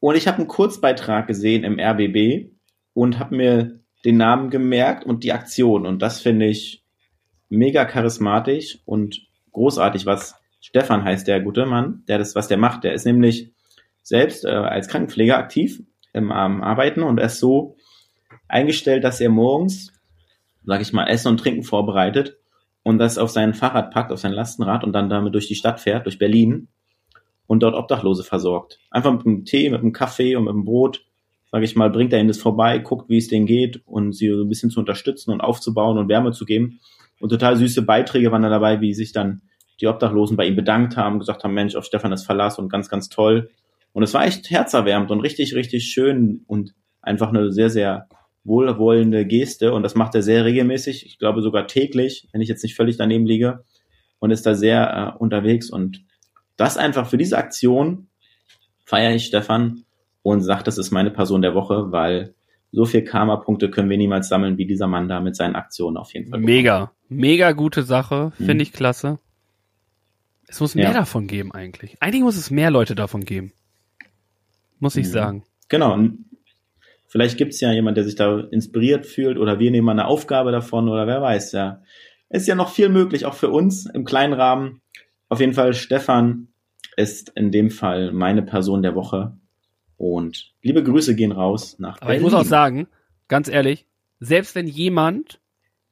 Und 0.00 0.16
ich 0.16 0.28
habe 0.28 0.38
einen 0.38 0.48
Kurzbeitrag 0.48 1.26
gesehen 1.26 1.64
im 1.64 1.80
RBB 1.80 2.52
und 2.92 3.18
habe 3.18 3.36
mir 3.36 3.80
den 4.04 4.18
Namen 4.18 4.50
gemerkt 4.50 5.04
und 5.04 5.24
die 5.24 5.32
Aktion. 5.32 5.86
Und 5.86 6.00
das 6.00 6.20
finde 6.20 6.46
ich 6.46 6.79
mega 7.50 7.84
charismatisch 7.84 8.78
und 8.86 9.26
großartig, 9.52 10.06
was 10.06 10.36
Stefan 10.60 11.04
heißt, 11.04 11.26
der 11.26 11.40
gute 11.40 11.66
Mann, 11.66 12.04
der 12.08 12.18
das, 12.18 12.34
was 12.34 12.48
der 12.48 12.58
macht. 12.58 12.84
Der 12.84 12.94
ist 12.94 13.04
nämlich 13.04 13.52
selbst 14.02 14.44
äh, 14.44 14.48
als 14.48 14.88
Krankenpfleger 14.88 15.36
aktiv 15.36 15.82
im 16.12 16.32
am 16.32 16.62
Arbeiten 16.62 17.02
und 17.02 17.18
er 17.18 17.26
ist 17.26 17.38
so 17.38 17.76
eingestellt, 18.48 19.04
dass 19.04 19.20
er 19.20 19.28
morgens, 19.28 19.92
sag 20.64 20.80
ich 20.80 20.92
mal, 20.92 21.06
Essen 21.06 21.28
und 21.28 21.38
Trinken 21.38 21.62
vorbereitet 21.62 22.38
und 22.82 22.98
das 22.98 23.18
auf 23.18 23.30
sein 23.30 23.54
Fahrrad 23.54 23.92
packt, 23.92 24.12
auf 24.12 24.20
sein 24.20 24.32
Lastenrad 24.32 24.84
und 24.84 24.92
dann 24.92 25.08
damit 25.08 25.34
durch 25.34 25.48
die 25.48 25.54
Stadt 25.54 25.80
fährt, 25.80 26.06
durch 26.06 26.18
Berlin 26.18 26.68
und 27.46 27.62
dort 27.62 27.74
Obdachlose 27.74 28.24
versorgt. 28.24 28.78
Einfach 28.90 29.12
mit 29.12 29.26
einem 29.26 29.44
Tee, 29.44 29.70
mit 29.70 29.80
einem 29.80 29.92
Kaffee 29.92 30.36
und 30.36 30.44
mit 30.44 30.52
einem 30.52 30.64
Brot, 30.64 31.04
sage 31.50 31.64
ich 31.64 31.76
mal, 31.76 31.90
bringt 31.90 32.12
er 32.12 32.20
ihnen 32.20 32.28
das 32.28 32.38
vorbei, 32.38 32.78
guckt, 32.78 33.08
wie 33.08 33.18
es 33.18 33.28
denen 33.28 33.46
geht 33.46 33.82
und 33.86 34.12
sie 34.12 34.28
so 34.28 34.42
ein 34.42 34.48
bisschen 34.48 34.70
zu 34.70 34.80
unterstützen 34.80 35.32
und 35.32 35.40
aufzubauen 35.40 35.98
und 35.98 36.08
Wärme 36.08 36.32
zu 36.32 36.44
geben. 36.44 36.80
Und 37.20 37.28
total 37.28 37.56
süße 37.56 37.82
Beiträge 37.82 38.32
waren 38.32 38.42
da 38.42 38.48
dabei, 38.48 38.80
wie 38.80 38.94
sich 38.94 39.12
dann 39.12 39.42
die 39.80 39.86
Obdachlosen 39.86 40.36
bei 40.36 40.46
ihm 40.46 40.56
bedankt 40.56 40.96
haben, 40.96 41.18
gesagt 41.18 41.44
haben, 41.44 41.54
Mensch, 41.54 41.76
auf 41.76 41.84
Stefan 41.84 42.12
ist 42.12 42.24
Verlass 42.26 42.58
und 42.58 42.68
ganz, 42.70 42.88
ganz 42.88 43.08
toll. 43.08 43.50
Und 43.92 44.02
es 44.02 44.14
war 44.14 44.24
echt 44.24 44.50
herzerwärmend 44.50 45.10
und 45.10 45.20
richtig, 45.20 45.54
richtig 45.54 45.84
schön 45.84 46.42
und 46.46 46.74
einfach 47.02 47.28
eine 47.28 47.52
sehr, 47.52 47.70
sehr 47.70 48.08
wohlwollende 48.44 49.26
Geste. 49.26 49.72
Und 49.72 49.82
das 49.82 49.94
macht 49.94 50.14
er 50.14 50.22
sehr 50.22 50.44
regelmäßig, 50.44 51.06
ich 51.06 51.18
glaube 51.18 51.42
sogar 51.42 51.66
täglich, 51.66 52.28
wenn 52.32 52.40
ich 52.40 52.48
jetzt 52.48 52.62
nicht 52.62 52.74
völlig 52.74 52.96
daneben 52.96 53.26
liege. 53.26 53.64
Und 54.18 54.30
ist 54.30 54.44
da 54.44 54.54
sehr 54.54 55.14
äh, 55.14 55.18
unterwegs. 55.18 55.70
Und 55.70 56.04
das 56.56 56.76
einfach 56.76 57.06
für 57.06 57.16
diese 57.16 57.38
Aktion 57.38 58.08
feiere 58.84 59.14
ich 59.14 59.24
Stefan 59.24 59.84
und 60.22 60.42
sage, 60.42 60.64
das 60.64 60.76
ist 60.76 60.90
meine 60.90 61.10
Person 61.10 61.40
der 61.40 61.54
Woche, 61.54 61.90
weil 61.90 62.34
so 62.72 62.84
viel 62.84 63.02
Karma-Punkte 63.02 63.70
können 63.70 63.90
wir 63.90 63.96
niemals 63.98 64.28
sammeln, 64.28 64.56
wie 64.58 64.66
dieser 64.66 64.86
Mann 64.86 65.08
da 65.08 65.20
mit 65.20 65.34
seinen 65.36 65.56
Aktionen 65.56 65.96
auf 65.96 66.12
jeden 66.14 66.28
Fall. 66.30 66.40
Mega. 66.40 66.92
Mega 67.08 67.52
gute 67.52 67.82
Sache. 67.82 68.30
Finde 68.36 68.54
Mhm. 68.54 68.60
ich 68.60 68.72
klasse. 68.72 69.18
Es 70.46 70.60
muss 70.60 70.74
mehr 70.74 70.86
Ja. 70.88 70.92
davon 70.92 71.26
geben 71.26 71.52
eigentlich. 71.52 71.96
Eigentlich 72.00 72.22
muss 72.22 72.36
es 72.36 72.50
mehr 72.50 72.70
Leute 72.70 72.94
davon 72.94 73.24
geben. 73.24 73.52
Muss 74.78 74.96
ich 74.96 75.06
Mhm. 75.08 75.10
sagen. 75.12 75.44
Genau. 75.68 75.98
Vielleicht 77.08 77.38
gibt 77.38 77.52
es 77.54 77.60
ja 77.60 77.72
jemand, 77.72 77.96
der 77.96 78.04
sich 78.04 78.14
da 78.14 78.38
inspiriert 78.38 79.04
fühlt 79.04 79.36
oder 79.38 79.58
wir 79.58 79.70
nehmen 79.70 79.84
mal 79.86 79.92
eine 79.92 80.06
Aufgabe 80.06 80.52
davon 80.52 80.88
oder 80.88 81.06
wer 81.08 81.20
weiß, 81.20 81.52
ja. 81.52 81.82
Es 82.28 82.42
ist 82.42 82.48
ja 82.48 82.54
noch 82.54 82.70
viel 82.70 82.88
möglich, 82.88 83.26
auch 83.26 83.34
für 83.34 83.50
uns 83.50 83.86
im 83.86 84.04
kleinen 84.04 84.32
Rahmen. 84.32 84.80
Auf 85.28 85.40
jeden 85.40 85.54
Fall, 85.54 85.74
Stefan 85.74 86.48
ist 86.96 87.30
in 87.34 87.50
dem 87.50 87.70
Fall 87.70 88.12
meine 88.12 88.42
Person 88.42 88.82
der 88.82 88.94
Woche. 88.94 89.36
Und 90.00 90.54
liebe 90.62 90.82
Grüße 90.82 91.14
gehen 91.14 91.30
raus 91.30 91.78
nach 91.78 91.96
Aber 92.00 92.14
ich 92.14 92.20
Berlin. 92.20 92.22
muss 92.22 92.32
auch 92.32 92.46
sagen, 92.46 92.88
ganz 93.28 93.48
ehrlich, 93.48 93.84
selbst 94.18 94.54
wenn 94.54 94.66
jemand 94.66 95.42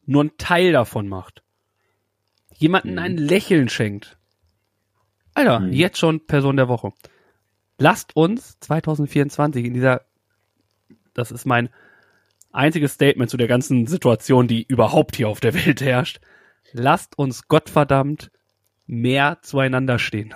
nur 0.07 0.23
einen 0.23 0.39
Teil 0.39 0.73
davon 0.73 1.09
macht, 1.09 1.43
jemanden 2.57 2.93
Mhm. 2.93 2.99
ein 3.01 3.19
Lächeln 3.19 3.69
schenkt, 3.69 4.17
Alter, 5.35 5.61
Mhm. 5.61 5.75
jetzt 5.75 5.99
schon 5.99 6.27
Person 6.27 6.57
der 6.57 6.69
Woche. 6.69 6.95
Lasst 7.77 8.17
uns 8.17 8.59
2024 8.61 9.67
in 9.67 9.75
dieser, 9.75 10.07
das 11.13 11.31
ist 11.31 11.45
mein 11.45 11.69
einziges 12.51 12.95
Statement 12.95 13.31
zu 13.31 13.37
der 13.37 13.47
ganzen 13.47 13.87
Situation, 13.87 14.49
die 14.49 14.63
überhaupt 14.67 15.17
hier 15.17 15.29
auf 15.29 15.41
der 15.41 15.53
Welt 15.53 15.83
herrscht. 15.83 16.19
Lasst 16.73 17.19
uns 17.19 17.47
Gottverdammt 17.47 18.31
mehr 18.87 19.37
zueinander 19.43 19.99
stehen. 19.99 20.33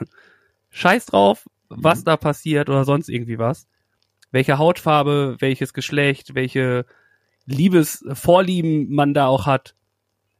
Scheiß 0.69 1.07
drauf, 1.07 1.47
was 1.77 2.01
Mhm. 2.01 2.05
da 2.05 2.17
passiert 2.17 2.69
oder 2.69 2.85
sonst 2.85 3.09
irgendwie 3.09 3.39
was. 3.39 3.67
Welche 4.31 4.59
Hautfarbe, 4.59 5.37
welches 5.41 5.75
Geschlecht, 5.75 6.35
welche 6.35 6.87
Liebesvorlieben 7.47 8.91
man 8.95 9.15
da 9.15 9.27
auch 9.27 9.47
hat. 9.47 9.75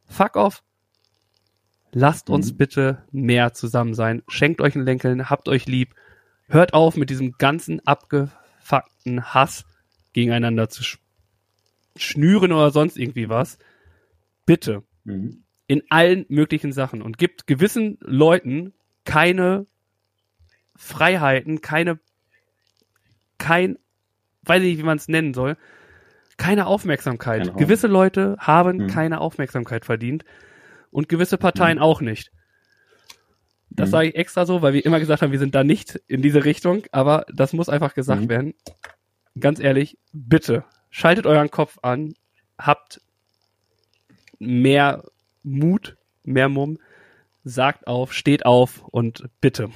Fuck 0.05 0.35
off. 0.35 0.63
Lasst 1.91 2.29
uns 2.29 2.53
Mhm. 2.53 2.57
bitte 2.57 3.03
mehr 3.11 3.53
zusammen 3.53 3.93
sein. 3.93 4.23
Schenkt 4.27 4.61
euch 4.61 4.75
ein 4.75 4.83
Lächeln, 4.85 5.29
habt 5.29 5.47
euch 5.47 5.65
lieb. 5.67 5.93
Hört 6.47 6.73
auf 6.73 6.97
mit 6.97 7.09
diesem 7.09 7.33
ganzen 7.37 7.85
abgefuckten 7.85 9.23
Hass 9.33 9.65
gegeneinander 10.13 10.69
zu 10.69 10.83
sch 10.83 10.99
schnüren 11.95 12.51
oder 12.51 12.71
sonst 12.71 12.97
irgendwie 12.97 13.29
was. 13.29 13.59
Bitte 14.47 14.83
Mhm. 15.03 15.43
in 15.67 15.83
allen 15.89 16.25
möglichen 16.29 16.71
Sachen 16.71 17.01
und 17.03 17.17
gibt 17.19 17.45
gewissen 17.47 17.97
Leuten 18.01 18.73
keine 19.05 19.67
Freiheiten, 20.83 21.61
keine, 21.61 21.99
kein, 23.37 23.77
weiß 24.43 24.61
ich 24.61 24.69
nicht, 24.71 24.77
wie 24.79 24.83
man 24.85 24.97
es 24.97 25.07
nennen 25.07 25.33
soll, 25.33 25.57
keine 26.37 26.65
Aufmerksamkeit. 26.67 27.39
Kein 27.43 27.49
Raum. 27.49 27.57
gewisse 27.57 27.87
Leute 27.87 28.35
haben 28.39 28.77
Mhm. 28.77 28.87
keine 28.87 29.21
Aufmerksamkeit 29.21 29.85
verdient 29.85 30.25
und 30.91 31.07
gewisse 31.09 31.37
Parteien 31.37 31.79
auch 31.79 32.01
nicht. 32.01 32.31
Das 33.69 33.89
Mhm. 33.89 33.91
sage 33.91 34.07
ich 34.09 34.15
extra 34.15 34.45
so, 34.45 34.61
weil 34.61 34.73
wir 34.73 34.85
immer 34.85 34.99
gesagt 34.99 35.21
haben, 35.21 35.31
wir 35.31 35.39
sind 35.39 35.55
da 35.55 35.63
nicht 35.63 35.95
in 36.07 36.21
diese 36.21 36.43
Richtung, 36.45 36.83
aber 36.91 37.25
das 37.33 37.53
muss 37.53 37.69
einfach 37.69 37.93
gesagt 37.93 38.23
Mhm. 38.23 38.29
werden. 38.29 38.53
Ganz 39.39 39.59
ehrlich, 39.59 39.97
bitte, 40.11 40.63
schaltet 40.89 41.25
euren 41.25 41.49
Kopf 41.49 41.79
an, 41.81 42.13
habt 42.57 43.01
mehr 44.39 45.03
Mut, 45.43 45.97
mehr 46.23 46.49
Mumm, 46.49 46.77
sagt 47.43 47.87
auf, 47.87 48.13
steht 48.13 48.45
auf 48.45 48.83
und 48.89 49.27
bitte, 49.41 49.69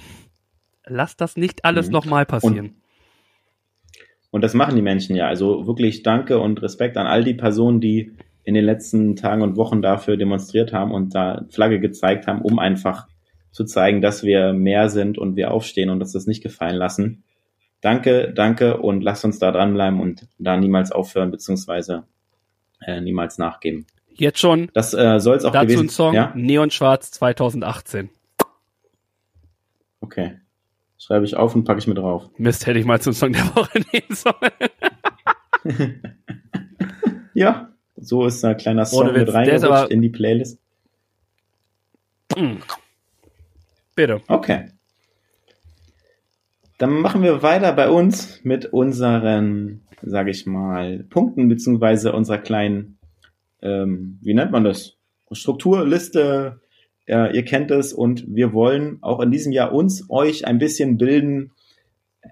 lasst 0.88 1.22
das 1.22 1.38
nicht 1.38 1.66
alles 1.66 1.88
Mhm. 1.88 1.94
nochmal 1.94 2.26
passieren. 2.26 2.76
Und 4.30 4.42
das 4.42 4.54
machen 4.54 4.76
die 4.76 4.82
Menschen 4.82 5.16
ja. 5.16 5.28
Also 5.28 5.68
wirklich 5.68 6.04
Danke 6.04 6.40
und 6.40 6.62
Respekt 6.62 6.98
an 6.98 7.08
all 7.08 7.24
die 7.24 7.34
Personen, 7.34 7.80
die 7.80 8.12
in 8.44 8.54
den 8.54 8.66
letzten 8.66 9.16
Tagen 9.16 9.42
und 9.42 9.56
Wochen 9.58 9.82
dafür 9.82 10.18
demonstriert 10.18 10.74
haben 10.74 10.92
und 10.92 11.16
da 11.16 11.46
Flagge 11.50 11.80
gezeigt 11.80 12.28
haben, 12.28 12.42
um 12.42 12.60
einfach 12.60 13.08
zu 13.52 13.66
zeigen, 13.66 14.02
dass 14.02 14.24
wir 14.24 14.54
mehr 14.54 14.90
sind 14.90 15.18
und 15.18 15.36
wir 15.36 15.52
aufstehen 15.52 15.90
und 15.90 16.02
uns 16.02 16.12
das 16.14 16.28
nicht 16.28 16.44
gefallen 16.44 16.76
lassen. 16.76 17.24
Danke, 17.82 18.32
danke 18.34 18.78
und 18.78 19.02
lasst 19.02 19.24
uns 19.26 19.40
da 19.40 19.52
dranbleiben 19.52 20.00
und 20.00 20.28
da 20.40 20.58
niemals 20.58 20.92
aufhören 20.92 21.32
beziehungsweise 21.32 22.04
äh, 22.82 23.02
niemals 23.02 23.38
nachgeben. 23.38 23.86
Jetzt 24.10 24.40
schon 24.40 24.70
Das 24.74 24.94
äh, 24.94 25.20
soll 25.20 25.38
es 25.38 25.46
auch 25.46 25.52
dazu 25.52 25.68
gewesen 25.68 25.86
ein 25.86 25.90
Song, 25.90 26.14
Ja, 26.14 26.32
Neon 26.36 26.72
Schwarz 26.72 27.12
2018. 27.12 28.10
okay. 30.02 30.38
Schreibe 31.00 31.26
ich 31.26 31.36
auf 31.36 31.56
und 31.56 31.64
packe 31.64 31.80
ich 31.80 31.88
mit 31.88 31.98
drauf. 31.98 32.30
Mist, 32.38 32.66
hätte 32.66 32.80
ich 32.80 32.86
mal 32.86 33.00
zum 33.00 33.14
Song 33.14 33.34
der 33.34 33.56
Woche 33.56 33.80
nehmen 33.94 34.16
sollen. 34.16 36.02
Ja, 37.38 37.70
so 37.96 38.26
ist 38.26 38.44
ein 38.44 38.58
kleiner 38.58 38.84
Song 38.88 39.14
mit 39.14 39.32
reingerutscht 39.32 39.92
in 39.92 40.02
die 40.02 40.10
Playlist. 40.10 40.60
Bitte. 43.96 44.22
Okay. 44.28 44.72
Dann 46.80 47.00
machen 47.00 47.22
wir 47.22 47.44
weiter 47.44 47.74
bei 47.74 47.90
uns 47.90 48.44
mit 48.44 48.66
unseren, 48.66 49.82
sage 50.02 50.32
ich 50.32 50.48
mal, 50.48 51.04
Punkten 51.12 51.48
beziehungsweise 51.48 52.12
unserer 52.12 52.40
kleinen, 52.40 52.98
ähm, 53.62 54.18
wie 54.24 54.34
nennt 54.34 54.52
man 54.52 54.64
das? 54.64 54.98
Strukturliste. 55.32 56.60
Ja, 57.08 57.28
ihr 57.28 57.46
kennt 57.46 57.72
es 57.72 57.94
und 57.94 58.26
wir 58.28 58.54
wollen 58.54 58.98
auch 59.02 59.22
in 59.22 59.32
diesem 59.32 59.54
Jahr 59.54 59.74
uns, 59.74 60.10
euch 60.10 60.46
ein 60.46 60.58
bisschen 60.58 60.98
bilden, 60.98 61.52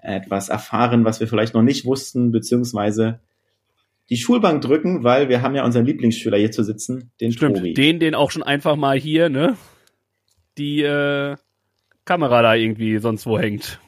etwas 0.02 0.50
erfahren, 0.50 1.04
was 1.04 1.18
wir 1.20 1.28
vielleicht 1.28 1.54
noch 1.54 1.62
nicht 1.62 1.86
wussten, 1.86 2.30
beziehungsweise 2.30 3.20
die 4.10 4.18
Schulbank 4.18 4.60
drücken, 4.62 5.02
weil 5.02 5.28
wir 5.28 5.42
haben 5.42 5.54
ja 5.54 5.64
unseren 5.64 5.86
Lieblingsschüler 5.86 6.38
hier 6.38 6.52
zu 6.52 6.62
sitzen, 6.62 7.10
den 7.20 7.32
Stimmt, 7.32 7.56
Tobi. 7.56 7.74
den, 7.74 7.98
den 7.98 8.14
auch 8.14 8.30
schon 8.30 8.42
einfach 8.42 8.76
mal 8.76 8.98
hier, 8.98 9.28
ne? 9.28 9.56
Die 10.58 10.82
äh, 10.82 11.36
Kamera 12.04 12.42
da 12.42 12.54
irgendwie 12.54 12.98
sonst 12.98 13.26
wo 13.26 13.38
hängt. 13.38 13.80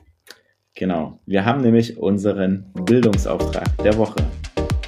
Genau. 0.75 1.21
Wir 1.27 1.45
haben 1.45 1.61
nämlich 1.61 1.99
unseren 1.99 2.73
Bildungsauftrag 2.85 3.77
der 3.79 3.97
Woche. 3.97 4.17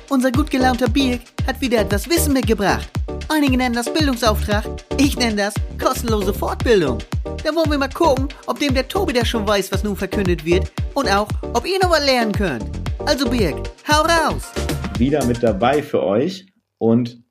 Unser 0.09 0.33
gut 0.33 0.51
gelaunter 0.51 0.89
Birk 0.89 1.21
hat 1.47 1.61
wieder 1.61 1.81
etwas 1.81 2.09
Wissen 2.09 2.33
mitgebracht. 2.33 2.91
Einige 3.33 3.57
nennen 3.57 3.77
das 3.77 3.93
Bildungsauftrag, 3.93 4.65
ich 4.99 5.17
nenne 5.17 5.37
das 5.37 5.55
kostenlose 5.81 6.35
Fortbildung. 6.35 6.99
Da 7.45 7.55
wollen 7.55 7.71
wir 7.71 7.79
mal 7.79 7.89
gucken, 7.89 8.27
ob 8.49 8.59
dem 8.59 8.75
der 8.75 8.89
Tobi 8.89 9.13
der 9.13 9.25
schon 9.25 9.47
weiß, 9.47 9.71
was 9.71 9.85
nun 9.85 9.95
verkündet 9.95 10.45
wird 10.45 10.73
und 10.95 11.09
auch, 11.09 11.29
ob 11.53 11.65
ihr 11.65 11.79
noch 11.81 11.93
was 11.93 12.05
lernen 12.05 12.33
könnt. 12.33 12.65
Also 13.07 13.31
Birk, 13.31 13.71
hau 13.87 14.03
raus! 14.03 14.51
Wieder 14.99 15.25
mit 15.27 15.45
dabei 15.45 15.81
für 15.81 16.03
euch 16.03 16.47
und 16.79 17.23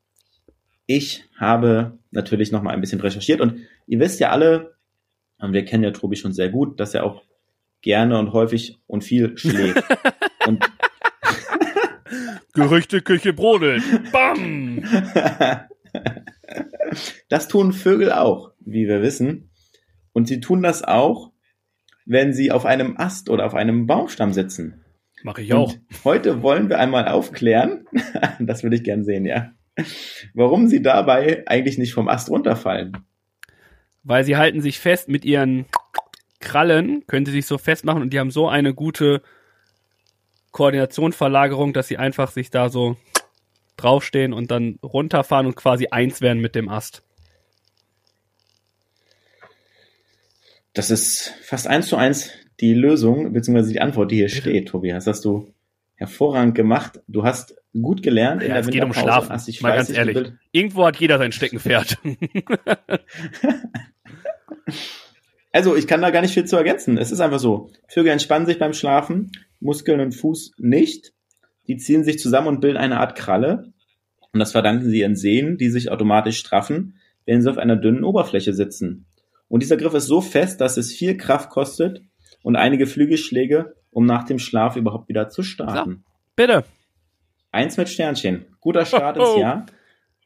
ich 0.86 1.24
habe 1.38 1.98
natürlich 2.12 2.50
noch 2.50 2.62
mal 2.62 2.72
ein 2.72 2.80
bisschen 2.80 3.00
recherchiert 3.00 3.42
und 3.42 3.60
ihr 3.86 4.00
wisst 4.00 4.20
ja 4.20 4.30
alle, 4.30 4.78
und 5.36 5.52
wir 5.52 5.66
kennen 5.66 5.84
ja 5.84 5.90
Tobi 5.90 6.16
schon 6.16 6.32
sehr 6.32 6.48
gut, 6.48 6.80
dass 6.80 6.94
er 6.94 7.04
auch 7.04 7.24
gerne 7.82 8.18
und 8.18 8.32
häufig 8.32 8.80
und 8.86 9.04
viel 9.04 9.36
schläft. 9.36 9.84
und 10.46 10.64
Gerüchteküche 12.54 13.34
brodelt. 13.34 13.82
Bam! 14.10 14.82
das 17.28 17.48
tun 17.48 17.72
Vögel 17.72 18.12
auch, 18.12 18.52
wie 18.60 18.88
wir 18.88 19.02
wissen. 19.02 19.50
Und 20.12 20.28
sie 20.28 20.40
tun 20.40 20.62
das 20.62 20.82
auch, 20.82 21.32
wenn 22.04 22.32
sie 22.32 22.50
auf 22.50 22.66
einem 22.66 22.96
Ast 22.96 23.30
oder 23.30 23.46
auf 23.46 23.54
einem 23.54 23.86
Baumstamm 23.86 24.32
sitzen. 24.32 24.84
Mache 25.22 25.42
ich 25.42 25.52
auch. 25.52 25.72
Und 25.72 26.04
heute 26.04 26.42
wollen 26.42 26.68
wir 26.68 26.78
einmal 26.78 27.06
aufklären, 27.08 27.86
das 28.40 28.62
würde 28.62 28.76
ich 28.76 28.84
gern 28.84 29.04
sehen, 29.04 29.26
ja, 29.26 29.52
warum 30.34 30.66
sie 30.66 30.82
dabei 30.82 31.44
eigentlich 31.46 31.78
nicht 31.78 31.92
vom 31.92 32.08
Ast 32.08 32.30
runterfallen. 32.30 32.96
Weil 34.02 34.24
sie 34.24 34.36
halten 34.36 34.62
sich 34.62 34.78
fest 34.78 35.08
mit 35.08 35.24
ihren 35.24 35.66
Krallen, 36.40 37.06
können 37.06 37.26
sie 37.26 37.32
sich 37.32 37.46
so 37.46 37.58
festmachen 37.58 38.00
und 38.02 38.12
die 38.12 38.18
haben 38.18 38.30
so 38.30 38.48
eine 38.48 38.72
gute 38.74 39.22
Koordination, 40.52 41.12
Verlagerung, 41.12 41.72
dass 41.74 41.88
sie 41.88 41.98
einfach 41.98 42.30
sich 42.30 42.50
da 42.50 42.70
so 42.70 42.96
draufstehen 43.82 44.32
und 44.32 44.50
dann 44.50 44.78
runterfahren 44.82 45.46
und 45.46 45.56
quasi 45.56 45.88
eins 45.90 46.20
werden 46.20 46.40
mit 46.40 46.54
dem 46.54 46.68
Ast. 46.68 47.02
Das 50.72 50.90
ist 50.90 51.34
fast 51.42 51.66
eins 51.66 51.88
zu 51.88 51.96
eins 51.96 52.30
die 52.60 52.74
Lösung, 52.74 53.32
beziehungsweise 53.32 53.72
die 53.72 53.80
Antwort, 53.80 54.10
die 54.10 54.16
hier 54.16 54.28
steht, 54.28 54.68
Tobias. 54.68 55.04
Das 55.04 55.16
hast 55.16 55.24
du 55.24 55.52
hervorragend 55.96 56.54
gemacht. 56.54 57.00
Du 57.08 57.24
hast 57.24 57.56
gut 57.72 58.02
gelernt 58.02 58.42
Ja, 58.42 58.58
es 58.58 58.68
geht 58.68 58.82
um 58.82 58.92
Schlafen, 58.92 59.30
hast 59.30 59.48
dich 59.48 59.60
mal 59.60 59.76
ganz 59.76 59.90
ehrlich. 59.90 60.14
gebildet. 60.14 60.38
Irgendwo 60.52 60.86
hat 60.86 60.96
jeder 60.96 61.18
sein 61.18 61.32
Steckenpferd. 61.32 61.98
Also, 65.52 65.74
ich 65.74 65.88
kann 65.88 66.00
da 66.00 66.10
gar 66.10 66.22
nicht 66.22 66.34
viel 66.34 66.44
zu 66.44 66.56
ergänzen. 66.56 66.96
Es 66.96 67.10
ist 67.10 67.18
einfach 67.18 67.40
so. 67.40 67.70
Vögel 67.88 68.12
entspannen 68.12 68.46
sich 68.46 68.60
beim 68.60 68.72
Schlafen, 68.72 69.32
Muskeln 69.58 70.00
und 70.00 70.12
Fuß 70.12 70.52
nicht. 70.58 71.12
Die 71.70 71.76
ziehen 71.76 72.02
sich 72.02 72.18
zusammen 72.18 72.48
und 72.48 72.60
bilden 72.60 72.78
eine 72.78 72.98
Art 72.98 73.14
Kralle. 73.14 73.72
Und 74.32 74.40
das 74.40 74.50
verdanken 74.50 74.90
sie 74.90 74.98
ihren 74.98 75.14
Sehnen, 75.14 75.56
die 75.56 75.70
sich 75.70 75.92
automatisch 75.92 76.36
straffen, 76.36 76.96
wenn 77.26 77.42
sie 77.42 77.48
auf 77.48 77.58
einer 77.58 77.76
dünnen 77.76 78.02
Oberfläche 78.02 78.52
sitzen. 78.52 79.06
Und 79.46 79.62
dieser 79.62 79.76
Griff 79.76 79.94
ist 79.94 80.06
so 80.06 80.20
fest, 80.20 80.60
dass 80.60 80.76
es 80.76 80.92
viel 80.92 81.16
Kraft 81.16 81.48
kostet 81.48 82.02
und 82.42 82.56
einige 82.56 82.88
Flügelschläge, 82.88 83.76
um 83.92 84.04
nach 84.04 84.24
dem 84.24 84.40
Schlaf 84.40 84.74
überhaupt 84.74 85.08
wieder 85.08 85.28
zu 85.28 85.44
starten. 85.44 86.02
Bitte. 86.34 86.64
Eins 87.52 87.76
mit 87.76 87.88
Sternchen. 87.88 88.46
Guter 88.58 88.84
Start 88.84 89.16
Oh. 89.20 89.22
ins 89.34 89.40
Jahr. 89.40 89.66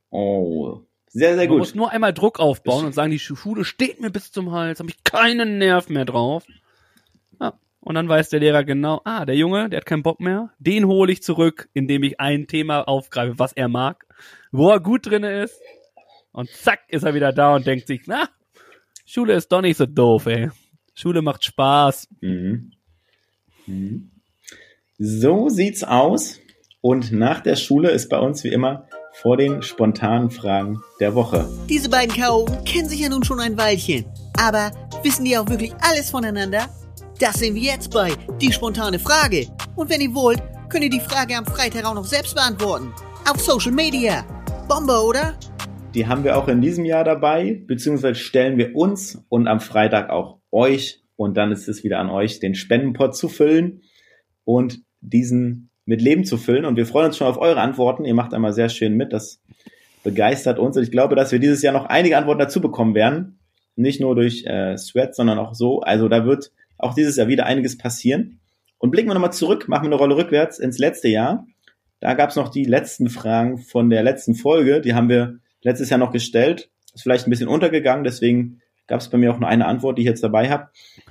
Oh, 0.08 0.80
sehr, 1.08 1.34
sehr 1.34 1.46
gut. 1.46 1.58
muss 1.58 1.74
nur 1.74 1.90
einmal 1.90 2.14
Druck 2.14 2.40
aufbauen 2.40 2.86
und 2.86 2.94
sagen, 2.94 3.10
die 3.10 3.18
Schule 3.18 3.66
steht 3.66 4.00
mir 4.00 4.10
bis 4.10 4.32
zum 4.32 4.50
Hals, 4.50 4.78
habe 4.80 4.88
ich 4.88 5.04
keinen 5.04 5.58
Nerv 5.58 5.90
mehr 5.90 6.06
drauf. 6.06 6.46
Und 7.84 7.96
dann 7.96 8.08
weiß 8.08 8.30
der 8.30 8.40
Lehrer 8.40 8.64
genau, 8.64 9.02
ah, 9.04 9.26
der 9.26 9.36
Junge, 9.36 9.68
der 9.68 9.78
hat 9.78 9.86
keinen 9.86 10.02
Bock 10.02 10.18
mehr, 10.18 10.50
den 10.58 10.86
hole 10.86 11.12
ich 11.12 11.22
zurück, 11.22 11.68
indem 11.74 12.02
ich 12.02 12.18
ein 12.18 12.46
Thema 12.46 12.88
aufgreife, 12.88 13.38
was 13.38 13.52
er 13.52 13.68
mag, 13.68 14.06
wo 14.52 14.70
er 14.70 14.80
gut 14.80 15.06
drinne 15.06 15.42
ist. 15.42 15.60
Und 16.32 16.48
zack, 16.48 16.80
ist 16.88 17.04
er 17.04 17.14
wieder 17.14 17.32
da 17.32 17.54
und 17.54 17.66
denkt 17.66 17.86
sich, 17.86 18.02
na, 18.06 18.28
Schule 19.04 19.34
ist 19.34 19.52
doch 19.52 19.60
nicht 19.60 19.76
so 19.76 19.84
doof, 19.84 20.26
ey. 20.26 20.50
Schule 20.94 21.20
macht 21.20 21.44
Spaß. 21.44 22.08
Mhm. 22.22 22.72
Mhm. 23.66 24.10
So 24.98 25.50
sieht's 25.50 25.84
aus. 25.84 26.40
Und 26.80 27.12
nach 27.12 27.40
der 27.40 27.56
Schule 27.56 27.90
ist 27.90 28.08
bei 28.08 28.18
uns 28.18 28.44
wie 28.44 28.48
immer 28.48 28.88
vor 29.12 29.36
den 29.36 29.62
spontanen 29.62 30.30
Fragen 30.30 30.80
der 31.00 31.14
Woche. 31.14 31.48
Diese 31.68 31.90
beiden 31.90 32.14
Chaoten 32.14 32.64
kennen 32.64 32.88
sich 32.88 33.00
ja 33.00 33.10
nun 33.10 33.24
schon 33.24 33.40
ein 33.40 33.58
Weilchen. 33.58 34.06
Aber 34.38 34.70
wissen 35.02 35.24
die 35.24 35.36
auch 35.36 35.48
wirklich 35.48 35.74
alles 35.80 36.10
voneinander? 36.10 36.68
Das 37.20 37.34
sehen 37.34 37.54
wir 37.54 37.62
jetzt 37.62 37.92
bei 37.92 38.10
Die 38.40 38.52
spontane 38.52 38.98
Frage. 38.98 39.46
Und 39.76 39.88
wenn 39.88 40.00
ihr 40.00 40.12
wollt, 40.14 40.42
könnt 40.68 40.82
ihr 40.82 40.90
die 40.90 40.98
Frage 40.98 41.36
am 41.36 41.46
Freitag 41.46 41.84
auch 41.84 41.94
noch 41.94 42.04
selbst 42.04 42.34
beantworten. 42.34 42.92
Auf 43.30 43.40
Social 43.40 43.70
Media. 43.70 44.24
Bombe, 44.68 45.00
oder? 45.00 45.38
Die 45.94 46.08
haben 46.08 46.24
wir 46.24 46.36
auch 46.36 46.48
in 46.48 46.60
diesem 46.60 46.84
Jahr 46.84 47.04
dabei, 47.04 47.62
beziehungsweise 47.68 48.16
stellen 48.16 48.58
wir 48.58 48.74
uns 48.74 49.24
und 49.28 49.46
am 49.46 49.60
Freitag 49.60 50.10
auch 50.10 50.40
euch 50.50 51.04
Und 51.14 51.36
dann 51.36 51.52
ist 51.52 51.68
es 51.68 51.84
wieder 51.84 52.00
an 52.00 52.10
euch, 52.10 52.40
den 52.40 52.56
Spendenpot 52.56 53.14
zu 53.14 53.28
füllen 53.28 53.82
und 54.42 54.80
diesen 55.00 55.70
mit 55.84 56.02
Leben 56.02 56.24
zu 56.24 56.36
füllen. 56.36 56.64
Und 56.64 56.76
wir 56.76 56.86
freuen 56.86 57.06
uns 57.06 57.16
schon 57.16 57.28
auf 57.28 57.38
eure 57.38 57.60
Antworten. 57.60 58.04
Ihr 58.04 58.14
macht 58.14 58.34
einmal 58.34 58.52
sehr 58.52 58.68
schön 58.68 58.96
mit. 58.96 59.12
Das 59.12 59.40
begeistert 60.02 60.58
uns. 60.58 60.76
Und 60.76 60.82
ich 60.82 60.90
glaube, 60.90 61.14
dass 61.14 61.30
wir 61.30 61.38
dieses 61.38 61.62
Jahr 61.62 61.74
noch 61.74 61.84
einige 61.84 62.18
Antworten 62.18 62.40
dazu 62.40 62.60
bekommen 62.60 62.96
werden. 62.96 63.38
Nicht 63.76 64.00
nur 64.00 64.16
durch 64.16 64.44
äh, 64.46 64.76
Sweat, 64.76 65.14
sondern 65.14 65.38
auch 65.38 65.54
so. 65.54 65.80
Also 65.80 66.08
da 66.08 66.26
wird 66.26 66.50
auch 66.78 66.94
dieses 66.94 67.16
Jahr 67.16 67.28
wieder 67.28 67.46
einiges 67.46 67.78
passieren. 67.78 68.40
Und 68.78 68.90
blicken 68.90 69.08
wir 69.08 69.14
nochmal 69.14 69.32
zurück, 69.32 69.68
machen 69.68 69.84
wir 69.84 69.92
eine 69.92 69.96
Rolle 69.96 70.16
rückwärts 70.16 70.58
ins 70.58 70.78
letzte 70.78 71.08
Jahr. 71.08 71.46
Da 72.00 72.14
gab 72.14 72.30
es 72.30 72.36
noch 72.36 72.50
die 72.50 72.64
letzten 72.64 73.08
Fragen 73.08 73.58
von 73.58 73.88
der 73.88 74.02
letzten 74.02 74.34
Folge. 74.34 74.80
Die 74.80 74.94
haben 74.94 75.08
wir 75.08 75.38
letztes 75.62 75.90
Jahr 75.90 75.98
noch 75.98 76.12
gestellt. 76.12 76.70
Ist 76.94 77.02
vielleicht 77.02 77.26
ein 77.26 77.30
bisschen 77.30 77.48
untergegangen, 77.48 78.04
deswegen 78.04 78.60
gab 78.86 79.00
es 79.00 79.08
bei 79.08 79.18
mir 79.18 79.32
auch 79.32 79.40
nur 79.40 79.48
eine 79.48 79.66
Antwort, 79.66 79.98
die 79.98 80.02
ich 80.02 80.08
jetzt 80.08 80.22
dabei 80.22 80.50
habe. 80.50 80.68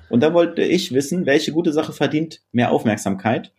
Und 0.09 0.21
da 0.21 0.33
wollte 0.33 0.61
ich 0.61 0.93
wissen, 0.93 1.25
welche 1.25 1.51
gute 1.51 1.73
Sache 1.73 1.93
verdient 1.93 2.41
mehr 2.51 2.71
Aufmerksamkeit? 2.71 3.51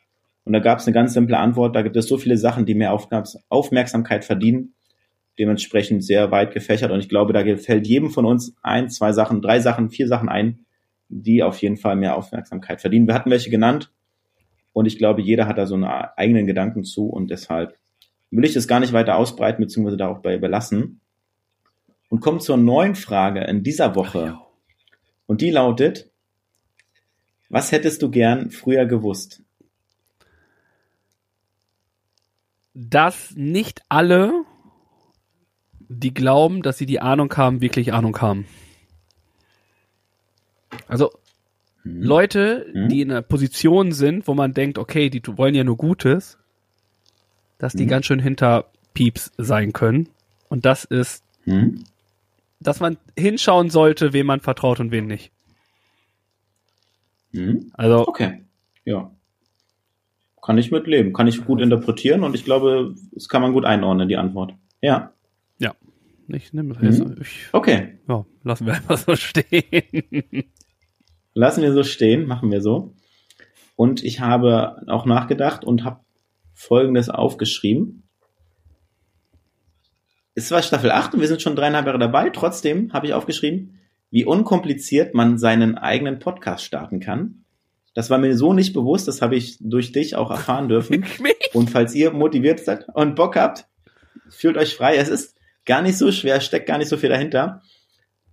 Und 0.44 0.52
da 0.52 0.60
gab 0.60 0.78
es 0.78 0.86
eine 0.86 0.94
ganz 0.94 1.14
simple 1.14 1.38
Antwort. 1.38 1.74
Da 1.74 1.82
gibt 1.82 1.96
es 1.96 2.06
so 2.06 2.16
viele 2.16 2.36
Sachen, 2.36 2.66
die 2.66 2.74
mehr 2.74 2.92
Aufmerksamkeit 2.92 4.24
verdienen. 4.24 4.74
Dementsprechend 5.38 6.04
sehr 6.04 6.30
weit 6.30 6.52
gefächert. 6.52 6.92
Und 6.92 7.00
ich 7.00 7.08
glaube, 7.08 7.32
da 7.32 7.42
gefällt 7.42 7.86
jedem 7.86 8.10
von 8.10 8.24
uns 8.24 8.54
ein, 8.62 8.90
zwei 8.90 9.12
Sachen, 9.12 9.42
drei 9.42 9.58
Sachen, 9.58 9.90
vier 9.90 10.06
Sachen 10.06 10.28
ein, 10.28 10.63
die 11.08 11.42
auf 11.42 11.60
jeden 11.62 11.76
Fall 11.76 11.96
mehr 11.96 12.16
Aufmerksamkeit 12.16 12.80
verdienen. 12.80 13.06
Wir 13.06 13.14
hatten 13.14 13.30
welche 13.30 13.50
genannt. 13.50 13.92
Und 14.72 14.86
ich 14.86 14.98
glaube, 14.98 15.22
jeder 15.22 15.46
hat 15.46 15.58
da 15.58 15.66
so 15.66 15.74
einen 15.74 15.84
eigenen 15.84 16.46
Gedanken 16.46 16.84
zu. 16.84 17.06
Und 17.06 17.30
deshalb 17.30 17.78
will 18.30 18.44
ich 18.44 18.54
das 18.54 18.66
gar 18.66 18.80
nicht 18.80 18.92
weiter 18.92 19.16
ausbreiten, 19.16 19.62
beziehungsweise 19.62 19.96
darauf 19.96 20.22
bei 20.22 20.38
belassen. 20.38 21.00
Und 22.08 22.20
kommen 22.20 22.40
zur 22.40 22.56
neuen 22.56 22.94
Frage 22.94 23.44
in 23.44 23.62
dieser 23.62 23.94
Woche. 23.94 24.38
Und 25.26 25.40
die 25.40 25.50
lautet, 25.50 26.10
was 27.48 27.72
hättest 27.72 28.02
du 28.02 28.10
gern 28.10 28.50
früher 28.50 28.86
gewusst? 28.86 29.42
Dass 32.74 33.32
nicht 33.36 33.82
alle, 33.88 34.44
die 35.88 36.12
glauben, 36.12 36.62
dass 36.62 36.78
sie 36.78 36.86
die 36.86 37.00
Ahnung 37.00 37.32
haben, 37.36 37.60
wirklich 37.60 37.92
Ahnung 37.92 38.20
haben. 38.20 38.46
Also 40.88 41.10
Hm. 41.82 42.02
Leute, 42.02 42.66
Hm? 42.72 42.88
die 42.88 43.02
in 43.02 43.10
einer 43.10 43.22
Position 43.22 43.92
sind, 43.92 44.26
wo 44.26 44.34
man 44.34 44.54
denkt, 44.54 44.78
okay, 44.78 45.10
die 45.10 45.22
wollen 45.36 45.54
ja 45.54 45.64
nur 45.64 45.76
Gutes, 45.76 46.38
dass 47.58 47.74
die 47.74 47.82
Hm. 47.84 47.88
ganz 47.90 48.06
schön 48.06 48.20
hinter 48.20 48.70
Pieps 48.94 49.32
sein 49.36 49.72
können. 49.72 50.08
Und 50.48 50.64
das 50.64 50.84
ist, 50.84 51.22
Hm? 51.44 51.84
dass 52.60 52.80
man 52.80 52.96
hinschauen 53.18 53.68
sollte, 53.70 54.12
wem 54.14 54.26
man 54.26 54.40
vertraut 54.40 54.80
und 54.80 54.92
wen 54.92 55.06
nicht. 55.06 55.30
Hm? 57.32 57.70
Also, 57.74 58.06
Okay, 58.08 58.42
ja. 58.84 59.10
Kann 60.42 60.58
ich 60.58 60.70
mitleben, 60.70 61.12
kann 61.14 61.26
ich 61.26 61.44
gut 61.44 61.60
interpretieren 61.60 62.22
und 62.22 62.34
ich 62.34 62.44
glaube, 62.44 62.94
das 63.12 63.28
kann 63.30 63.40
man 63.42 63.52
gut 63.54 63.64
einordnen, 63.64 64.08
die 64.08 64.16
Antwort. 64.16 64.54
Ja, 64.80 65.10
ich 66.28 66.54
nehme 66.54 66.72
das 66.72 66.82
Mhm. 66.82 67.08
jetzt. 67.10 67.20
Ich, 67.20 67.40
okay. 67.52 67.98
ja, 68.08 68.24
lassen 68.44 68.64
wir 68.66 68.72
einfach 68.74 68.96
so 68.96 69.14
stehen. 69.16 70.44
Lassen 71.34 71.62
wir 71.62 71.72
so 71.72 71.82
stehen, 71.82 72.26
machen 72.26 72.50
wir 72.50 72.62
so. 72.62 72.94
Und 73.76 74.04
ich 74.04 74.20
habe 74.20 74.82
auch 74.86 75.04
nachgedacht 75.04 75.64
und 75.64 75.84
habe 75.84 76.00
Folgendes 76.54 77.08
aufgeschrieben. 77.08 78.04
Es 80.36 80.50
war 80.50 80.62
Staffel 80.62 80.90
8 80.90 81.14
und 81.14 81.20
wir 81.20 81.28
sind 81.28 81.42
schon 81.42 81.56
dreieinhalb 81.56 81.86
Jahre 81.86 81.98
dabei. 81.98 82.30
Trotzdem 82.30 82.92
habe 82.92 83.06
ich 83.06 83.14
aufgeschrieben, 83.14 83.80
wie 84.10 84.24
unkompliziert 84.24 85.14
man 85.14 85.38
seinen 85.38 85.76
eigenen 85.76 86.20
Podcast 86.20 86.64
starten 86.64 87.00
kann. 87.00 87.44
Das 87.94 88.10
war 88.10 88.18
mir 88.18 88.36
so 88.36 88.52
nicht 88.52 88.72
bewusst, 88.72 89.06
das 89.06 89.22
habe 89.22 89.36
ich 89.36 89.56
durch 89.60 89.92
dich 89.92 90.16
auch 90.16 90.30
erfahren 90.30 90.68
dürfen. 90.68 91.04
Und 91.52 91.70
falls 91.70 91.94
ihr 91.94 92.10
motiviert 92.10 92.58
seid 92.58 92.86
und 92.94 93.14
Bock 93.14 93.36
habt, 93.36 93.66
fühlt 94.28 94.56
euch 94.56 94.74
frei. 94.74 94.96
Es 94.96 95.08
ist 95.08 95.36
gar 95.64 95.82
nicht 95.82 95.96
so 95.96 96.10
schwer, 96.10 96.40
steckt 96.40 96.66
gar 96.66 96.78
nicht 96.78 96.88
so 96.88 96.96
viel 96.96 97.10
dahinter. 97.10 97.62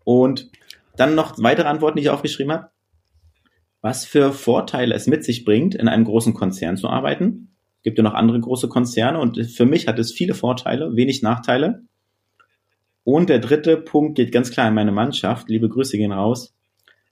Und 0.03 0.49
dann 0.97 1.13
noch 1.13 1.35
weitere 1.37 1.67
Antworten, 1.67 1.97
die 1.97 2.03
ich 2.03 2.09
aufgeschrieben 2.09 2.51
habe. 2.51 2.70
Was 3.81 4.05
für 4.05 4.31
Vorteile 4.31 4.93
es 4.93 5.07
mit 5.07 5.23
sich 5.23 5.43
bringt, 5.43 5.75
in 5.75 5.87
einem 5.87 6.05
großen 6.05 6.33
Konzern 6.33 6.77
zu 6.77 6.87
arbeiten. 6.87 7.55
Gibt 7.83 7.97
ja 7.97 8.03
noch 8.03 8.13
andere 8.13 8.39
große 8.39 8.67
Konzerne 8.69 9.19
und 9.19 9.43
für 9.47 9.65
mich 9.65 9.87
hat 9.87 9.97
es 9.97 10.11
viele 10.11 10.35
Vorteile, 10.35 10.95
wenig 10.95 11.23
Nachteile. 11.23 11.83
Und 13.03 13.29
der 13.29 13.39
dritte 13.39 13.77
Punkt 13.77 14.15
geht 14.15 14.31
ganz 14.31 14.51
klar 14.51 14.67
in 14.67 14.75
meine 14.75 14.91
Mannschaft. 14.91 15.49
Liebe 15.49 15.67
Grüße 15.67 15.97
gehen 15.97 16.11
raus. 16.11 16.53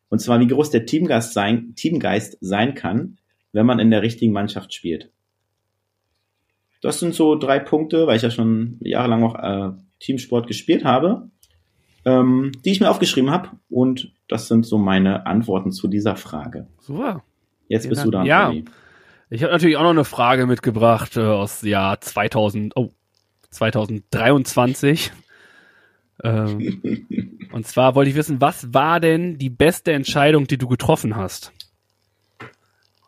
Und 0.10 0.20
zwar, 0.20 0.40
wie 0.40 0.48
groß 0.48 0.70
der 0.70 0.86
Teamgeist 0.86 1.34
sein, 1.34 1.74
Teamgeist 1.76 2.38
sein 2.42 2.76
kann, 2.76 3.18
wenn 3.52 3.66
man 3.66 3.80
in 3.80 3.90
der 3.90 4.04
richtigen 4.04 4.32
Mannschaft 4.32 4.74
spielt. 4.74 5.12
Das 6.82 7.00
sind 7.00 7.14
so 7.14 7.36
drei 7.36 7.60
Punkte, 7.60 8.08
weil 8.08 8.18
ich 8.18 8.22
ja 8.22 8.32
schon 8.32 8.78
jahrelang 8.82 9.24
auch 9.24 9.36
äh, 9.36 9.72
Teamsport 10.00 10.48
gespielt 10.48 10.86
habe, 10.86 11.30
ähm, 12.10 12.52
die 12.66 12.72
ich 12.72 12.80
mir 12.80 12.90
aufgeschrieben 12.90 13.30
habe. 13.32 13.50
Und 13.70 14.12
das 14.28 14.48
sind 14.48 14.66
so 14.66 14.78
meine 14.78 15.26
Antworten 15.26 15.72
zu 15.72 15.88
dieser 15.88 16.16
Frage. 16.16 16.68
Super. 16.80 17.24
Jetzt 17.68 17.84
Vielen 17.84 17.90
bist 17.92 18.06
du 18.06 18.12
dran, 18.12 18.26
Ja. 18.26 18.48
Tobi. 18.48 18.66
Ich 19.30 19.44
habe 19.44 19.54
natürlich 19.54 19.78
auch 19.78 19.84
noch 19.84 19.90
eine 19.92 20.06
Frage 20.06 20.48
mitgebracht 20.48 21.16
äh, 21.18 21.22
aus 21.22 21.62
Jahr 21.62 22.02
2000, 22.02 22.76
oh, 22.76 22.92
2023. 23.52 25.12
Ähm, 26.24 26.82
und 27.52 27.68
zwar 27.68 27.96
wollte 27.96 28.10
ich 28.10 28.16
wissen, 28.16 28.42
was 28.42 28.74
war 28.74 29.00
denn 29.00 29.38
die 29.38 29.50
beste 29.52 29.94
Entscheidung, 29.94 30.48
die 30.48 30.58
du 30.58 30.68
getroffen 30.68 31.16
hast? 31.16 31.52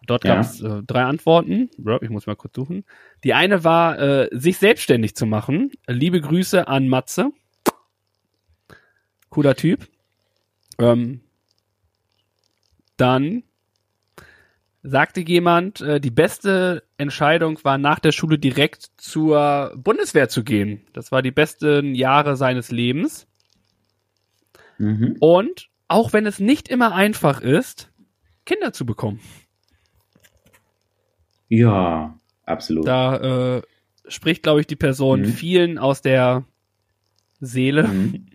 Dort 0.08 0.24
Ja. 0.26 0.36
gab 0.36 0.44
es 0.46 0.62
äh, 0.62 0.82
drei 0.86 1.04
Antworten. 1.04 1.70
Ich 2.02 2.10
muss 2.10 2.28
mal 2.28 2.36
kurz 2.36 2.56
suchen. 2.56 2.84
Die 3.24 3.34
eine 3.34 3.64
war, 3.64 4.00
äh, 4.00 4.30
sich 4.32 4.58
selbstständig 4.58 5.16
zu 5.16 5.26
machen. 5.26 5.72
Liebe 5.88 6.22
Grüße 6.22 6.68
an 6.68 6.88
Matze. 6.88 7.32
Cooler 9.32 9.56
Typ. 9.56 9.88
Ähm, 10.78 11.22
dann 12.98 13.44
sagte 14.84 15.22
jemand, 15.22 15.82
äh, 15.82 16.00
die 16.00 16.12
beste 16.12 16.84
Entscheidung 16.98 17.60
war 17.64 17.78
nach 17.78 18.00
der 18.00 18.12
Schule 18.12 18.38
direkt 18.38 18.92
zur 18.98 19.74
Bundeswehr 19.76 20.28
zu 20.30 20.44
gehen. 20.44 20.82
Das 20.94 21.12
war 21.12 21.22
die 21.22 21.32
besten 21.32 21.96
Jahre 21.96 22.36
seines 22.36 22.72
Lebens. 22.72 23.28
Mhm. 24.78 25.18
Und 25.20 25.70
auch 25.88 26.14
wenn 26.14 26.26
es 26.26 26.40
nicht 26.40 26.68
immer 26.68 26.94
einfach 26.94 27.42
ist, 27.42 27.92
Kinder 28.46 28.74
zu 28.74 28.86
bekommen. 28.86 29.20
Ja, 31.48 32.18
absolut. 32.46 32.88
Da 32.88 33.58
äh, 33.58 33.62
spricht, 34.08 34.44
glaube 34.44 34.62
ich, 34.62 34.68
die 34.68 34.76
Person 34.76 35.22
Mhm. 35.22 35.26
vielen 35.26 35.78
aus 35.78 36.02
der 36.02 36.44
Seele, 37.40 37.88
Mhm. 37.88 38.28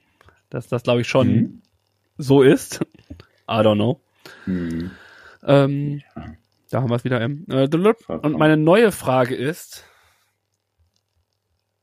Dass 0.57 0.69
das, 0.69 0.83
glaube 0.83 1.03
ich, 1.03 1.09
schon 1.09 1.29
Mhm. 1.29 1.63
so 2.19 2.43
ist. 2.43 2.81
I 3.49 3.61
don't 3.61 3.75
know. 3.77 4.01
Mhm. 4.47 4.91
Ähm, 5.45 6.03
Ja. 6.17 6.25
Da 6.71 6.83
haben 6.83 6.91
wir 6.91 6.97
es 6.97 7.05
wieder. 7.05 7.21
Ähm, 7.21 7.47
äh, 7.49 7.69
und 7.69 8.39
meine 8.39 8.57
neue 8.57 8.91
Frage 8.91 9.37
ist. 9.37 9.85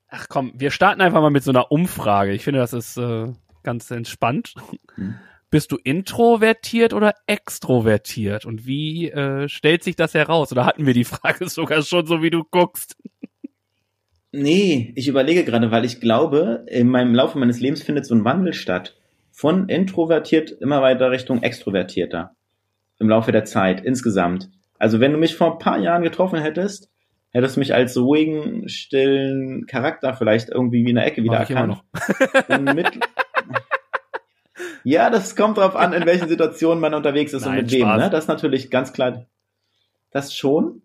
Ach 0.09 0.27
komm, 0.29 0.51
wir 0.55 0.71
starten 0.71 1.01
einfach 1.01 1.21
mal 1.21 1.31
mit 1.31 1.43
so 1.43 1.51
einer 1.51 1.71
Umfrage. 1.71 2.33
Ich 2.33 2.43
finde, 2.43 2.59
das 2.59 2.73
ist 2.73 2.97
äh, 2.97 3.31
ganz 3.63 3.89
entspannt. 3.91 4.53
Mhm. 4.97 5.15
Bist 5.49 5.71
du 5.71 5.77
introvertiert 5.77 6.93
oder 6.93 7.13
extrovertiert? 7.27 8.45
Und 8.45 8.65
wie 8.65 9.09
äh, 9.09 9.47
stellt 9.47 9.83
sich 9.83 9.95
das 9.95 10.13
heraus? 10.13 10.51
Oder 10.51 10.65
hatten 10.65 10.85
wir 10.85 10.93
die 10.93 11.03
Frage 11.05 11.47
sogar 11.49 11.81
schon, 11.83 12.05
so 12.05 12.21
wie 12.21 12.29
du 12.29 12.43
guckst? 12.43 12.97
Nee, 14.35 14.91
ich 14.95 15.07
überlege 15.07 15.45
gerade, 15.45 15.69
weil 15.69 15.85
ich 15.85 16.01
glaube, 16.01 16.65
in 16.67 16.89
meinem 16.89 17.13
Laufe 17.13 17.37
meines 17.37 17.59
Lebens 17.59 17.83
findet 17.83 18.07
so 18.07 18.15
ein 18.15 18.25
Wandel 18.25 18.53
statt. 18.53 18.97
Von 19.31 19.69
introvertiert 19.69 20.51
immer 20.51 20.81
weiter 20.81 21.11
Richtung 21.11 21.43
extrovertierter. 21.43 22.35
Im 22.99 23.09
Laufe 23.09 23.31
der 23.31 23.45
Zeit, 23.45 23.81
insgesamt. 23.85 24.49
Also 24.79 24.99
wenn 24.99 25.11
du 25.11 25.19
mich 25.19 25.35
vor 25.35 25.53
ein 25.53 25.59
paar 25.59 25.77
Jahren 25.77 26.01
getroffen 26.01 26.39
hättest, 26.41 26.89
hättest 27.29 27.55
du 27.55 27.59
mich 27.59 27.75
als 27.75 27.95
ruhigen, 27.95 28.67
stillen 28.69 29.67
Charakter 29.67 30.15
vielleicht 30.15 30.49
irgendwie 30.49 30.83
wie 30.83 30.89
in 30.89 30.95
der 30.95 31.05
Ecke 31.05 31.23
wieder 31.23 31.37
erkannt. 31.37 31.83
ja, 34.83 35.11
das 35.11 35.35
kommt 35.35 35.57
drauf 35.57 35.75
an, 35.75 35.93
in 35.93 36.07
welchen 36.07 36.27
Situationen 36.27 36.79
man 36.79 36.95
unterwegs 36.95 37.33
ist 37.33 37.45
Nein, 37.45 37.59
und 37.59 37.63
mit 37.65 37.71
wem. 37.71 37.81
Spaß. 37.81 38.01
Ne? 38.01 38.09
Das 38.09 38.23
ist 38.23 38.29
natürlich 38.29 38.71
ganz 38.71 38.93
klar. 38.93 39.27
Das 40.11 40.33
schon. 40.33 40.82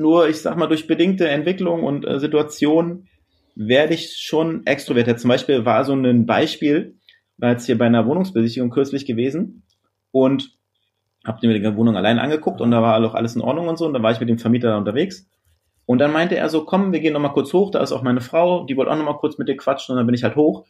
Nur, 0.00 0.28
ich 0.28 0.40
sag 0.40 0.56
mal, 0.56 0.66
durch 0.66 0.86
bedingte 0.86 1.28
Entwicklung 1.28 1.84
und 1.84 2.06
äh, 2.06 2.18
Situationen 2.18 3.08
werde 3.54 3.94
ich 3.94 4.16
schon 4.16 4.66
extrovertiert. 4.66 5.20
Zum 5.20 5.28
Beispiel 5.28 5.64
war 5.64 5.84
so 5.84 5.92
ein 5.92 6.26
Beispiel, 6.26 6.96
war 7.36 7.50
jetzt 7.50 7.66
hier 7.66 7.76
bei 7.76 7.86
einer 7.86 8.06
Wohnungsbesichtigung 8.06 8.70
kürzlich 8.70 9.06
gewesen 9.06 9.62
und 10.10 10.56
hab 11.24 11.42
mir 11.42 11.58
die 11.58 11.76
Wohnung 11.76 11.96
allein 11.96 12.18
angeguckt 12.18 12.60
und 12.60 12.70
da 12.70 12.80
war 12.80 13.04
auch 13.04 13.14
alles 13.14 13.36
in 13.36 13.42
Ordnung 13.42 13.68
und 13.68 13.78
so 13.78 13.86
und 13.86 13.92
dann 13.92 14.02
war 14.02 14.12
ich 14.12 14.20
mit 14.20 14.28
dem 14.28 14.38
Vermieter 14.38 14.68
da 14.68 14.78
unterwegs 14.78 15.28
und 15.84 15.98
dann 15.98 16.12
meinte 16.12 16.36
er 16.36 16.48
so, 16.48 16.64
komm, 16.64 16.92
wir 16.92 17.00
gehen 17.00 17.12
noch 17.12 17.20
mal 17.20 17.28
kurz 17.30 17.52
hoch, 17.52 17.70
da 17.70 17.82
ist 17.82 17.92
auch 17.92 18.02
meine 18.02 18.22
Frau, 18.22 18.64
die 18.64 18.76
wollte 18.76 18.90
auch 18.90 18.96
noch 18.96 19.04
mal 19.04 19.18
kurz 19.18 19.36
mit 19.36 19.48
dir 19.48 19.56
quatschen 19.56 19.92
und 19.92 19.98
dann 19.98 20.06
bin 20.06 20.14
ich 20.14 20.24
halt 20.24 20.36
hoch 20.36 20.64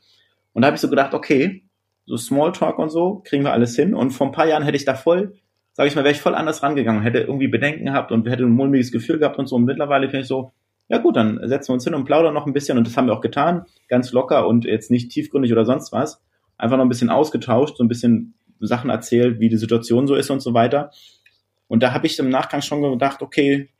und 0.52 0.62
da 0.62 0.66
habe 0.66 0.74
ich 0.74 0.80
so 0.80 0.90
gedacht, 0.90 1.14
okay, 1.14 1.62
so 2.06 2.16
Smalltalk 2.16 2.78
und 2.78 2.90
so, 2.90 3.22
kriegen 3.24 3.44
wir 3.44 3.52
alles 3.52 3.76
hin. 3.76 3.94
Und 3.94 4.10
vor 4.10 4.26
ein 4.26 4.32
paar 4.32 4.48
Jahren 4.48 4.64
hätte 4.64 4.76
ich 4.76 4.84
da 4.84 4.94
voll, 4.94 5.34
sage 5.80 5.88
ich 5.88 5.96
mal, 5.96 6.04
wäre 6.04 6.12
ich 6.12 6.20
voll 6.20 6.34
anders 6.34 6.62
rangegangen, 6.62 7.00
hätte 7.00 7.20
irgendwie 7.20 7.48
Bedenken 7.48 7.86
gehabt 7.86 8.12
und 8.12 8.28
hätte 8.28 8.42
ein 8.42 8.50
mulmiges 8.50 8.92
Gefühl 8.92 9.18
gehabt 9.18 9.38
und 9.38 9.46
so. 9.46 9.56
Und 9.56 9.64
mittlerweile 9.64 10.08
bin 10.08 10.20
ich 10.20 10.26
so, 10.26 10.52
ja 10.90 10.98
gut, 10.98 11.16
dann 11.16 11.40
setzen 11.48 11.70
wir 11.70 11.72
uns 11.72 11.84
hin 11.84 11.94
und 11.94 12.04
plaudern 12.04 12.34
noch 12.34 12.44
ein 12.44 12.52
bisschen 12.52 12.76
und 12.76 12.86
das 12.86 12.98
haben 12.98 13.06
wir 13.06 13.14
auch 13.14 13.22
getan, 13.22 13.64
ganz 13.88 14.12
locker 14.12 14.46
und 14.46 14.66
jetzt 14.66 14.90
nicht 14.90 15.10
tiefgründig 15.10 15.50
oder 15.52 15.64
sonst 15.64 15.90
was. 15.90 16.22
Einfach 16.58 16.76
noch 16.76 16.84
ein 16.84 16.90
bisschen 16.90 17.08
ausgetauscht, 17.08 17.78
so 17.78 17.82
ein 17.82 17.88
bisschen 17.88 18.34
Sachen 18.60 18.90
erzählt, 18.90 19.40
wie 19.40 19.48
die 19.48 19.56
Situation 19.56 20.06
so 20.06 20.16
ist 20.16 20.28
und 20.28 20.40
so 20.40 20.52
weiter. 20.52 20.90
Und 21.66 21.82
da 21.82 21.94
habe 21.94 22.06
ich 22.06 22.18
im 22.18 22.28
Nachgang 22.28 22.60
schon 22.60 22.82
gedacht, 22.82 23.22
okay, 23.22 23.70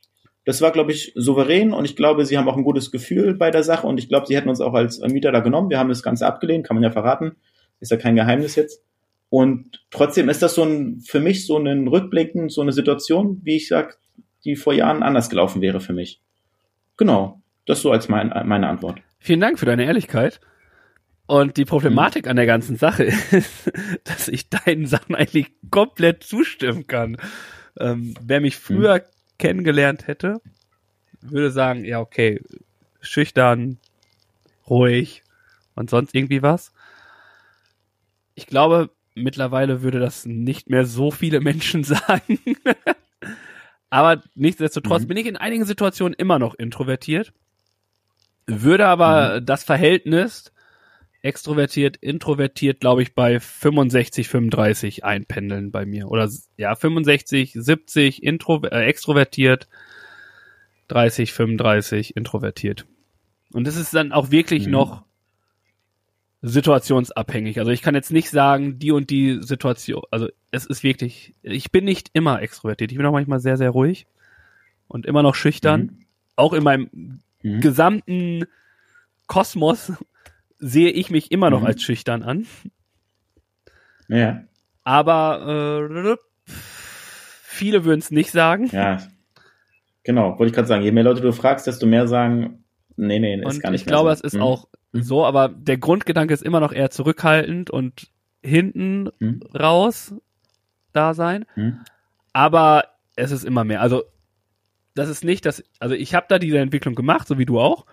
das 0.47 0.63
war, 0.63 0.71
glaube 0.71 0.93
ich, 0.93 1.13
souverän 1.17 1.75
und 1.75 1.85
ich 1.85 1.97
glaube, 1.97 2.25
sie 2.25 2.39
haben 2.39 2.49
auch 2.49 2.57
ein 2.57 2.65
gutes 2.65 2.91
Gefühl 2.91 3.35
bei 3.35 3.51
der 3.51 3.63
Sache 3.63 3.87
und 3.87 3.99
ich 3.99 4.09
glaube, 4.09 4.27
sie 4.27 4.37
hätten 4.37 4.49
uns 4.49 4.63
auch 4.63 4.73
als 4.73 5.01
Mieter 5.01 5.33
da 5.33 5.41
genommen. 5.41 5.69
Wir 5.69 5.79
haben 5.79 5.91
das 5.91 6.03
Ganze 6.03 6.27
abgelehnt, 6.27 6.67
kann 6.67 6.77
man 6.77 6.83
ja 6.83 6.91
verraten. 6.91 7.37
Ist 7.79 7.91
ja 7.91 7.99
kein 7.99 8.17
Geheimnis 8.17 8.57
jetzt. 8.57 8.83
Und 9.31 9.87
trotzdem 9.91 10.29
ist 10.29 10.43
das 10.43 10.55
so 10.55 10.65
ein, 10.65 11.01
für 11.01 11.21
mich 11.21 11.47
so 11.47 11.57
ein 11.57 11.89
Rückblicken, 11.89 12.49
so 12.49 12.61
eine 12.61 12.73
Situation, 12.73 13.41
wie 13.45 13.57
ich 13.57 13.69
sag, 13.69 13.99
die 14.45 14.57
vor 14.57 14.75
Jahren 14.75 15.03
anders 15.03 15.31
gelaufen 15.31 15.63
wäre 15.63 15.81
für 15.81 15.93
mich. 15.93 16.21
Genau. 16.97 17.41
Das 17.65 17.83
so 17.83 17.93
als 17.93 18.09
mein, 18.09 18.29
meine 18.47 18.69
Antwort. 18.69 19.01
Vielen 19.21 19.41
Dank 19.41 19.59
für 19.59 19.67
deine 19.67 19.85
Ehrlichkeit. 19.85 20.41
Und 21.27 21.57
die 21.57 21.65
Problematik 21.65 22.27
an 22.27 22.35
der 22.35 22.47
ganzen 22.47 22.75
Sache 22.75 23.05
ist, 23.31 23.71
dass 24.03 24.27
ich 24.27 24.49
deinen 24.49 24.87
Sachen 24.87 25.15
eigentlich 25.15 25.53
komplett 25.71 26.25
zustimmen 26.25 26.89
kann. 26.89 27.17
Ähm, 27.79 28.15
wer 28.21 28.41
mich 28.41 28.57
früher 28.57 28.95
hm. 28.95 29.03
kennengelernt 29.39 30.09
hätte, 30.09 30.41
würde 31.21 31.53
sagen, 31.53 31.85
ja, 31.85 32.01
okay, 32.01 32.41
schüchtern, 33.01 33.79
ruhig 34.69 35.23
und 35.77 35.91
sonst 35.91 36.17
irgendwie 36.17 36.43
was. 36.43 36.73
Ich 38.35 38.49
glaube, 38.49 38.91
mittlerweile 39.15 39.83
würde 39.83 40.01
das 40.01 40.27
nicht 40.27 40.71
mehr 40.71 40.85
so 40.85 41.11
viele 41.11 41.41
Menschen 41.41 41.85
sagen. 41.85 42.39
aber 43.91 44.23
nichtsdestotrotz 44.35 45.03
mhm. 45.03 45.09
bin 45.09 45.17
ich 45.17 45.27
in 45.27 45.37
einigen 45.37 45.65
Situationen 45.65 46.15
immer 46.15 46.39
noch 46.39 46.55
introvertiert. 46.55 47.33
Würde 48.47 48.87
aber 48.87 49.41
mhm. 49.41 49.47
das 49.47 49.65
Verhältnis 49.65 50.53
extrovertiert, 51.23 51.97
introvertiert, 51.97 52.81
glaube 52.81 53.03
ich, 53.03 53.15
bei 53.15 53.41
65, 53.41 54.29
35 54.29 55.05
einpendeln 55.05 55.71
bei 55.71 55.85
mir. 55.85 56.09
Oder 56.09 56.29
ja, 56.57 56.75
65, 56.75 57.53
70 57.53 58.23
intro, 58.23 58.63
äh, 58.63 58.85
extrovertiert, 58.87 59.69
30, 60.89 61.33
35 61.33 62.17
introvertiert. 62.17 62.87
Und 63.53 63.67
das 63.67 63.77
ist 63.77 63.95
dann 63.95 64.13
auch 64.13 64.31
wirklich 64.31 64.67
mhm. 64.67 64.73
noch 64.73 65.05
situationsabhängig. 66.43 67.59
Also 67.59 67.71
ich 67.71 67.83
kann 67.83 67.95
jetzt 67.95 68.13
nicht 68.13 68.31
sagen, 68.31 68.79
die 68.79 68.93
und 68.93 69.11
die 69.11 69.43
Situation, 69.43 70.03
also 70.11 70.29
es 70.51 70.67
ist 70.67 70.83
wirklich, 70.83 71.35
ich 71.43 71.71
bin 71.71 71.85
nicht 71.85 72.11
immer 72.13 72.41
extrovertiert. 72.41 72.93
Ich 72.93 72.97
bin 72.97 73.07
auch 73.07 73.13
manchmal 73.13 73.41
sehr, 73.41 73.57
sehr 73.57 73.71
ruhig 73.71 74.07
und 74.89 75.07
immer 75.07 75.23
noch 75.23 75.35
schüchtern. 75.35 75.81
Mhm. 75.81 76.07
Auch 76.37 76.53
in 76.53 76.63
meinem 76.63 77.21
mhm. 77.43 77.61
gesamten 77.61 78.45
Kosmos 79.27 79.93
sehe 80.59 80.91
ich 80.91 81.11
mich 81.11 81.31
immer 81.31 81.51
noch 81.51 81.61
mhm. 81.61 81.67
als 81.67 81.83
schüchtern 81.83 82.23
an. 82.23 82.47
Ja. 84.09 84.43
Aber 84.83 85.87
äh, 85.89 86.17
viele 87.43 87.85
würden 87.85 88.01
es 88.01 88.11
nicht 88.11 88.31
sagen. 88.31 88.69
Ja. 88.73 88.99
Genau, 90.03 90.39
wollte 90.39 90.47
ich 90.47 90.55
gerade 90.55 90.69
sagen, 90.69 90.83
je 90.83 90.93
mehr 90.93 91.05
Leute 91.05 91.21
du 91.21 91.33
fragst, 91.33 91.67
desto 91.67 91.87
mehr 91.87 92.09
sagen, 92.09 92.65
nee, 92.97 93.19
nee, 93.19 93.39
ist 93.39 93.45
und 93.45 93.63
gar 93.63 93.71
nicht 93.71 93.83
ich 93.83 93.87
glaube, 93.87 94.09
so. 94.09 94.15
es 94.15 94.21
ist 94.23 94.35
mhm. 94.35 94.43
auch 94.43 94.69
mhm. 94.93 95.03
so, 95.03 95.25
aber 95.25 95.49
der 95.49 95.79
Grundgedanke 95.79 96.35
ist 96.35 96.43
immer 96.43 96.61
noch 96.61 96.73
eher 96.73 96.91
zurückhaltend 96.91 97.71
und 97.71 98.09
hinten 98.43 99.11
mhm. 99.19 99.43
raus 99.59 100.15
da 100.93 101.15
sein. 101.15 101.47
Mhm. 101.57 101.81
Aber 102.33 102.85
es 103.17 103.31
ist 103.31 103.45
immer 103.45 103.65
mehr. 103.65 103.81
Also 103.81 104.05
das 104.95 105.09
ist 105.09 105.25
nicht, 105.25 105.47
dass, 105.47 105.63
also 105.79 105.95
ich 105.95 106.15
habe 106.15 106.27
da 106.29 106.39
diese 106.39 106.59
Entwicklung 106.59 106.95
gemacht, 106.95 107.29
so 107.29 107.39
wie 107.39 107.47
du 107.47 107.61
auch. 107.61 107.87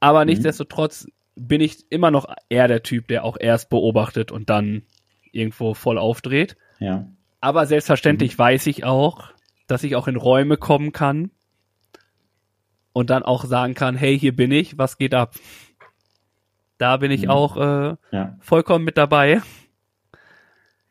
Aber 0.00 0.20
mhm. 0.20 0.26
nichtsdestotrotz 0.26 1.06
bin 1.34 1.60
ich 1.60 1.90
immer 1.90 2.10
noch 2.10 2.26
eher 2.48 2.68
der 2.68 2.82
Typ, 2.82 3.08
der 3.08 3.24
auch 3.24 3.36
erst 3.38 3.70
beobachtet 3.70 4.32
und 4.32 4.50
dann 4.50 4.82
irgendwo 5.30 5.74
voll 5.74 5.98
aufdreht. 5.98 6.56
Ja. 6.78 7.08
Aber 7.40 7.66
selbstverständlich 7.66 8.34
mhm. 8.34 8.38
weiß 8.38 8.66
ich 8.66 8.84
auch, 8.84 9.30
dass 9.66 9.84
ich 9.84 9.94
auch 9.96 10.08
in 10.08 10.16
Räume 10.16 10.56
kommen 10.56 10.92
kann 10.92 11.30
und 12.92 13.10
dann 13.10 13.22
auch 13.22 13.44
sagen 13.44 13.74
kann, 13.74 13.96
hey, 13.96 14.18
hier 14.18 14.34
bin 14.34 14.50
ich, 14.50 14.78
was 14.78 14.98
geht 14.98 15.14
ab? 15.14 15.34
Da 16.78 16.96
bin 16.96 17.10
ich 17.10 17.24
mhm. 17.24 17.30
auch 17.30 17.56
äh, 17.56 17.96
ja. 18.12 18.36
vollkommen 18.40 18.84
mit 18.84 18.96
dabei. 18.96 19.42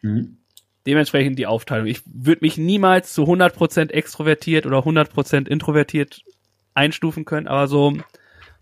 Mhm. 0.01 0.37
Dementsprechend 0.85 1.39
die 1.39 1.47
Aufteilung. 1.47 1.87
Ich 1.87 2.01
würde 2.05 2.45
mich 2.45 2.57
niemals 2.57 3.13
zu 3.13 3.23
100% 3.23 3.91
extrovertiert 3.91 4.65
oder 4.65 4.79
100% 4.79 5.47
introvertiert 5.47 6.21
einstufen 6.73 7.25
können, 7.25 7.47
aber 7.47 7.67
so 7.67 7.97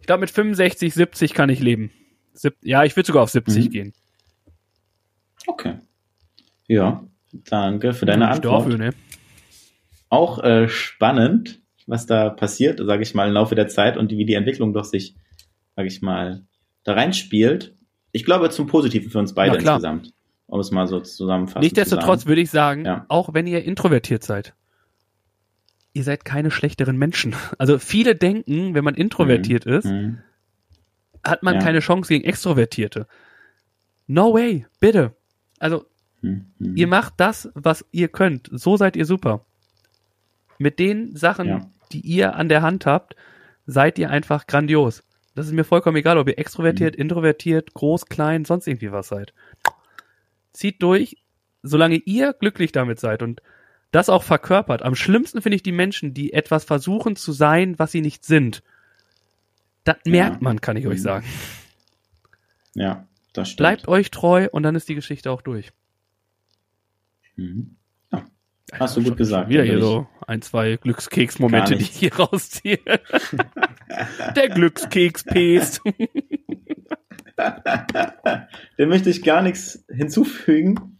ich 0.06 0.08
glaube, 0.08 0.22
mit 0.22 0.30
65, 0.30 0.94
70 0.94 1.34
kann 1.34 1.50
ich 1.50 1.60
leben. 1.60 1.90
Sieb 2.34 2.54
ja, 2.62 2.84
ich 2.84 2.96
würde 2.96 3.08
sogar 3.08 3.24
auf 3.24 3.32
70 3.32 3.66
mhm. 3.66 3.70
gehen. 3.72 3.94
Okay. 5.48 5.80
Ja, 6.68 7.04
danke 7.34 7.92
für 7.92 8.06
deine 8.06 8.28
Antwort. 8.28 8.66
Dafür, 8.66 8.78
ne? 8.78 8.94
Auch 10.10 10.44
äh, 10.44 10.70
spannend, 10.70 11.60
was 11.88 12.06
da 12.06 12.30
passiert, 12.30 12.80
sage 12.86 13.02
ich 13.02 13.16
mal, 13.16 13.28
im 13.28 13.34
Laufe 13.34 13.56
der 13.56 13.68
Zeit 13.68 13.98
und 13.98 14.12
wie 14.12 14.26
die 14.26 14.36
Entwicklung 14.36 14.74
doch 14.74 14.84
sich, 14.86 15.16
sage 15.76 15.88
ich 15.88 16.04
mal, 16.04 16.44
da 16.86 16.94
reinspielt. 16.94 17.76
Ich 18.14 18.24
glaube 18.24 18.50
zum 18.50 18.68
Positiven 18.68 19.12
für 19.12 19.20
uns 19.20 19.34
beide 19.34 19.58
insgesamt, 19.58 20.14
um 20.48 20.60
es 20.62 20.72
mal 20.72 20.88
so 20.88 21.02
zusammenfassen. 21.02 21.60
Nichtsdestotrotz 21.60 22.26
würde 22.26 22.40
ich 22.40 22.50
sagen, 22.50 22.86
ja. 22.86 23.06
auch 23.10 23.34
wenn 23.34 23.46
ihr 23.46 23.66
introvertiert 23.66 24.24
seid, 24.24 24.54
ihr 25.92 26.04
seid 26.06 26.24
keine 26.24 26.52
schlechteren 26.52 26.96
Menschen. 26.96 27.36
Also 27.58 27.78
viele 27.78 28.16
denken, 28.16 28.74
wenn 28.74 28.86
man 28.86 28.96
introvertiert 28.96 29.66
mhm. 29.66 29.74
ist, 29.74 29.86
mhm. 29.86 30.20
hat 31.24 31.44
man 31.44 31.56
ja. 31.56 31.62
keine 31.62 31.80
Chance 31.80 32.08
gegen 32.08 32.24
Extrovertierte. 32.24 33.08
No 34.08 34.34
way, 34.34 34.66
bitte. 34.80 35.16
Also, 35.60 35.86
mhm. 36.22 36.46
ihr 36.76 36.88
macht 36.88 37.16
das, 37.18 37.50
was 37.56 37.84
ihr 37.92 38.08
könnt. 38.08 38.50
So 38.52 38.78
seid 38.78 38.96
ihr 38.96 39.06
super. 39.06 39.44
Mit 40.58 40.80
den 40.80 41.16
Sachen, 41.16 41.48
ja. 41.48 41.62
die 41.92 42.02
ihr 42.02 42.36
an 42.36 42.48
der 42.48 42.62
Hand 42.62 42.86
habt, 42.86 43.16
seid 43.66 43.98
ihr 44.00 44.10
einfach 44.10 44.48
grandios. 44.48 45.04
Das 45.36 45.48
ist 45.48 45.54
mir 45.54 45.66
vollkommen 45.66 45.98
egal, 45.98 46.18
ob 46.18 46.28
ihr 46.28 46.40
extrovertiert, 46.40 46.96
mhm. 46.96 47.02
introvertiert, 47.02 47.74
groß, 47.74 48.08
klein, 48.08 48.46
sonst 48.46 48.68
irgendwie 48.68 48.92
was 48.92 49.10
seid. 49.10 49.34
Zieht 50.54 50.82
durch, 50.82 51.18
solange 51.62 51.98
ihr 51.98 52.34
glücklich 52.34 52.72
damit 52.72 53.00
seid 53.00 53.22
und 53.22 53.42
das 53.92 54.10
auch 54.10 54.24
verkörpert. 54.24 54.82
Am 54.82 54.96
schlimmsten 54.96 55.42
finde 55.42 55.58
ich 55.58 55.64
die 55.64 55.72
Menschen, 55.74 56.14
die 56.14 56.34
etwas 56.34 56.64
versuchen 56.64 57.16
zu 57.16 57.34
sein, 57.34 57.78
was 57.78 57.92
sie 57.92 58.02
nicht 58.02 58.26
sind. 58.26 58.64
Das 59.84 59.98
ja. 60.06 60.12
merkt 60.12 60.42
man, 60.42 60.62
kann 60.62 60.78
ich 60.78 60.88
euch 60.88 61.00
mhm. 61.00 61.04
sagen. 61.04 61.26
Ja, 62.74 63.08
das 63.34 63.50
stimmt. 63.50 63.58
Bleibt 63.58 63.88
euch 63.88 64.12
treu 64.12 64.48
und 64.52 64.64
dann 64.64 64.76
ist 64.76 64.88
die 64.90 64.96
Geschichte 64.96 65.32
auch 65.32 65.42
durch. 65.42 65.72
Mhm. 67.36 67.76
Hast 68.74 68.98
du 68.98 69.04
gut 69.04 69.18
gesagt. 69.18 69.50
Wieder 69.50 69.64
hier 69.64 69.80
so 69.80 70.08
ein, 70.26 70.42
zwei 70.42 70.78
Glückskeks-Momente, 70.78 71.76
die 71.76 71.84
ich 71.84 71.92
hier 71.92 72.16
rausziehe. 72.16 72.80
Der 74.36 74.50
Glückskeks-Pest. 74.50 75.82
Dem 78.78 78.90
möchte 78.90 79.10
ich 79.10 79.24
gar 79.24 79.42
nichts 79.42 79.86
hinzufügen 79.90 80.98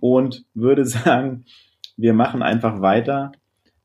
und 0.00 0.44
würde 0.54 0.84
sagen, 0.84 1.44
wir 1.96 2.12
machen 2.12 2.42
einfach 2.42 2.82
weiter 2.82 3.32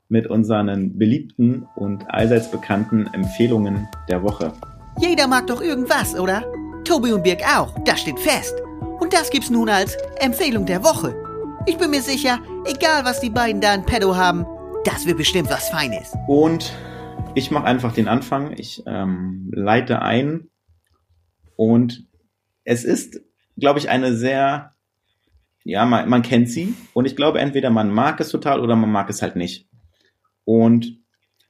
mit 0.10 0.28
unseren 0.28 0.98
beliebten 0.98 1.68
und 1.76 2.04
allseits 2.10 2.52
bekannten 2.52 3.08
Empfehlungen 3.14 3.88
der 4.10 4.24
Woche. 4.24 4.52
Jeder 5.00 5.28
mag 5.28 5.48
doch 5.48 5.62
irgendwas, 5.62 6.20
oder? 6.20 6.44
Tobi 6.84 7.14
und 7.14 7.24
Birg 7.24 7.42
auch, 7.58 7.80
das 7.86 8.02
steht 8.02 8.20
fest. 8.20 8.56
Und 9.00 9.14
das 9.14 9.30
gibt's 9.30 9.50
nun 9.50 9.70
als 9.70 9.96
Empfehlung 10.20 10.66
der 10.66 10.84
Woche. 10.84 11.16
Ich 11.66 11.78
bin 11.78 11.92
mir 11.92 12.02
sicher, 12.02 12.40
egal 12.66 13.06
was 13.06 13.20
die 13.20 13.30
beiden 13.30 13.62
da 13.62 13.74
in 13.74 13.86
Pedo 13.86 14.16
haben, 14.16 14.46
das 14.84 15.06
wird 15.06 15.18
bestimmt 15.18 15.50
was 15.50 15.70
Feines. 15.70 16.14
Und 16.28 16.74
ich 17.36 17.52
mache 17.52 17.66
einfach 17.66 17.94
den 17.94 18.08
Anfang. 18.08 18.54
Ich 18.58 18.84
ähm, 18.86 19.52
leite 19.54 20.02
ein. 20.02 20.50
Und 21.56 22.08
es 22.64 22.84
ist, 22.84 23.22
glaube 23.58 23.80
ich, 23.80 23.90
eine 23.90 24.16
sehr 24.16 24.72
ja, 25.64 25.86
man, 25.86 26.10
man 26.10 26.22
kennt 26.22 26.50
sie 26.50 26.74
und 26.94 27.06
ich 27.06 27.16
glaube, 27.16 27.40
entweder 27.40 27.70
man 27.70 27.92
mag 27.92 28.20
es 28.20 28.30
total 28.30 28.62
oder 28.62 28.76
man 28.76 28.92
mag 28.92 29.10
es 29.10 29.22
halt 29.22 29.36
nicht. 29.36 29.68
Und 30.44 31.00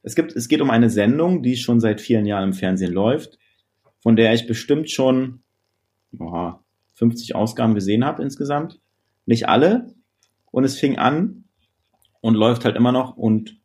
es 0.04 0.16
gibt, 0.16 0.36
es 0.36 0.48
geht 0.48 0.62
um 0.62 0.70
eine 0.70 0.90
Sendung, 0.90 1.44
die 1.44 1.56
schon 1.56 1.80
seit 1.80 2.02
vielen 2.02 2.26
Jahren 2.26 2.50
im 2.50 2.54
Fernsehen 2.54 2.92
läuft, 2.92 3.38
von 4.00 4.16
der 4.16 4.34
ich 4.34 4.48
bestimmt 4.48 4.90
schon 4.90 5.44
boah, 6.12 6.64
50 6.96 7.36
Ausgaben 7.36 7.74
gesehen 7.74 8.04
habe 8.04 8.22
insgesamt. 8.22 8.80
Nicht 9.26 9.48
alle. 9.48 9.94
Und 10.52 10.64
es 10.64 10.80
fing 10.80 10.98
an 10.98 11.46
und 12.22 12.36
läuft 12.36 12.66
halt 12.66 12.76
immer 12.76 12.92
noch. 12.92 13.18
Und 13.18 13.58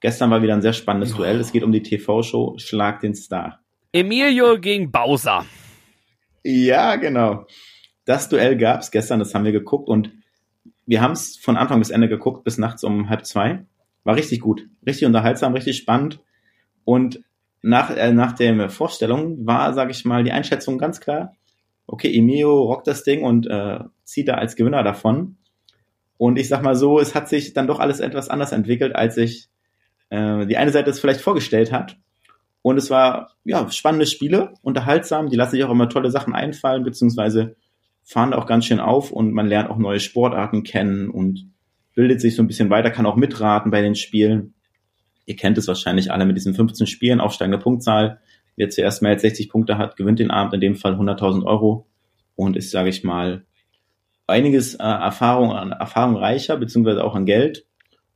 gestern 0.00 0.30
war 0.30 0.42
wieder 0.42 0.54
ein 0.54 0.62
sehr 0.62 0.72
spannendes 0.72 1.14
oh. 1.14 1.18
Duell. 1.18 1.40
Es 1.40 1.52
geht 1.52 1.62
um 1.62 1.72
die 1.72 1.82
TV-Show 1.82 2.56
Schlag 2.58 3.00
den 3.00 3.14
Star. 3.14 3.60
Emilio 3.92 4.60
gegen 4.60 4.90
Bowser. 4.90 5.46
Ja, 6.44 6.96
genau. 6.96 7.46
das 8.04 8.28
Duell 8.28 8.56
gab's 8.56 8.90
gestern, 8.90 9.18
das 9.18 9.34
haben 9.34 9.44
wir 9.44 9.52
geguckt 9.52 9.88
und 9.88 10.12
wir 10.86 11.00
haben 11.00 11.12
es 11.12 11.36
von 11.36 11.56
Anfang 11.56 11.80
bis 11.80 11.90
Ende 11.90 12.08
geguckt, 12.08 12.44
bis 12.44 12.58
nachts 12.58 12.84
um 12.84 13.08
halb 13.08 13.26
zwei. 13.26 13.66
War 14.04 14.14
richtig 14.14 14.40
gut, 14.40 14.68
richtig 14.86 15.06
unterhaltsam, 15.06 15.52
richtig 15.54 15.76
spannend. 15.76 16.20
Und 16.84 17.24
nach, 17.62 17.90
äh, 17.90 18.12
nach 18.12 18.32
der 18.32 18.70
Vorstellung 18.70 19.44
war, 19.44 19.74
sage 19.74 19.90
ich 19.90 20.04
mal, 20.04 20.22
die 20.22 20.30
Einschätzung 20.30 20.78
ganz 20.78 21.00
klar. 21.00 21.34
Okay, 21.88 22.16
Emio 22.16 22.62
rockt 22.62 22.86
das 22.86 23.02
Ding 23.02 23.24
und 23.24 23.48
äh, 23.48 23.80
zieht 24.04 24.28
da 24.28 24.34
als 24.34 24.54
Gewinner 24.54 24.84
davon. 24.84 25.36
Und 26.18 26.38
ich 26.38 26.48
sag 26.48 26.62
mal 26.62 26.76
so, 26.76 26.98
es 26.98 27.14
hat 27.14 27.28
sich 27.28 27.52
dann 27.52 27.66
doch 27.66 27.78
alles 27.78 28.00
etwas 28.00 28.28
anders 28.28 28.52
entwickelt, 28.52 28.94
als 28.96 29.14
sich 29.16 29.48
äh, 30.10 30.46
die 30.46 30.56
eine 30.56 30.70
Seite 30.70 30.90
es 30.90 31.00
vielleicht 31.00 31.20
vorgestellt 31.20 31.72
hat. 31.72 31.96
Und 32.62 32.78
es 32.78 32.90
war 32.90 33.32
ja 33.44 33.70
spannende 33.70 34.06
Spiele, 34.06 34.54
unterhaltsam. 34.62 35.28
Die 35.30 35.36
lassen 35.36 35.52
sich 35.52 35.64
auch 35.64 35.70
immer 35.70 35.88
tolle 35.88 36.10
Sachen 36.10 36.34
einfallen, 36.34 36.84
beziehungsweise 36.84 37.56
fahren 38.02 38.32
auch 38.32 38.46
ganz 38.46 38.64
schön 38.66 38.80
auf 38.80 39.10
und 39.10 39.32
man 39.32 39.46
lernt 39.46 39.70
auch 39.70 39.78
neue 39.78 40.00
Sportarten 40.00 40.62
kennen 40.62 41.10
und 41.10 41.50
bildet 41.94 42.20
sich 42.20 42.36
so 42.36 42.42
ein 42.42 42.46
bisschen 42.46 42.70
weiter, 42.70 42.90
kann 42.90 43.06
auch 43.06 43.16
mitraten 43.16 43.70
bei 43.70 43.82
den 43.82 43.94
Spielen. 43.94 44.54
Ihr 45.26 45.36
kennt 45.36 45.58
es 45.58 45.66
wahrscheinlich 45.66 46.12
alle 46.12 46.24
mit 46.24 46.36
diesen 46.36 46.54
15 46.54 46.86
Spielen, 46.86 47.20
aufsteigende 47.20 47.58
Punktzahl. 47.58 48.20
Wer 48.54 48.70
zuerst 48.70 49.02
mehr 49.02 49.12
als 49.12 49.22
60 49.22 49.48
Punkte 49.48 49.76
hat, 49.76 49.96
gewinnt 49.96 50.18
den 50.18 50.30
Abend, 50.30 50.54
in 50.54 50.60
dem 50.60 50.76
Fall 50.76 50.94
100.000 50.94 51.44
Euro 51.44 51.86
und 52.36 52.56
ist, 52.56 52.70
sage 52.70 52.90
ich 52.90 53.02
mal, 53.02 53.44
einiges 54.26 54.74
äh, 54.74 54.82
Erfahrung 54.82 55.52
an 55.52 55.72
Erfahrung 55.72 56.16
reicher, 56.16 56.56
beziehungsweise 56.56 57.04
auch 57.04 57.14
an 57.14 57.26
Geld. 57.26 57.66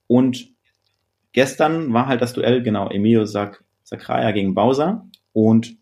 Und 0.07 0.49
gestern 1.33 1.93
war 1.93 2.07
halt 2.07 2.23
das 2.23 2.33
Duell, 2.33 2.63
genau, 2.63 2.89
Emilio 2.89 3.27
Sak 3.27 3.65
Sakraya 3.83 4.31
gegen 4.33 4.55
Bowser. 4.55 5.07
Und 5.33 5.77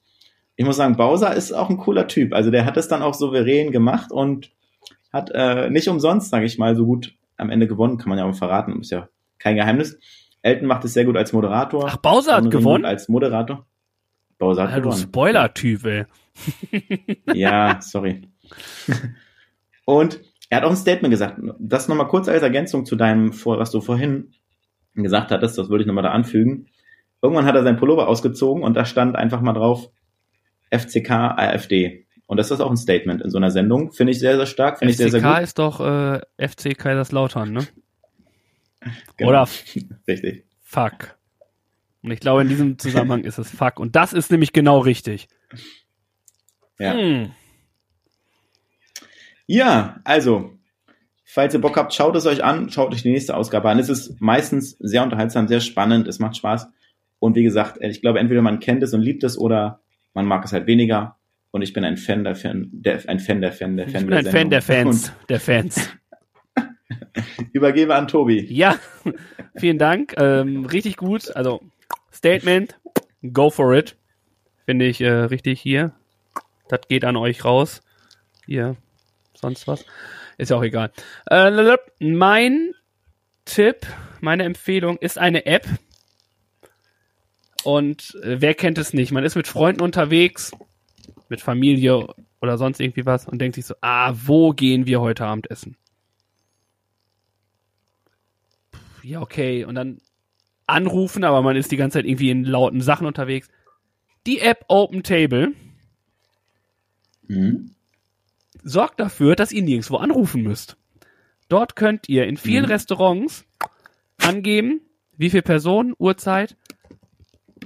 ich 0.56 0.64
muss 0.64 0.76
sagen, 0.76 0.96
Bowser 0.96 1.34
ist 1.34 1.52
auch 1.52 1.70
ein 1.70 1.78
cooler 1.78 2.08
Typ. 2.08 2.32
Also 2.34 2.50
der 2.50 2.64
hat 2.64 2.76
es 2.76 2.88
dann 2.88 3.02
auch 3.02 3.14
souverän 3.14 3.70
gemacht 3.70 4.10
und 4.10 4.50
hat 5.12 5.30
äh, 5.32 5.70
nicht 5.70 5.88
umsonst, 5.88 6.30
sage 6.30 6.46
ich 6.46 6.58
mal, 6.58 6.74
so 6.74 6.84
gut 6.84 7.14
am 7.36 7.50
Ende 7.50 7.68
gewonnen, 7.68 7.98
kann 7.98 8.08
man 8.08 8.18
ja 8.18 8.24
auch 8.24 8.34
verraten, 8.34 8.80
ist 8.80 8.90
ja 8.90 9.08
kein 9.38 9.56
Geheimnis. 9.56 9.98
Elton 10.42 10.66
macht 10.66 10.84
es 10.84 10.94
sehr 10.94 11.04
gut 11.04 11.16
als 11.16 11.32
Moderator. 11.32 11.86
Ach, 11.86 11.96
Bowser 11.98 12.36
hat 12.36 12.50
gewonnen? 12.50 12.84
Als 12.84 13.08
Moderator. 13.08 13.66
Bowser 14.38 14.64
hat 14.64 14.70
ja, 14.70 14.78
gewonnen. 14.78 14.96
Du 14.96 15.02
Spoiler-Typ, 15.02 15.84
ey. 15.84 16.06
ja, 17.34 17.78
sorry. 17.80 18.28
Und 19.88 20.20
er 20.50 20.58
hat 20.58 20.64
auch 20.64 20.70
ein 20.70 20.76
Statement 20.76 21.10
gesagt. 21.10 21.40
Das 21.58 21.88
nochmal 21.88 22.08
kurz 22.08 22.28
als 22.28 22.42
Ergänzung 22.42 22.84
zu 22.84 22.94
deinem, 22.94 23.32
was 23.32 23.70
du 23.70 23.80
vorhin 23.80 24.34
gesagt 24.92 25.30
hattest, 25.30 25.56
das 25.56 25.70
würde 25.70 25.82
ich 25.82 25.86
nochmal 25.86 26.04
da 26.04 26.10
anfügen. 26.10 26.66
Irgendwann 27.22 27.46
hat 27.46 27.54
er 27.54 27.62
sein 27.62 27.78
Pullover 27.78 28.06
ausgezogen 28.06 28.64
und 28.64 28.74
da 28.74 28.84
stand 28.84 29.16
einfach 29.16 29.40
mal 29.40 29.54
drauf, 29.54 29.88
FCK 30.70 31.10
AfD. 31.10 32.06
Und 32.26 32.36
das 32.36 32.50
ist 32.50 32.60
auch 32.60 32.70
ein 32.70 32.76
Statement 32.76 33.22
in 33.22 33.30
so 33.30 33.38
einer 33.38 33.50
Sendung. 33.50 33.90
Finde 33.90 34.10
ich 34.10 34.18
sehr, 34.18 34.36
sehr 34.36 34.44
stark. 34.44 34.78
Finde 34.78 34.90
ich 34.90 34.98
sehr, 34.98 35.08
sehr 35.10 35.22
gut. 35.22 35.30
FCK 35.30 35.42
ist 35.42 35.58
doch 35.58 35.80
äh, 35.80 36.20
FC 36.36 36.76
Kaiserslautern, 36.76 37.50
ne? 37.50 37.66
Genau. 39.16 39.30
Oder 39.30 39.48
richtig. 40.06 40.44
Fuck. 40.60 41.16
Und 42.02 42.10
ich 42.10 42.20
glaube, 42.20 42.42
in 42.42 42.48
diesem 42.50 42.78
Zusammenhang 42.78 43.24
ist 43.24 43.38
es 43.38 43.50
Fuck. 43.50 43.80
Und 43.80 43.96
das 43.96 44.12
ist 44.12 44.30
nämlich 44.30 44.52
genau 44.52 44.80
richtig. 44.80 45.28
Ja. 46.78 46.92
Hm. 46.92 47.30
Ja, 49.48 50.00
also, 50.04 50.58
falls 51.24 51.54
ihr 51.54 51.60
Bock 51.60 51.78
habt, 51.78 51.94
schaut 51.94 52.14
es 52.16 52.26
euch 52.26 52.44
an, 52.44 52.68
schaut 52.68 52.92
euch 52.92 53.02
die 53.02 53.10
nächste 53.10 53.34
Ausgabe 53.34 53.70
an. 53.70 53.78
Es 53.78 53.88
ist 53.88 54.20
meistens 54.20 54.76
sehr 54.78 55.02
unterhaltsam, 55.02 55.48
sehr 55.48 55.60
spannend, 55.60 56.06
es 56.06 56.18
macht 56.18 56.36
Spaß. 56.36 56.68
Und 57.18 57.34
wie 57.34 57.42
gesagt, 57.42 57.78
ich 57.80 58.02
glaube, 58.02 58.18
entweder 58.20 58.42
man 58.42 58.60
kennt 58.60 58.82
es 58.82 58.92
und 58.92 59.00
liebt 59.00 59.24
es 59.24 59.38
oder 59.38 59.80
man 60.12 60.26
mag 60.26 60.44
es 60.44 60.52
halt 60.52 60.66
weniger. 60.66 61.16
Und 61.50 61.62
ich 61.62 61.72
bin 61.72 61.82
ein 61.82 61.96
Fan 61.96 62.24
der 62.24 62.36
Fan, 62.36 62.68
der, 62.72 63.00
ein 63.08 63.20
Fan 63.20 63.40
der 63.40 63.52
Fan 63.52 63.78
der 63.78 63.88
Fan. 63.88 64.02
Ich 64.02 64.06
bin 64.06 64.18
ein 64.18 64.26
Fan 64.26 64.50
der 64.50 64.60
Fans, 64.60 65.08
und 65.08 65.16
der 65.30 65.40
Fans. 65.40 65.90
Übergebe 67.54 67.94
an 67.94 68.06
Tobi. 68.06 68.44
Ja, 68.52 68.78
vielen 69.56 69.78
Dank. 69.78 70.14
Ähm, 70.18 70.66
richtig 70.66 70.98
gut. 70.98 71.34
Also 71.34 71.62
Statement, 72.12 72.78
go 73.32 73.48
for 73.48 73.74
it. 73.74 73.96
Finde 74.66 74.84
ich 74.84 75.00
äh, 75.00 75.08
richtig 75.08 75.58
hier. 75.58 75.92
Das 76.68 76.80
geht 76.86 77.06
an 77.06 77.16
euch 77.16 77.46
raus. 77.46 77.80
Hier, 78.44 78.76
sonst 79.40 79.66
was. 79.66 79.84
Ist 80.36 80.50
ja 80.50 80.56
auch 80.56 80.62
egal. 80.62 80.92
Äh, 81.26 81.76
mein 82.00 82.74
Tipp, 83.44 83.86
meine 84.20 84.44
Empfehlung 84.44 84.98
ist 84.98 85.18
eine 85.18 85.46
App, 85.46 85.66
und 87.64 88.16
äh, 88.22 88.40
wer 88.40 88.54
kennt 88.54 88.78
es 88.78 88.92
nicht? 88.92 89.12
Man 89.12 89.24
ist 89.24 89.34
mit 89.34 89.46
Freunden 89.46 89.82
unterwegs, 89.82 90.52
mit 91.28 91.40
Familie 91.40 92.06
oder 92.40 92.56
sonst 92.56 92.80
irgendwie 92.80 93.04
was 93.04 93.26
und 93.26 93.40
denkt 93.40 93.56
sich 93.56 93.66
so, 93.66 93.74
ah, 93.80 94.14
wo 94.14 94.52
gehen 94.52 94.86
wir 94.86 95.00
heute 95.00 95.24
Abend 95.26 95.50
essen? 95.50 95.76
Ja, 99.02 99.20
okay. 99.20 99.64
Und 99.64 99.74
dann 99.74 99.98
anrufen, 100.66 101.24
aber 101.24 101.42
man 101.42 101.56
ist 101.56 101.72
die 101.72 101.76
ganze 101.76 101.98
Zeit 101.98 102.06
irgendwie 102.06 102.30
in 102.30 102.44
lauten 102.44 102.80
Sachen 102.80 103.06
unterwegs. 103.06 103.48
Die 104.26 104.40
App 104.40 104.64
Open 104.68 105.02
Table 105.02 105.52
mhm. 107.26 107.74
Sorgt 108.68 109.00
dafür, 109.00 109.36
dass 109.36 109.52
ihr 109.52 109.62
nirgendwo 109.62 109.96
anrufen 109.96 110.42
müsst. 110.42 110.76
Dort 111.48 111.76
könnt 111.76 112.08
ihr 112.08 112.26
in 112.26 112.36
vielen 112.36 112.64
mhm. 112.64 112.70
Restaurants 112.70 113.44
angeben, 114.18 114.82
wie 115.16 115.30
viele 115.30 115.42
Personen, 115.42 115.94
Uhrzeit 115.98 116.56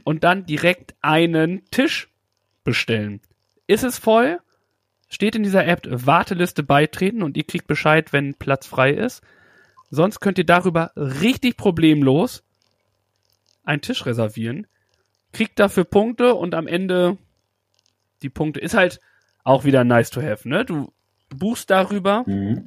und 0.05 0.25
dann 0.25 0.47
direkt 0.47 0.95
einen 1.01 1.65
Tisch 1.71 2.09
bestellen. 2.65 3.21
Ist 3.67 3.85
es 3.85 3.99
voll? 3.99 4.39
Steht 5.09 5.35
in 5.35 5.43
dieser 5.43 5.67
App 5.67 5.87
Warteliste 5.91 6.63
beitreten 6.63 7.23
und 7.23 7.37
ihr 7.37 7.45
kriegt 7.45 7.67
Bescheid, 7.67 8.13
wenn 8.13 8.35
Platz 8.35 8.67
frei 8.67 8.93
ist. 8.93 9.23
Sonst 9.91 10.21
könnt 10.21 10.39
ihr 10.39 10.47
darüber 10.47 10.93
richtig 10.97 11.57
problemlos 11.57 12.45
einen 13.65 13.83
Tisch 13.83 14.07
reservieren. 14.07 14.67
Kriegt 15.33 15.59
dafür 15.59 15.85
Punkte 15.85 16.35
und 16.35 16.55
am 16.55 16.67
Ende 16.67 17.19
die 18.23 18.31
Punkte 18.31 18.61
ist 18.61 18.75
halt 18.75 19.01
auch 19.45 19.65
wieder 19.65 19.85
nice 19.85 20.11
to 20.11 20.23
have, 20.23 20.49
ne? 20.49 20.65
Du 20.65 20.93
buchst 21.29 21.71
darüber 21.71 22.25
mhm. 22.27 22.67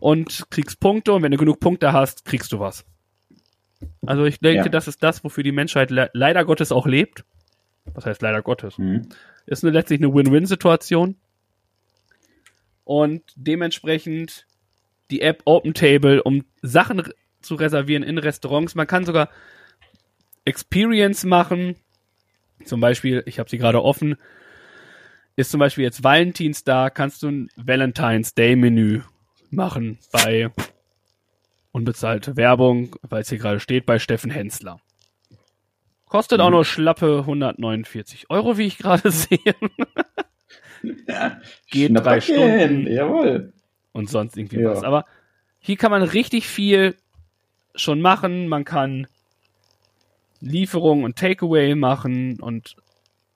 und 0.00 0.46
kriegst 0.50 0.80
Punkte 0.80 1.12
und 1.12 1.22
wenn 1.22 1.32
du 1.32 1.38
genug 1.38 1.60
Punkte 1.60 1.92
hast, 1.92 2.24
kriegst 2.24 2.52
du 2.52 2.60
was. 2.60 2.84
Also 4.06 4.24
ich 4.24 4.40
denke, 4.40 4.64
ja. 4.64 4.68
das 4.68 4.88
ist 4.88 5.02
das, 5.02 5.24
wofür 5.24 5.42
die 5.42 5.52
Menschheit 5.52 5.90
le 5.90 6.10
leider 6.12 6.44
Gottes 6.44 6.72
auch 6.72 6.86
lebt. 6.86 7.24
Was 7.94 8.06
heißt 8.06 8.22
leider 8.22 8.42
Gottes? 8.42 8.78
Mhm. 8.78 9.08
Ist 9.46 9.64
eine, 9.64 9.72
letztlich 9.72 10.00
eine 10.00 10.14
Win-Win-Situation. 10.14 11.16
Und 12.84 13.22
dementsprechend 13.34 14.46
die 15.10 15.20
App 15.20 15.42
Open 15.44 15.74
Table, 15.74 16.22
um 16.22 16.44
Sachen 16.62 17.02
zu 17.40 17.56
reservieren 17.56 18.02
in 18.02 18.18
Restaurants. 18.18 18.74
Man 18.74 18.86
kann 18.86 19.04
sogar 19.04 19.28
Experience 20.44 21.24
machen. 21.24 21.76
Zum 22.64 22.80
Beispiel, 22.80 23.22
ich 23.26 23.38
habe 23.38 23.50
sie 23.50 23.58
gerade 23.58 23.82
offen, 23.82 24.16
ist 25.36 25.50
zum 25.50 25.60
Beispiel 25.60 25.84
jetzt 25.84 26.04
Valentinstag, 26.04 26.94
kannst 26.94 27.22
du 27.22 27.28
ein 27.28 27.48
Valentine's 27.56 28.34
Day 28.34 28.56
Menü 28.56 29.02
machen 29.50 29.98
bei 30.12 30.50
Unbezahlte 31.72 32.36
Werbung, 32.36 32.96
weil 33.02 33.22
es 33.22 33.30
hier 33.30 33.38
gerade 33.38 33.60
steht, 33.60 33.86
bei 33.86 33.98
Steffen 33.98 34.30
Hensler. 34.30 34.80
Kostet 36.06 36.38
mhm. 36.38 36.44
auch 36.44 36.50
nur 36.50 36.64
schlappe 36.66 37.20
149 37.20 38.28
Euro, 38.28 38.58
wie 38.58 38.66
ich 38.66 38.76
gerade 38.76 39.10
sehe. 39.10 39.38
ja, 41.08 41.40
Geht 41.70 41.92
drei 41.94 42.20
Stunden. 42.20 42.86
Jawohl. 42.86 43.54
Und 43.92 44.10
sonst 44.10 44.36
irgendwie 44.36 44.60
ja. 44.60 44.70
was. 44.70 44.82
Aber 44.82 45.06
hier 45.58 45.76
kann 45.76 45.90
man 45.90 46.02
richtig 46.02 46.46
viel 46.46 46.96
schon 47.74 48.02
machen. 48.02 48.48
Man 48.48 48.64
kann 48.64 49.06
Lieferung 50.40 51.04
und 51.04 51.16
Takeaway 51.16 51.74
machen 51.74 52.40
und 52.40 52.76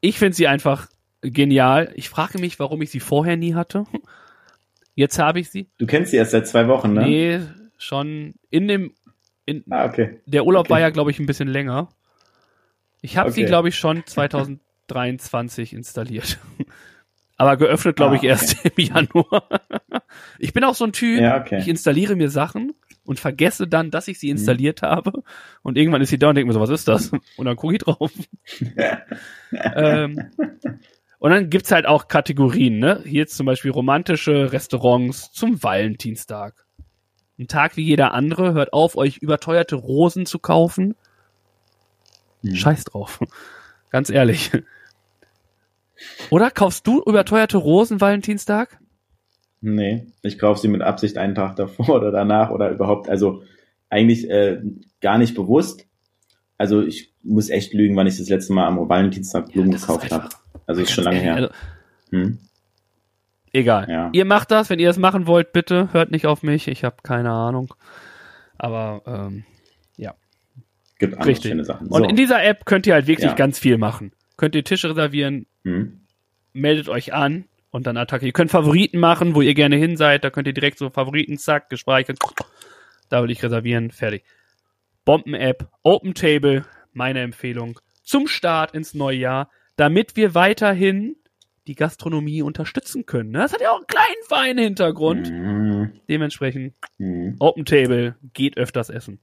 ich 0.01 0.19
finde 0.19 0.37
sie 0.37 0.49
einfach 0.49 0.89
genial. 1.31 1.93
Ich 1.95 2.09
frage 2.09 2.39
mich, 2.39 2.59
warum 2.59 2.83
ich 2.83 2.91
sie 2.91 3.01
vorher 3.01 3.37
nie 3.37 3.55
hatte. 3.55 3.85
Jetzt 4.95 5.19
habe 5.19 5.41
ich 5.41 5.51
sie. 5.51 5.69
Du 5.79 5.87
kennst 5.87 6.11
sie 6.11 6.17
erst 6.17 6.31
seit 6.31 6.47
zwei 6.49 6.69
Wochen, 6.69 6.95
ne? 6.95 7.03
Nee, 7.03 7.41
schon 7.79 8.35
in 8.51 8.69
dem. 8.69 8.95
In, 9.45 9.65
ah, 9.71 9.85
okay. 9.85 10.21
Der 10.27 10.45
Urlaub 10.45 10.67
okay. 10.67 10.71
war 10.71 10.81
ja, 10.81 10.91
glaube 10.91 11.11
ich, 11.11 11.19
ein 11.19 11.27
bisschen 11.27 11.49
länger. 11.49 11.89
Ich 13.03 13.17
habe 13.17 13.31
okay. 13.31 13.43
sie, 13.43 13.47
glaube 13.47 13.69
ich, 13.69 13.77
schon 13.77 14.05
2023 14.05 15.73
installiert. 15.73 16.39
Aber 17.37 17.57
geöffnet, 17.59 17.97
glaube 17.97 18.15
ah, 18.15 18.19
ich, 18.19 18.25
erst 18.25 18.65
im 18.77 18.85
Januar. 18.85 19.49
ich 20.39 20.53
bin 20.53 20.65
auch 20.65 20.75
so 20.75 20.85
ein 20.85 20.93
Typ, 20.93 21.21
ja, 21.21 21.41
okay. 21.41 21.59
ich 21.59 21.69
installiere 21.69 22.17
mir 22.17 22.31
Sachen 22.31 22.73
und 23.05 23.21
vergesse 23.21 23.67
dann, 23.67 23.91
dass 23.91 24.09
ich 24.09 24.19
sie 24.19 24.29
mhm. 24.29 24.33
installiert 24.33 24.83
mhm. 24.83 24.87
habe. 24.87 25.23
Und 25.63 25.77
irgendwann 25.77 26.03
ist 26.03 26.11
sie 26.11 26.19
da 26.19 26.31
und 26.31 26.35
denke 26.35 26.49
mir 26.49 26.55
so, 26.55 26.61
was 26.61 26.71
ist 26.71 26.89
das? 26.89 27.13
Und 27.37 27.45
dann 27.45 27.57
gucke 27.57 27.75
ich 27.75 27.83
drauf. 27.83 28.11
ähm, 29.53 30.31
und 31.27 31.33
dann 31.33 31.51
gibt's 31.51 31.73
halt 31.73 31.87
auch 31.87 32.07
Kategorien, 32.07 32.79
ne? 32.79 33.01
Hier 33.03 33.23
jetzt 33.23 33.37
zum 33.37 33.47
Beispiel 33.47 33.73
romantische 33.73 34.53
Restaurants 34.53 35.33
zum 35.33 35.61
Valentinstag. 35.61 36.65
Ein 37.37 37.49
Tag 37.49 37.77
wie 37.77 37.83
jeder 37.83 38.15
andere, 38.15 38.55
hört 38.55 38.73
auf, 38.73 38.97
euch 38.97 39.17
überteuerte 39.17 39.75
Rosen 39.75 40.25
zu 40.25 40.39
kaufen. 40.39 40.95
Hm. 42.45 42.55
Scheiß 42.55 42.85
drauf. 42.85 43.19
Ganz 43.91 44.09
ehrlich. 44.09 44.53
Oder 46.31 46.53
kaufst 46.53 46.87
du 46.87 47.03
überteuerte 47.03 47.57
Rosen 47.57 48.01
Valentinstag? 48.01 48.79
Nee, 49.61 50.07
ich 50.23 50.39
kaufe 50.39 50.61
sie 50.61 50.69
mit 50.69 50.83
Absicht 50.83 51.19
einen 51.19 51.35
Tag 51.35 51.57
davor 51.57 51.89
oder 51.97 52.13
danach 52.13 52.51
oder 52.51 52.71
überhaupt, 52.71 53.09
also 53.09 53.43
eigentlich 53.91 54.31
äh, 54.31 54.63
gar 55.01 55.19
nicht 55.19 55.35
bewusst. 55.35 55.89
Also 56.57 56.83
ich 56.83 57.13
muss 57.25 57.51
echt 57.51 57.75
lügen, 57.75 57.97
wann 57.97 58.07
ich 58.07 58.17
das 58.17 58.29
letzte 58.29 58.53
Mal 58.53 58.69
am 58.69 58.89
Valentinstag 58.89 59.51
Blumen 59.51 59.73
ist 59.73 59.89
gekauft 59.89 60.13
habe. 60.13 60.29
Also 60.67 60.83
ist 60.83 60.91
schon 60.93 61.05
lange 61.05 61.19
her. 61.21 61.35
Also, 61.37 61.49
Hm? 62.11 62.39
egal. 63.53 63.89
Ja. 63.91 64.11
Ihr 64.13 64.25
macht 64.25 64.51
das, 64.51 64.71
wenn 64.71 64.79
ihr 64.79 64.91
es 64.91 64.99
machen 64.99 65.27
wollt, 65.27 65.53
bitte. 65.53 65.93
Hört 65.93 66.11
nicht 66.11 66.27
auf 66.27 66.43
mich. 66.43 66.69
Ich 66.69 66.85
habe 66.85 66.97
keine 67.03 67.31
Ahnung. 67.33 67.75
Aber 68.59 69.03
ähm, 69.07 69.45
Gibt 70.99 71.13
andere 71.13 71.29
richtig. 71.29 71.51
schöne 71.51 71.63
Sachen. 71.65 71.89
Und 71.89 72.05
So. 72.05 72.09
in 72.09 72.17
dieser 72.17 72.43
App 72.43 72.65
könnt 72.65 72.87
ihr 72.87 72.95
halt 72.95 73.07
wirklich 73.07 73.29
Ja. 73.29 73.35
ganz 73.35 73.59
viel 73.59 73.77
machen. 73.77 74.13
Könnt 74.39 74.55
ihr 74.55 74.65
Tische 74.65 74.89
reservieren, 74.89 75.45
hm? 75.63 76.01
meldet 76.55 76.89
euch 76.89 77.13
an 77.13 77.45
und 77.71 77.87
dann 77.87 77.99
Attacke. 77.99 78.25
Ihr 78.25 78.33
könnt 78.33 78.51
Favoriten 78.51 78.99
machen, 78.99 79.35
wo 79.35 79.43
ihr 79.43 79.53
gerne 79.53 79.77
hin 79.77 79.99
seid. 79.99 80.25
Da 80.25 80.31
könnt 80.31 80.47
ihr 80.47 80.55
direkt 80.55 80.79
so 80.79 80.89
Favoriten, 80.89 81.37
zack, 81.37 81.69
gespeichert. 81.69 82.19
Da 83.11 83.23
will 83.23 83.31
ich 83.31 83.43
reservieren, 83.43 83.91
fertig. 83.91 84.25
Bomben-App, 85.05 85.69
Open 85.83 86.15
Table, 86.15 86.65
meine 86.95 87.21
Empfehlung. 87.21 87.79
Zum 88.03 88.27
Start 88.27 88.73
ins 88.75 88.95
neue 88.95 89.19
Jahr, 89.19 89.51
damit 89.77 90.17
wir 90.17 90.35
weiterhin 90.35 91.17
die 91.67 91.75
Gastronomie 91.75 92.43
unterstützen 92.43 93.07
können. 93.07 93.33
Das 93.33 93.53
hat 93.53 93.61
ja 93.61 93.71
auch 93.73 93.79
einen 93.79 93.87
kleinen 93.87 94.23
feinen 94.29 94.65
Hintergrund. 94.65 95.27
Hm, 95.29 95.93
Dementsprechend 96.09 96.75
hm. 96.99 97.37
Open 97.41 97.65
Table, 97.65 98.15
geht 98.35 98.57
öfters 98.57 98.89
essen. 98.89 99.19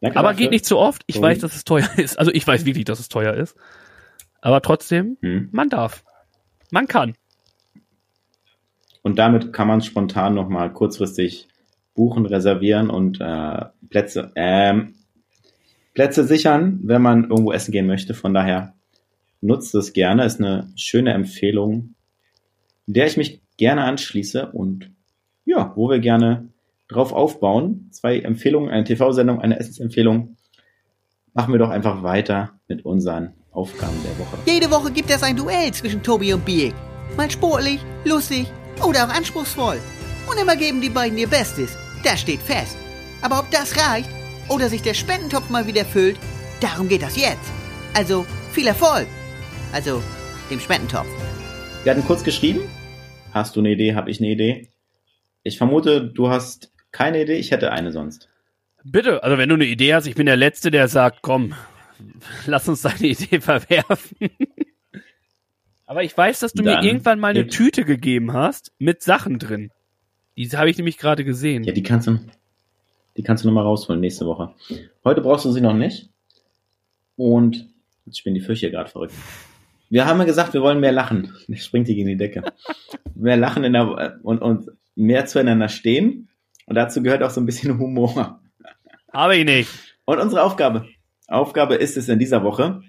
Danke 0.00 0.18
Aber 0.18 0.28
dafür. 0.30 0.44
geht 0.44 0.50
nicht 0.50 0.66
zu 0.66 0.78
oft. 0.78 1.02
Ich 1.06 1.16
Sorry. 1.16 1.28
weiß, 1.28 1.38
dass 1.40 1.54
es 1.54 1.64
teuer 1.64 1.88
ist. 1.96 2.18
Also 2.18 2.30
ich 2.32 2.46
weiß 2.46 2.64
wirklich, 2.64 2.84
dass 2.84 3.00
es 3.00 3.08
teuer 3.08 3.34
ist. 3.34 3.56
Aber 4.40 4.60
trotzdem, 4.60 5.16
Hm. 5.22 5.48
man 5.52 5.68
darf. 5.70 6.04
Man 6.70 6.88
kann. 6.88 7.14
Und 9.02 9.18
damit 9.18 9.52
kann 9.52 9.68
man 9.68 9.80
spontan 9.82 10.34
nochmal 10.34 10.72
kurzfristig 10.72 11.48
buchen, 11.94 12.26
reservieren 12.26 12.88
und 12.90 13.20
äh, 13.20 13.64
Plätze, 13.90 14.32
ähm, 14.36 14.94
Plätze 15.94 16.26
sichern, 16.26 16.80
wenn 16.82 17.02
man 17.02 17.24
irgendwo 17.24 17.52
essen 17.52 17.72
gehen 17.72 17.86
möchte. 17.86 18.14
Von 18.14 18.34
daher 18.34 18.74
nutzt 19.40 19.74
es 19.74 19.92
gerne. 19.92 20.24
Ist 20.24 20.40
eine 20.40 20.70
schöne 20.76 21.12
Empfehlung, 21.12 21.94
der 22.86 23.06
ich 23.06 23.16
mich 23.16 23.42
gerne 23.56 23.84
anschließe 23.84 24.52
und 24.52 24.90
ja, 25.44 25.72
wo 25.76 25.90
wir 25.90 25.98
gerne 25.98 26.48
drauf 26.88 27.12
aufbauen. 27.12 27.88
Zwei 27.90 28.20
Empfehlungen, 28.20 28.70
eine 28.70 28.84
TV-Sendung, 28.84 29.40
eine 29.40 29.58
Essensempfehlung. 29.58 30.36
Machen 31.34 31.52
wir 31.52 31.58
doch 31.58 31.70
einfach 31.70 32.02
weiter 32.02 32.52
mit 32.68 32.84
unseren 32.84 33.32
Aufgaben 33.50 33.96
der 34.04 34.18
Woche. 34.18 34.38
Jede 34.46 34.70
Woche 34.70 34.90
gibt 34.92 35.10
es 35.10 35.22
ein 35.22 35.36
Duell 35.36 35.72
zwischen 35.72 36.02
Tobi 36.02 36.32
und 36.32 36.44
Biek. 36.44 36.74
Mal 37.16 37.30
sportlich, 37.30 37.80
lustig 38.04 38.46
oder 38.86 39.06
auch 39.06 39.14
anspruchsvoll. 39.14 39.78
Und 40.30 40.40
immer 40.40 40.56
geben 40.56 40.80
die 40.80 40.88
beiden 40.88 41.18
ihr 41.18 41.28
Bestes. 41.28 41.76
Das 42.04 42.20
steht 42.20 42.40
fest. 42.40 42.76
Aber 43.20 43.40
ob 43.40 43.50
das 43.50 43.76
reicht 43.76 44.08
oder 44.48 44.68
sich 44.68 44.82
der 44.82 44.94
Spendentopf 44.94 45.50
mal 45.50 45.66
wieder 45.66 45.84
füllt, 45.84 46.18
darum 46.60 46.88
geht 46.88 47.02
das 47.02 47.16
jetzt. 47.16 47.50
Also 47.94 48.26
viel 48.52 48.66
Erfolg. 48.66 49.06
Also 49.72 50.02
dem 50.50 50.60
Spendentopf. 50.60 51.06
Wir 51.84 51.92
hatten 51.92 52.04
kurz 52.04 52.22
geschrieben. 52.24 52.60
Hast 53.32 53.56
du 53.56 53.60
eine 53.60 53.70
Idee? 53.70 53.94
Habe 53.94 54.10
ich 54.10 54.20
eine 54.20 54.30
Idee? 54.30 54.68
Ich 55.42 55.58
vermute, 55.58 56.04
du 56.04 56.28
hast 56.28 56.72
keine 56.92 57.22
Idee. 57.22 57.36
Ich 57.36 57.50
hätte 57.50 57.72
eine 57.72 57.92
sonst. 57.92 58.28
Bitte, 58.84 59.22
also 59.22 59.38
wenn 59.38 59.48
du 59.48 59.54
eine 59.54 59.64
Idee 59.64 59.94
hast, 59.94 60.06
ich 60.06 60.14
bin 60.14 60.26
der 60.26 60.36
Letzte, 60.36 60.70
der 60.70 60.88
sagt, 60.88 61.20
komm, 61.22 61.54
lass 62.46 62.68
uns 62.68 62.82
deine 62.82 62.98
Idee 63.00 63.40
verwerfen. 63.40 64.16
Aber 65.86 66.02
ich 66.02 66.16
weiß, 66.16 66.40
dass 66.40 66.52
du 66.52 66.62
Dann 66.62 66.80
mir 66.80 66.86
irgendwann 66.88 67.20
mal 67.20 67.28
eine 67.28 67.46
Tüte 67.46 67.84
gegeben 67.84 68.32
hast 68.32 68.72
mit 68.78 69.02
Sachen 69.02 69.38
drin. 69.38 69.70
Die 70.36 70.48
habe 70.50 70.70
ich 70.70 70.78
nämlich 70.78 70.96
gerade 70.98 71.24
gesehen. 71.24 71.64
Ja, 71.64 71.72
die 71.72 71.82
kannst 71.82 72.06
du, 72.06 72.18
die 73.16 73.22
kannst 73.22 73.44
du 73.44 73.48
noch 73.48 73.54
mal 73.54 73.62
rausholen 73.62 74.00
nächste 74.00 74.26
Woche. 74.26 74.54
Heute 75.04 75.20
brauchst 75.20 75.44
du 75.44 75.52
sie 75.52 75.60
noch 75.60 75.74
nicht. 75.74 76.08
Und 77.16 77.68
jetzt 78.06 78.18
spielen 78.18 78.34
die 78.34 78.40
Fische 78.40 78.70
gerade 78.70 78.90
verrückt. 78.90 79.14
Wir 79.90 80.06
haben 80.06 80.18
ja 80.18 80.24
gesagt, 80.24 80.54
wir 80.54 80.62
wollen 80.62 80.80
mehr 80.80 80.92
lachen. 80.92 81.34
Jetzt 81.48 81.66
springt 81.66 81.86
die 81.86 81.94
gegen 81.94 82.08
die 82.08 82.16
Decke. 82.16 82.42
mehr 83.14 83.36
lachen 83.36 83.62
in 83.64 83.74
der, 83.74 84.18
und, 84.22 84.38
und 84.38 84.70
mehr 84.94 85.26
zueinander 85.26 85.68
stehen. 85.68 86.28
Und 86.66 86.76
dazu 86.76 87.02
gehört 87.02 87.22
auch 87.22 87.30
so 87.30 87.40
ein 87.40 87.46
bisschen 87.46 87.78
Humor. 87.78 88.40
Habe 89.12 89.36
ich 89.36 89.44
nicht. 89.44 89.68
Und 90.06 90.18
unsere 90.18 90.42
Aufgabe. 90.42 90.86
Aufgabe 91.28 91.74
ist 91.74 91.96
es 91.96 92.08
in 92.08 92.18
dieser 92.18 92.42
Woche, 92.42 92.82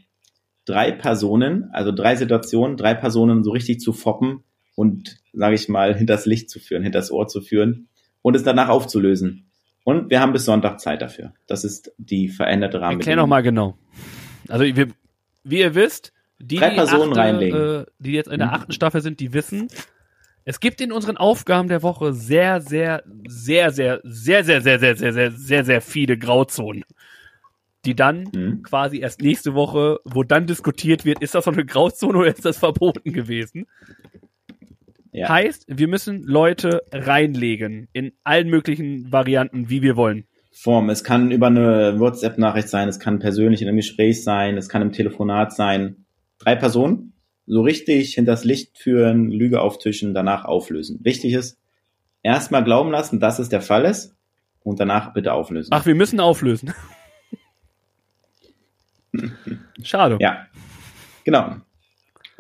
drei 0.66 0.92
Personen, 0.92 1.70
also 1.74 1.92
drei 1.92 2.16
Situationen, 2.16 2.78
drei 2.78 2.94
Personen 2.94 3.44
so 3.44 3.52
richtig 3.52 3.80
zu 3.80 3.94
foppen 3.94 4.44
und, 4.76 5.18
sage 5.34 5.56
ich 5.56 5.70
mal, 5.70 5.96
hinters 5.96 6.26
Licht 6.26 6.50
zu 6.50 6.60
führen, 6.60 6.84
hinters 6.84 7.12
Ohr 7.12 7.28
zu 7.28 7.42
führen 7.42 7.90
und 8.22 8.36
es 8.36 8.44
danach 8.44 8.70
aufzulösen. 8.70 9.50
Und 9.84 10.10
wir 10.10 10.22
haben 10.22 10.32
bis 10.34 10.46
Sonntag 10.46 10.80
Zeit 10.80 11.02
dafür. 11.02 11.34
Das 11.48 11.64
ist 11.64 11.92
die 11.98 12.30
veränderte 12.30 12.78
Erklär 12.78 12.88
Rahmenbedingung. 12.90 13.18
noch 13.18 13.28
mal 13.28 13.42
genau. 13.44 13.78
Also 14.50 14.64
wir, 14.64 14.88
wie 15.44 15.60
ihr 15.60 15.76
wisst, 15.76 16.14
die, 16.40 16.58
Drei 16.58 16.70
die, 16.70 16.76
Personen 16.76 17.12
achte, 17.12 17.20
reinlegen. 17.20 17.82
Äh, 17.82 17.86
die 18.00 18.12
jetzt 18.14 18.28
in 18.32 18.40
der 18.40 18.48
Mhm. 18.50 18.54
achten 18.54 18.72
Staffel 18.74 19.02
sind, 19.02 19.20
die 19.20 19.34
wissen, 19.34 19.68
es 20.46 20.60
gibt 20.60 20.82
in 20.82 20.92
unseren 20.92 21.16
Aufgaben 21.18 21.68
der 21.70 21.84
Woche 21.84 22.14
sehr, 22.14 22.60
sehr, 22.62 23.04
sehr, 23.28 23.72
sehr, 23.72 23.92
sehr, 23.92 24.44
sehr, 24.44 24.62
sehr, 24.62 24.80
sehr, 24.80 24.96
sehr, 24.98 25.14
sehr, 25.14 25.32
sehr, 25.32 25.64
sehr 25.66 25.82
viele 25.82 26.18
Grauzonen, 26.18 26.84
die 27.86 27.96
dann 27.96 28.30
Mhm. 28.34 28.64
quasi 28.64 29.00
erst 29.00 29.22
nächste 29.22 29.54
Woche, 29.54 30.00
wo 30.06 30.24
dann 30.24 30.48
diskutiert 30.48 31.06
wird, 31.06 31.22
ist 31.22 31.36
das 31.36 31.46
noch 31.46 31.54
eine 31.54 31.66
Grauzone 31.66 32.18
oder 32.18 32.28
ist 32.30 32.44
das 32.46 32.58
verboten 32.58 33.12
gewesen? 33.14 33.68
Ja. 35.14 35.30
Heißt, 35.30 35.66
wir 35.68 35.88
müssen 35.88 36.24
Leute 36.24 36.82
reinlegen 36.92 37.88
in 37.94 38.14
allen 38.24 38.50
möglichen 38.50 39.12
Varianten, 39.12 39.70
wie 39.70 39.84
wir 39.84 39.96
wollen. 39.96 40.26
Form. 40.52 40.90
Es 40.90 41.04
kann 41.04 41.32
über 41.32 41.48
eine 41.48 42.00
WhatsApp-Nachricht 42.00 42.68
sein, 42.68 42.88
es 42.90 43.00
kann 43.00 43.20
persönlich 43.20 43.62
in 43.62 43.68
einem 43.68 43.78
Gespräch 43.78 44.24
sein, 44.24 44.58
es 44.58 44.70
kann 44.70 44.82
im 44.82 44.92
Telefonat 44.92 45.54
sein. 45.54 46.06
Drei 46.40 46.56
Personen, 46.56 47.14
so 47.46 47.62
richtig 47.62 48.16
hinters 48.16 48.44
Licht 48.44 48.78
führen, 48.78 49.30
Lüge 49.30 49.62
auftischen, 49.62 50.14
danach 50.14 50.46
auflösen. 50.46 51.00
Wichtig 51.04 51.34
ist, 51.34 51.60
erstmal 52.24 52.64
glauben 52.64 52.92
lassen, 52.92 53.20
dass 53.20 53.38
es 53.38 53.50
der 53.50 53.62
Fall 53.62 53.86
ist 53.86 54.16
und 54.64 54.80
danach 54.80 55.14
bitte 55.14 55.34
auflösen. 55.34 55.70
Ach, 55.74 55.86
wir 55.86 55.96
müssen 55.96 56.20
auflösen. 56.20 56.74
Schade. 59.84 60.18
Ja, 60.20 60.48
genau. 61.24 61.58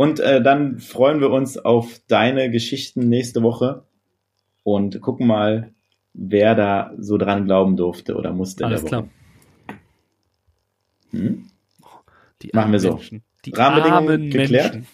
Und 0.03 0.19
äh, 0.19 0.41
dann 0.41 0.79
freuen 0.79 1.21
wir 1.21 1.29
uns 1.29 1.57
auf 1.57 1.99
deine 2.07 2.51
Geschichten 2.51 3.07
nächste 3.07 3.41
Woche 3.41 3.83
und 4.63 4.99
gucken 5.01 5.27
mal, 5.27 5.71
wer 6.13 6.55
da 6.55 6.91
so 6.97 7.17
dran 7.17 7.45
glauben 7.45 7.77
durfte 7.77 8.15
oder 8.15 8.33
musste. 8.33 8.65
Alles 8.65 8.81
der 8.81 8.89
klar. 8.89 9.07
Hm? 11.11 11.45
Die 12.41 12.49
Machen 12.53 12.71
wir 12.73 12.79
so. 12.79 12.89
Menschen. 12.95 13.23
Die 13.45 13.51
Rahmenbedingungen 13.51 14.29
geklärt? 14.29 14.73
Menschen 14.73 14.89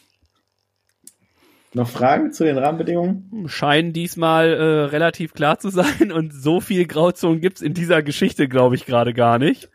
Noch 1.73 1.89
Fragen 1.89 2.31
zu 2.31 2.43
den 2.43 2.57
Rahmenbedingungen? 2.57 3.45
scheinen 3.47 3.93
diesmal 3.93 4.49
äh, 4.53 4.63
relativ 4.89 5.33
klar 5.33 5.57
zu 5.59 5.69
sein 5.69 6.11
und 6.13 6.33
so 6.33 6.59
viel 6.61 6.85
Grauzonen 6.85 7.41
gibt's 7.41 7.61
in 7.61 7.73
dieser 7.73 8.03
Geschichte, 8.03 8.47
glaube 8.47 8.75
ich, 8.75 8.85
gerade 8.85 9.13
gar 9.13 9.39
nicht. 9.39 9.69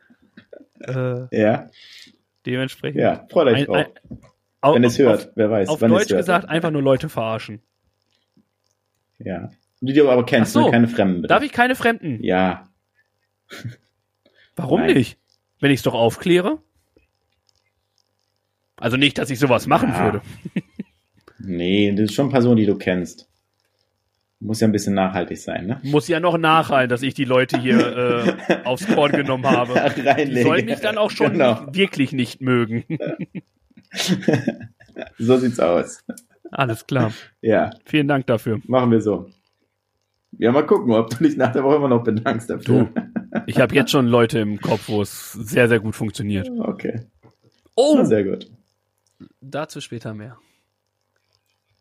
Äh, 0.81 1.27
Ja, 1.37 1.69
dementsprechend. 2.47 3.01
ja, 3.01 3.27
freut 3.31 3.49
euch 3.49 3.57
Ein- 3.57 3.65
drauf. 3.65 3.77
ein- 3.77 4.19
wenn 4.73 4.85
es 4.85 4.99
hört, 4.99 5.33
wer 5.35 5.51
weiß. 5.51 5.69
Auf, 5.69 5.83
auf 5.83 5.89
Deutsch 5.91 6.09
gesagt, 6.09 6.49
einfach 6.49 6.71
nur 6.71 6.83
Leute 6.83 7.09
verarschen. 7.09 7.61
Ja. 9.19 9.51
Die 9.81 9.93
du 9.93 10.09
aber 10.09 10.25
kennst, 10.25 10.57
Ach 10.57 10.61
so. 10.63 10.67
ne? 10.67 10.71
keine 10.73 10.89
Fremden, 10.89 11.17
bitte. 11.23 11.29
Darf 11.35 11.43
ich 11.43 11.53
keine 11.53 11.75
Fremden? 11.75 12.23
Ja, 12.23 12.69
Warum 14.57 14.81
Nein. 14.83 14.95
nicht? 14.95 15.19
Wenn 15.61 15.71
ich 15.73 15.79
es 15.81 15.83
doch 15.83 15.95
aufkläre? 15.95 16.59
Also 18.77 18.97
nicht, 18.97 19.19
dass 19.19 19.31
ich 19.31 19.39
sowas 19.39 19.67
machen 19.67 19.91
Ja. 19.91 20.05
würde. 20.05 20.23
nee, 21.39 21.93
das 21.93 22.05
ist 22.07 22.15
schon 22.15 22.31
Person, 22.31 22.57
die 22.57 22.67
du 22.67 22.77
kennst. 22.77 23.29
Muss 24.41 24.61
ja 24.61 24.69
ein 24.69 24.73
bisschen 24.73 24.95
nachhaltig 24.95 25.39
sein, 25.39 25.67
ne? 25.67 25.81
Muss 25.85 26.07
ja 26.09 26.21
noch 26.21 26.37
nachhalten, 26.37 26.91
dass 26.91 27.03
ich 27.03 27.15
die 27.15 27.25
Leute 27.25 27.59
hier 27.61 28.37
äh, 28.49 28.57
aufs 28.65 28.87
Korn 28.87 29.13
genommen 29.13 29.47
habe. 29.47 29.75
Die 29.97 30.01
Reinlegen. 30.03 30.43
sollen 30.43 30.65
mich 30.67 30.81
dann 30.81 30.99
auch 30.99 31.11
schon 31.11 31.33
Genau. 31.33 31.63
nicht, 31.63 31.75
wirklich 31.77 32.13
nicht 32.13 32.41
mögen. 32.41 32.85
So 35.19 35.37
sieht's 35.39 35.59
aus. 35.59 36.05
Alles 36.53 36.87
klar. 36.87 37.13
Ja, 37.41 37.71
Vielen 37.85 38.07
Dank 38.07 38.27
dafür. 38.29 38.61
machen 38.67 38.91
wir 38.93 39.01
so. 39.01 39.29
Ja, 40.39 40.53
mal 40.53 40.65
gucken, 40.67 40.93
ob 40.93 41.11
du 41.11 41.25
dich 41.25 41.37
nach 41.37 41.53
der 41.53 41.65
Woche 41.65 41.77
immer 41.77 41.89
noch 41.89 42.05
bedankst 42.05 42.49
dafür. 42.51 42.89
Ich 43.47 43.59
habe 43.59 43.75
jetzt 43.75 43.91
schon 43.91 44.07
Leute 44.07 44.39
im 44.41 44.61
Kopf, 44.61 44.89
wo 44.89 45.03
es 45.03 45.33
sehr, 45.33 45.69
sehr 45.69 45.81
gut 45.81 45.97
funktioniert. 45.97 46.49
Okay. 46.59 47.07
Oh, 47.75 47.95
Na, 47.97 48.05
sehr 48.05 48.23
gut. 48.25 48.49
dazu 49.41 49.81
später 49.81 50.15
mehr. 50.15 50.37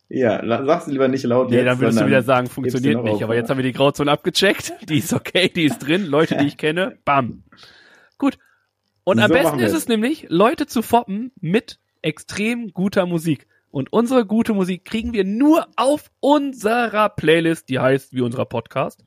Ja, 0.09 0.43
la- 0.43 0.65
sag's 0.65 0.87
lieber 0.87 1.07
nicht 1.07 1.23
laut 1.23 1.49
Nee, 1.49 1.57
jetzt, 1.57 1.65
dann 1.67 1.79
würdest 1.79 2.01
du 2.01 2.05
wieder 2.07 2.21
sagen, 2.23 2.47
funktioniert 2.47 2.95
du 2.99 3.03
nicht. 3.03 3.13
auf, 3.15 3.23
Aber 3.23 3.35
jetzt 3.35 3.49
haben 3.49 3.57
wir 3.57 3.63
die 3.63 3.73
Grauzone 3.73 4.11
abgecheckt. 4.11 4.73
Die 4.89 4.97
ist 4.99 5.13
okay, 5.13 5.49
die 5.49 5.65
ist 5.65 5.79
drin. 5.79 6.05
Leute, 6.05 6.37
die 6.37 6.45
ich 6.47 6.57
kenne, 6.57 6.97
bam. 7.05 7.43
Gut. 8.17 8.37
Und 9.03 9.19
am 9.19 9.27
So 9.27 9.33
besten 9.33 9.47
machen 9.49 9.59
wir 9.59 9.67
ist 9.67 9.73
es 9.73 9.87
nämlich, 9.87 10.27
Leute 10.29 10.65
zu 10.67 10.81
foppen 10.81 11.31
mit 11.39 11.79
extrem 12.03 12.71
guter 12.73 13.05
Musik. 13.05 13.47
Und 13.71 13.91
unsere 13.91 14.25
gute 14.25 14.53
Musik 14.53 14.85
kriegen 14.85 15.13
wir 15.13 15.23
nur 15.23 15.67
auf 15.77 16.11
unserer 16.19 17.09
Playlist, 17.09 17.69
die 17.69 17.79
heißt 17.79 18.13
wie 18.13 18.21
unserer 18.21 18.45
Podcast. 18.45 19.03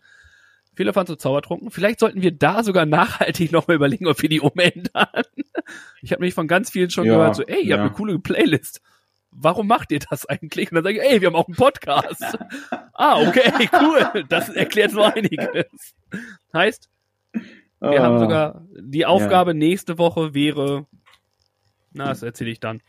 Viele 0.74 0.92
fanden 0.92 1.08
so 1.12 1.16
zaubertrunken. 1.16 1.70
Vielleicht 1.70 2.00
sollten 2.00 2.20
wir 2.20 2.32
da 2.32 2.64
sogar 2.64 2.84
nachhaltig 2.84 3.52
nochmal 3.52 3.76
überlegen, 3.76 4.08
ob 4.08 4.20
wir 4.20 4.28
die 4.28 4.40
umändern. 4.40 5.06
Ich 6.02 6.10
habe 6.12 6.22
mich 6.24 6.34
von 6.34 6.48
ganz 6.48 6.70
vielen 6.70 6.90
schon 6.90 7.04
Ja, 7.06 7.14
gehört, 7.16 7.36
so, 7.36 7.44
ey, 7.44 7.60
ihr 7.60 7.66
ja. 7.66 7.76
habt 7.76 7.86
eine 7.86 7.92
coole 7.96 8.18
Playlist. 8.18 8.80
Warum 9.30 9.66
macht 9.68 9.92
ihr 9.92 10.00
das 10.00 10.26
eigentlich? 10.26 10.70
Und 10.70 10.76
dann 10.76 10.84
sage 10.84 10.96
ich, 10.96 11.02
ey, 11.02 11.20
wir 11.20 11.28
haben 11.28 11.36
auch 11.36 11.46
einen 11.46 11.56
Podcast. 11.56 12.38
ah, 12.94 13.20
okay, 13.20 13.68
cool. 13.80 14.24
Das 14.28 14.48
erklärt 14.48 14.90
so 14.92 15.02
einiges. 15.02 15.94
Heißt, 16.52 16.88
wir 17.32 18.00
Ah. 18.00 18.02
haben 18.02 18.18
sogar 18.18 18.66
die 18.80 19.04
Aufgabe 19.06 19.52
nächste 19.54 19.98
Woche 19.98 20.32
wäre, 20.34 20.86
na, 21.96 22.06
das 22.08 22.22
erzähle 22.22 22.50
ich 22.50 22.60
dann. 22.60 22.80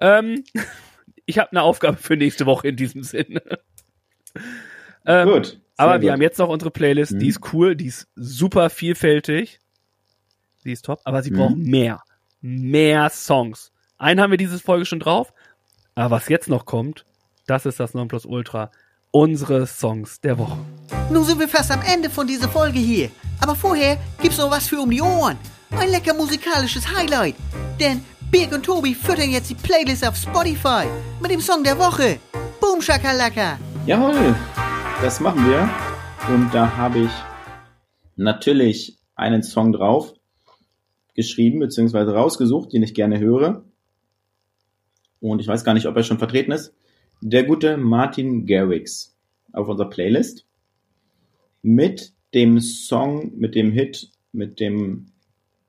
Ähm, 0.00 0.44
ich 1.26 1.38
habe 1.38 1.50
eine 1.52 1.62
Aufgabe 1.62 1.96
für 1.98 2.16
nächste 2.16 2.46
Woche 2.46 2.68
in 2.68 2.76
diesem 2.76 3.02
Sinne. 3.02 3.42
Ähm, 5.04 5.28
Gut. 5.28 5.60
aber 5.76 5.94
wir 5.94 6.00
gut. 6.00 6.10
haben 6.12 6.22
jetzt 6.22 6.38
noch 6.38 6.48
unsere 6.48 6.70
Playlist, 6.70 7.12
die 7.12 7.24
Mhm. 7.24 7.28
ist 7.30 7.52
cool, 7.52 7.76
die 7.76 7.86
ist 7.86 8.06
super 8.14 8.70
vielfältig. 8.70 9.58
Die 10.64 10.72
ist 10.72 10.84
top, 10.84 11.00
aber 11.04 11.22
sie 11.22 11.32
Mhm. 11.32 11.36
braucht 11.36 11.56
mehr. 11.56 12.02
Mehr 12.40 13.10
Songs. 13.10 13.72
Einen 13.98 14.20
haben 14.20 14.30
wir 14.30 14.38
diese 14.38 14.58
Folge 14.58 14.86
schon 14.86 15.00
drauf, 15.00 15.32
aber 15.96 16.12
was 16.12 16.28
jetzt 16.28 16.48
noch 16.48 16.66
kommt, 16.66 17.04
das 17.46 17.66
ist 17.66 17.80
das 17.80 17.94
Nonplusultra. 17.94 18.70
Unsere 19.10 19.66
Songs 19.66 20.20
der 20.20 20.38
Woche. 20.38 20.56
Nun 21.10 21.24
sind 21.24 21.38
wir 21.40 21.48
fast 21.48 21.70
am 21.72 21.82
Ende 21.82 22.08
von 22.08 22.26
dieser 22.26 22.48
Folge 22.48 22.78
hier. 22.78 23.10
Aber 23.40 23.54
vorher 23.54 23.98
gibt's 24.22 24.38
noch 24.38 24.50
was 24.50 24.68
für 24.68 24.80
um 24.80 24.90
die 24.90 25.02
Ohren. 25.02 25.36
Ein 25.72 25.90
lecker 25.90 26.14
musikalisches 26.14 26.86
Highlight. 26.96 27.34
Denn 27.78 28.02
Birg 28.32 28.50
und 28.54 28.64
Tobi 28.64 28.94
füttern 28.94 29.30
jetzt 29.30 29.50
die 29.50 29.54
Playlist 29.54 30.08
auf 30.08 30.16
Spotify 30.16 30.86
mit 31.20 31.30
dem 31.30 31.40
Song 31.42 31.62
der 31.62 31.78
Woche. 31.78 32.18
Boom 32.62 32.80
Shakalaka. 32.80 33.58
Jawohl, 33.84 34.34
das 35.02 35.20
machen 35.20 35.44
wir. 35.46 35.68
Und 36.34 36.48
da 36.54 36.74
habe 36.74 37.00
ich 37.00 37.10
natürlich 38.16 38.98
einen 39.16 39.42
Song 39.42 39.74
drauf 39.74 40.14
geschrieben 41.14 41.58
bzw. 41.58 41.98
rausgesucht, 42.10 42.72
den 42.72 42.82
ich 42.82 42.94
gerne 42.94 43.20
höre. 43.20 43.66
Und 45.20 45.42
ich 45.42 45.46
weiß 45.46 45.62
gar 45.62 45.74
nicht, 45.74 45.84
ob 45.84 45.94
er 45.94 46.02
schon 46.02 46.16
vertreten 46.16 46.52
ist. 46.52 46.74
Der 47.20 47.44
gute 47.44 47.76
Martin 47.76 48.46
Garrix 48.46 49.14
auf 49.52 49.68
unserer 49.68 49.90
Playlist 49.90 50.46
mit 51.60 52.14
dem 52.32 52.60
Song, 52.60 53.36
mit 53.36 53.54
dem 53.54 53.72
Hit, 53.72 54.10
mit 54.32 54.58
dem 54.58 55.12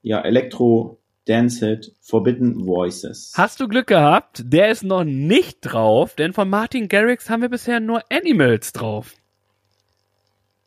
ja, 0.01 0.21
Elektro 0.21 1.02
Dance 1.25 1.65
Hit 1.65 1.93
Forbidden 2.01 2.65
Voices. 2.65 3.33
Hast 3.35 3.59
du 3.59 3.67
Glück 3.67 3.87
gehabt? 3.87 4.43
Der 4.45 4.69
ist 4.69 4.83
noch 4.83 5.03
nicht 5.03 5.59
drauf, 5.61 6.15
denn 6.15 6.33
von 6.33 6.49
Martin 6.49 6.89
Garrix 6.89 7.29
haben 7.29 7.41
wir 7.41 7.49
bisher 7.49 7.79
nur 7.79 8.01
Animals 8.11 8.73
drauf. 8.73 9.13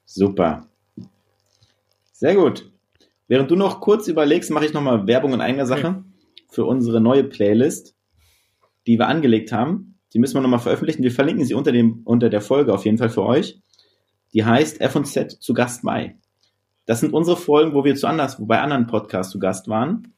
Super. 0.05 0.67
Sehr 2.13 2.35
gut. 2.35 2.71
Während 3.29 3.51
du 3.51 3.57
noch 3.57 3.81
kurz 3.81 4.09
überlegst, 4.09 4.51
mache 4.51 4.67
ich 4.67 4.73
nochmal 4.73 5.07
Werbung 5.07 5.35
in 5.35 5.41
eigener 5.41 5.67
Sache 5.67 6.05
für 6.49 6.65
unsere 6.65 7.01
neue 7.01 7.25
Playlist, 7.25 7.95
die 8.87 8.99
wir 8.99 9.09
angelegt 9.09 9.53
haben. 9.53 9.99
Die 10.15 10.19
müssen 10.19 10.35
wir 10.35 10.41
nochmal 10.41 10.61
veröffentlichen. 10.61 11.03
Wir 11.03 11.11
verlinken 11.11 11.45
sie 11.45 11.55
unter, 11.55 11.73
dem, 11.73 12.01
unter 12.05 12.31
der 12.31 12.41
Folge 12.41 12.73
auf 12.73 12.85
jeden 12.85 12.99
Fall 12.99 13.11
für 13.11 13.25
euch. 13.25 13.61
Die 14.33 14.45
heißt 14.45 14.81
F&Z 14.81 15.33
zu 15.33 15.53
Gast 15.55 15.83
bei. 15.83 16.17
Das 16.87 17.01
sind 17.01 17.13
unsere 17.13 17.37
Folgen, 17.37 17.75
wo 17.75 17.85
wir 17.85 17.97
zu 17.97 18.07
anders, 18.07 18.41
wo 18.41 18.47
bei 18.47 18.61
anderen 18.61 18.87
Podcasts 18.87 19.33
zu 19.33 19.39
Gast 19.39 19.69
waren. 19.69 20.15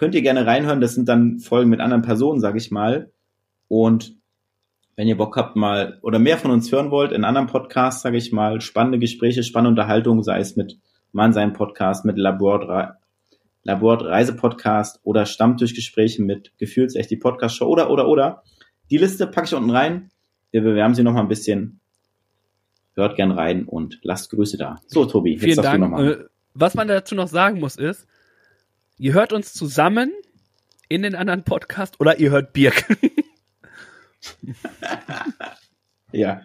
Könnt 0.00 0.14
ihr 0.14 0.22
gerne 0.22 0.46
reinhören. 0.46 0.80
Das 0.80 0.94
sind 0.94 1.10
dann 1.10 1.40
Folgen 1.40 1.68
mit 1.68 1.80
anderen 1.80 2.00
Personen, 2.00 2.40
sage 2.40 2.56
ich 2.56 2.70
mal. 2.70 3.12
Und 3.68 4.16
wenn 4.96 5.06
ihr 5.06 5.18
Bock 5.18 5.36
habt, 5.36 5.56
mal 5.56 5.98
oder 6.00 6.18
mehr 6.18 6.38
von 6.38 6.50
uns 6.50 6.72
hören 6.72 6.90
wollt, 6.90 7.12
in 7.12 7.22
anderen 7.22 7.48
Podcasts, 7.48 8.00
sage 8.00 8.16
ich 8.16 8.32
mal, 8.32 8.62
spannende 8.62 8.98
Gespräche, 8.98 9.42
spannende 9.42 9.68
Unterhaltung, 9.78 10.22
sei 10.22 10.38
es 10.38 10.56
mit 10.56 10.78
Mann 11.12 11.34
sein 11.34 11.52
Podcast, 11.52 12.06
mit 12.06 12.16
Labor, 12.16 12.96
Labor 13.62 14.06
Reise 14.06 14.34
Podcast 14.34 15.00
oder 15.02 15.26
Stammtischgespräche 15.26 16.22
mit 16.22 16.56
Gefühlsecht 16.56 17.10
die 17.10 17.18
Podcast 17.18 17.56
Show 17.56 17.66
oder 17.66 17.90
oder 17.90 18.08
oder. 18.08 18.42
Die 18.90 18.96
Liste 18.96 19.26
packe 19.26 19.48
ich 19.48 19.54
unten 19.54 19.68
rein. 19.68 20.10
Wir 20.50 20.62
bewerben 20.62 20.94
sie 20.94 21.02
noch 21.02 21.12
mal 21.12 21.20
ein 21.20 21.28
bisschen. 21.28 21.78
Hört 22.94 23.16
gern 23.16 23.32
rein 23.32 23.66
und 23.66 23.98
lasst 24.00 24.30
Grüße 24.30 24.56
da. 24.56 24.80
So, 24.86 25.04
Tobi, 25.04 25.32
jetzt 25.32 25.44
Vielen 25.44 25.56
darfst 25.56 25.74
du 25.74 25.78
noch 25.78 25.90
Dank. 25.90 25.92
mal. 25.92 26.12
Äh, 26.12 26.24
was 26.54 26.74
man 26.74 26.88
dazu 26.88 27.14
noch 27.14 27.28
sagen 27.28 27.60
muss 27.60 27.76
ist, 27.76 28.06
ihr 29.00 29.14
hört 29.14 29.32
uns 29.32 29.52
zusammen 29.54 30.12
in 30.88 31.02
den 31.02 31.14
anderen 31.14 31.42
Podcast 31.42 31.98
oder 32.00 32.18
ihr 32.20 32.30
hört 32.30 32.52
Birk. 32.52 32.84
Ja, 36.12 36.42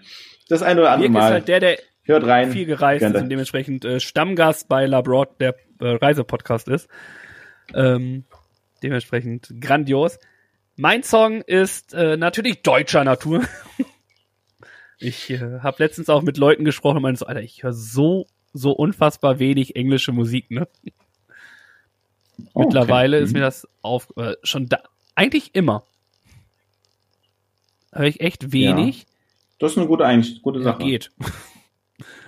das 0.47 0.61
ein 0.61 0.77
oder 0.77 0.91
andere 0.91 1.09
Birk 1.09 1.17
ist 1.17 1.23
Mal. 1.23 1.31
halt 1.33 1.47
der, 1.47 1.59
der 1.59 1.79
Hört 2.03 2.23
rein. 2.23 2.51
viel 2.51 2.67
gereist 2.67 2.99
Gerne. 2.99 3.15
ist 3.15 3.23
und 3.23 3.29
dementsprechend 3.29 3.83
äh, 3.83 3.99
Stammgast 3.99 4.69
bei 4.69 4.85
Labroad, 4.85 5.41
der 5.41 5.55
äh, 5.81 5.87
Reisepodcast 5.95 6.67
ist. 6.67 6.87
Ähm, 7.73 8.25
dementsprechend 8.83 9.51
grandios. 9.59 10.19
Mein 10.75 11.01
Song 11.01 11.41
ist 11.41 11.95
äh, 11.95 12.15
natürlich 12.15 12.61
deutscher 12.61 13.03
Natur. 13.03 13.43
ich 14.99 15.31
äh, 15.31 15.59
habe 15.61 15.83
letztens 15.83 16.09
auch 16.09 16.21
mit 16.21 16.37
Leuten 16.37 16.63
gesprochen 16.63 16.97
und 16.97 17.03
meinte 17.03 17.19
so, 17.19 17.25
Alter, 17.25 17.41
ich 17.41 17.63
höre 17.63 17.73
so, 17.73 18.27
so 18.53 18.71
unfassbar 18.71 19.39
wenig 19.39 19.75
englische 19.75 20.11
Musik, 20.11 20.51
ne? 20.51 20.67
Oh, 22.37 22.43
okay. 22.53 22.65
Mittlerweile 22.65 23.17
ist 23.19 23.29
Mhm. 23.31 23.39
mir 23.39 23.41
das 23.45 23.67
auf 23.81 24.13
äh, 24.17 24.35
schon 24.43 24.67
da 24.67 24.79
eigentlich 25.15 25.55
immer. 25.55 25.83
Höre 27.93 28.05
ich 28.07 28.19
echt 28.19 28.51
wenig. 28.51 29.05
Das 29.59 29.71
ist 29.71 29.77
eine 29.77 29.87
gute, 29.87 30.05
Einst 30.05 30.41
gute 30.41 30.59
Ja, 30.59 30.65
Sache. 30.65 30.83
geht. 30.83 31.11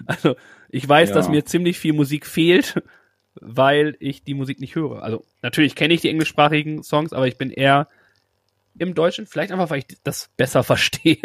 Also, 0.05 0.37
ich 0.69 0.87
weiß, 0.87 1.09
Ja. 1.09 1.15
dass 1.15 1.27
mir 1.27 1.43
ziemlich 1.43 1.77
viel 1.77 1.91
Musik 1.91 2.25
fehlt, 2.25 2.81
weil 3.35 3.97
ich 3.99 4.23
die 4.23 4.33
Musik 4.33 4.61
nicht 4.61 4.75
höre. 4.75 5.03
Also, 5.03 5.25
natürlich 5.41 5.75
kenne 5.75 5.93
ich 5.93 5.99
die 5.99 6.09
englischsprachigen 6.09 6.83
Songs, 6.83 7.11
aber 7.11 7.27
ich 7.27 7.37
bin 7.37 7.51
eher 7.51 7.89
im 8.79 8.95
Deutschen, 8.95 9.25
vielleicht 9.25 9.51
einfach, 9.51 9.69
weil 9.69 9.79
ich 9.79 9.87
das 10.05 10.29
besser 10.37 10.63
verstehe. 10.63 11.17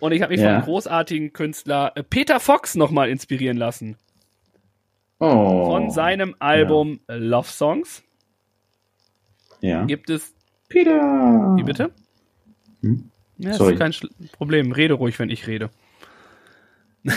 Und 0.00 0.12
ich 0.12 0.22
habe 0.22 0.32
mich 0.32 0.40
Ja. 0.40 0.54
vom 0.54 0.64
großartigen 0.64 1.32
Künstler 1.34 1.92
äh, 1.96 2.02
Peter 2.02 2.40
Fox 2.40 2.74
nochmal 2.74 3.10
inspirieren 3.10 3.56
lassen. 3.58 3.96
Oh. 5.24 5.66
Von 5.66 5.90
seinem 5.90 6.34
Album 6.40 6.98
Love 7.06 7.46
Songs 7.48 8.02
Ja. 9.60 9.84
gibt 9.84 10.10
es, 10.10 10.34
Peter. 10.68 11.54
wie 11.56 11.62
bitte? 11.62 11.92
Hm? 12.80 13.08
Ja, 13.38 13.50
das 13.50 13.58
Sorry. 13.58 13.74
ist 13.74 13.78
kein 13.78 13.92
Schl- 13.92 14.10
Problem. 14.32 14.72
Rede 14.72 14.94
ruhig, 14.94 15.16
wenn 15.20 15.30
ich 15.30 15.46
rede. 15.46 15.70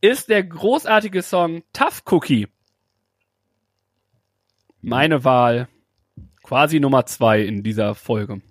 ist 0.00 0.28
der 0.28 0.42
großartige 0.44 1.22
Song 1.22 1.62
Tough 1.72 2.02
Cookie. 2.10 2.48
Meine 4.80 5.24
Wahl. 5.24 5.68
Quasi 6.42 6.78
Nummer 6.80 7.06
zwei 7.06 7.40
in 7.42 7.62
dieser 7.62 7.94
Folge. 7.94 8.42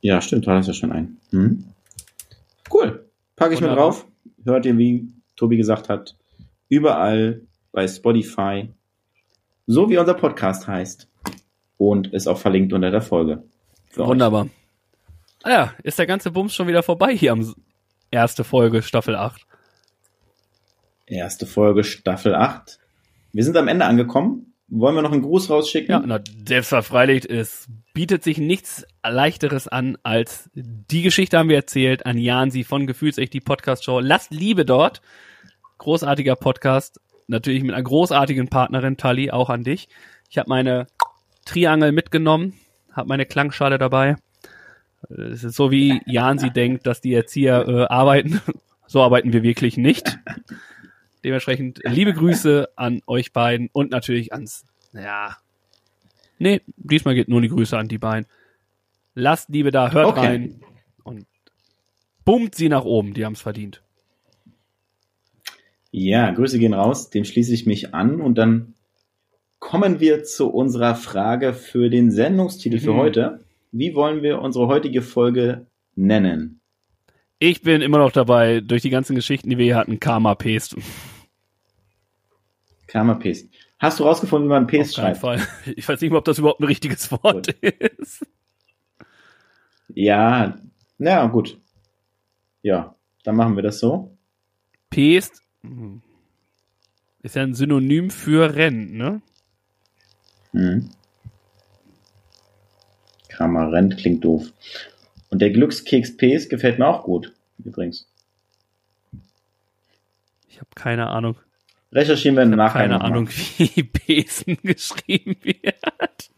Ja, 0.00 0.20
stimmt, 0.20 0.46
war 0.46 0.56
das 0.56 0.66
ja 0.66 0.74
schon 0.74 0.90
ein. 0.92 1.18
Hm? 1.30 1.64
Cool. 2.72 3.08
Packe 3.36 3.54
ich 3.54 3.60
mit 3.60 3.70
Wunderbar. 3.70 3.90
drauf. 3.92 4.06
Hört 4.44 4.66
ihr, 4.66 4.76
wie 4.76 5.08
Tobi 5.36 5.56
gesagt 5.56 5.88
hat, 5.88 6.16
überall 6.68 7.42
bei 7.72 7.88
Spotify, 7.88 8.68
so 9.66 9.88
wie 9.88 9.98
unser 9.98 10.14
Podcast 10.14 10.68
heißt. 10.68 11.08
Und 11.76 12.12
ist 12.12 12.28
auch 12.28 12.38
verlinkt 12.38 12.72
unter 12.72 12.90
der 12.90 13.02
Folge. 13.02 13.42
Euch. 13.96 14.06
Wunderbar. 14.06 14.48
Ah 15.42 15.50
ja, 15.50 15.74
ist 15.82 15.98
der 15.98 16.06
ganze 16.06 16.30
Bums 16.30 16.54
schon 16.54 16.68
wieder 16.68 16.82
vorbei 16.82 17.16
hier 17.16 17.32
am 17.32 17.54
erste 18.10 18.44
Folge 18.44 18.82
Staffel 18.82 19.16
8. 19.16 19.44
Erste 21.06 21.46
Folge, 21.46 21.84
Staffel 21.84 22.34
8. 22.34 22.78
Wir 23.32 23.44
sind 23.44 23.56
am 23.56 23.68
Ende 23.68 23.84
angekommen. 23.84 24.53
Wollen 24.76 24.96
wir 24.96 25.02
noch 25.02 25.12
einen 25.12 25.22
Gruß 25.22 25.50
rausschicken? 25.50 25.92
Ja, 25.92 26.02
na, 26.04 26.20
selbstverfreilich, 26.48 27.30
es 27.30 27.68
bietet 27.92 28.24
sich 28.24 28.38
nichts 28.38 28.84
leichteres 29.04 29.68
an, 29.68 29.96
als 30.02 30.50
die 30.52 31.02
Geschichte 31.02 31.38
haben 31.38 31.48
wir 31.48 31.54
erzählt 31.54 32.06
an 32.06 32.18
Jansi 32.18 32.64
von 32.64 32.88
Gefühlsecht, 32.88 33.32
die 33.32 33.40
Podcast-Show. 33.40 34.00
Lasst 34.00 34.32
Liebe 34.32 34.64
dort. 34.64 35.00
Großartiger 35.78 36.34
Podcast. 36.34 37.00
Natürlich 37.28 37.62
mit 37.62 37.72
einer 37.72 37.84
großartigen 37.84 38.48
Partnerin, 38.48 38.96
Tali, 38.96 39.30
auch 39.30 39.48
an 39.48 39.62
dich. 39.62 39.88
Ich 40.28 40.38
habe 40.38 40.48
meine 40.48 40.88
Triangel 41.44 41.92
mitgenommen, 41.92 42.54
habe 42.90 43.08
meine 43.08 43.26
Klangschale 43.26 43.78
dabei. 43.78 44.16
Es 45.08 45.44
ist 45.44 45.54
so, 45.54 45.70
wie 45.70 46.00
Jansi 46.04 46.50
denkt, 46.50 46.84
dass 46.88 47.00
die 47.00 47.14
Erzieher 47.14 47.68
äh, 47.68 47.84
arbeiten. 47.84 48.40
So 48.86 49.02
arbeiten 49.02 49.32
wir 49.32 49.42
wirklich 49.42 49.76
nicht. 49.76 50.18
Dementsprechend 51.24 51.80
liebe 51.84 52.12
Grüße 52.12 52.68
an 52.76 53.00
euch 53.06 53.32
beiden 53.32 53.70
und 53.72 53.90
natürlich 53.90 54.32
ans, 54.32 54.64
ja, 54.92 55.36
nee, 56.38 56.60
diesmal 56.76 57.14
geht 57.14 57.28
nur 57.28 57.40
die 57.40 57.48
Grüße 57.48 57.76
an 57.76 57.88
die 57.88 57.98
beiden. 57.98 58.26
Lasst 59.14 59.48
Liebe 59.48 59.70
da, 59.70 59.90
hört 59.90 60.06
Okay. 60.06 60.20
rein 60.26 60.60
und 61.02 61.26
bummt 62.24 62.54
sie 62.54 62.68
nach 62.68 62.84
oben, 62.84 63.14
die 63.14 63.24
haben's 63.24 63.40
verdient. 63.40 63.82
Ja, 65.90 66.30
Grüße 66.32 66.58
gehen 66.58 66.74
raus. 66.74 67.10
Dem 67.10 67.24
schließe 67.24 67.54
ich 67.54 67.66
mich 67.66 67.94
an 67.94 68.20
und 68.20 68.36
dann 68.36 68.74
kommen 69.60 70.00
wir 70.00 70.24
zu 70.24 70.50
unserer 70.50 70.94
Frage 70.96 71.54
für 71.54 71.88
den 71.88 72.10
Sendungstitel 72.10 72.78
für 72.80 72.92
Mhm. 72.92 72.96
heute. 72.98 73.44
Wie 73.72 73.94
wollen 73.94 74.22
wir 74.22 74.40
unsere 74.42 74.66
heutige 74.66 75.02
Folge 75.02 75.66
nennen? 75.94 76.60
Ich 77.38 77.62
bin 77.62 77.80
immer 77.82 77.98
noch 77.98 78.12
dabei, 78.12 78.60
durch 78.60 78.82
die 78.82 78.90
ganzen 78.90 79.14
Geschichten, 79.16 79.50
die 79.50 79.58
wir 79.58 79.64
hier 79.64 79.76
hatten, 79.76 80.00
Karma 80.00 80.34
Paste. 80.34 80.76
Karma 82.94 83.14
Paste. 83.14 83.48
Hast 83.80 83.98
du 83.98 84.04
rausgefunden, 84.04 84.48
wie 84.48 84.52
man 84.52 84.68
Paste 84.68 84.94
schreibt? 84.94 85.18
Fall. 85.18 85.44
Ich 85.74 85.88
weiß 85.88 86.00
nicht 86.00 86.12
mal, 86.12 86.18
ob 86.18 86.24
das 86.26 86.38
überhaupt 86.38 86.60
ein 86.60 86.66
richtiges 86.66 87.10
Wort 87.10 87.48
ist. 87.48 88.24
Ja, 89.88 90.56
na 90.96 91.26
gut. 91.26 91.58
Ja, 92.62 92.94
dann 93.24 93.34
machen 93.34 93.56
wir 93.56 93.64
das 93.64 93.80
so. 93.80 94.16
Paste 94.90 95.40
hm, 95.62 96.02
ist 97.22 97.34
ja 97.34 97.42
ein 97.42 97.54
Synonym 97.54 98.10
für 98.10 98.54
Rennen, 98.54 98.96
ne? 98.96 99.20
Mhm. 100.52 100.90
Karma 103.28 103.70
rennt, 103.70 103.96
klingt 103.96 104.24
doof. 104.24 104.52
Und 105.30 105.42
der 105.42 105.50
Glückskeks 105.50 106.16
Paste 106.16 106.48
gefällt 106.48 106.78
mir 106.78 106.86
auch 106.86 107.02
gut, 107.02 107.34
übrigens. 107.58 108.08
Ich 110.48 110.60
habe 110.60 110.70
keine 110.76 111.08
Ahnung. 111.08 111.36
Recherchieren 111.94 112.36
wir 112.36 112.42
im 112.42 112.50
Nachgang. 112.50 112.82
Keine. 112.90 113.00
Ahnung, 113.00 113.28
wie 113.56 113.82
Besen 113.84 114.58
geschrieben 114.62 115.36
wird. 115.42 116.30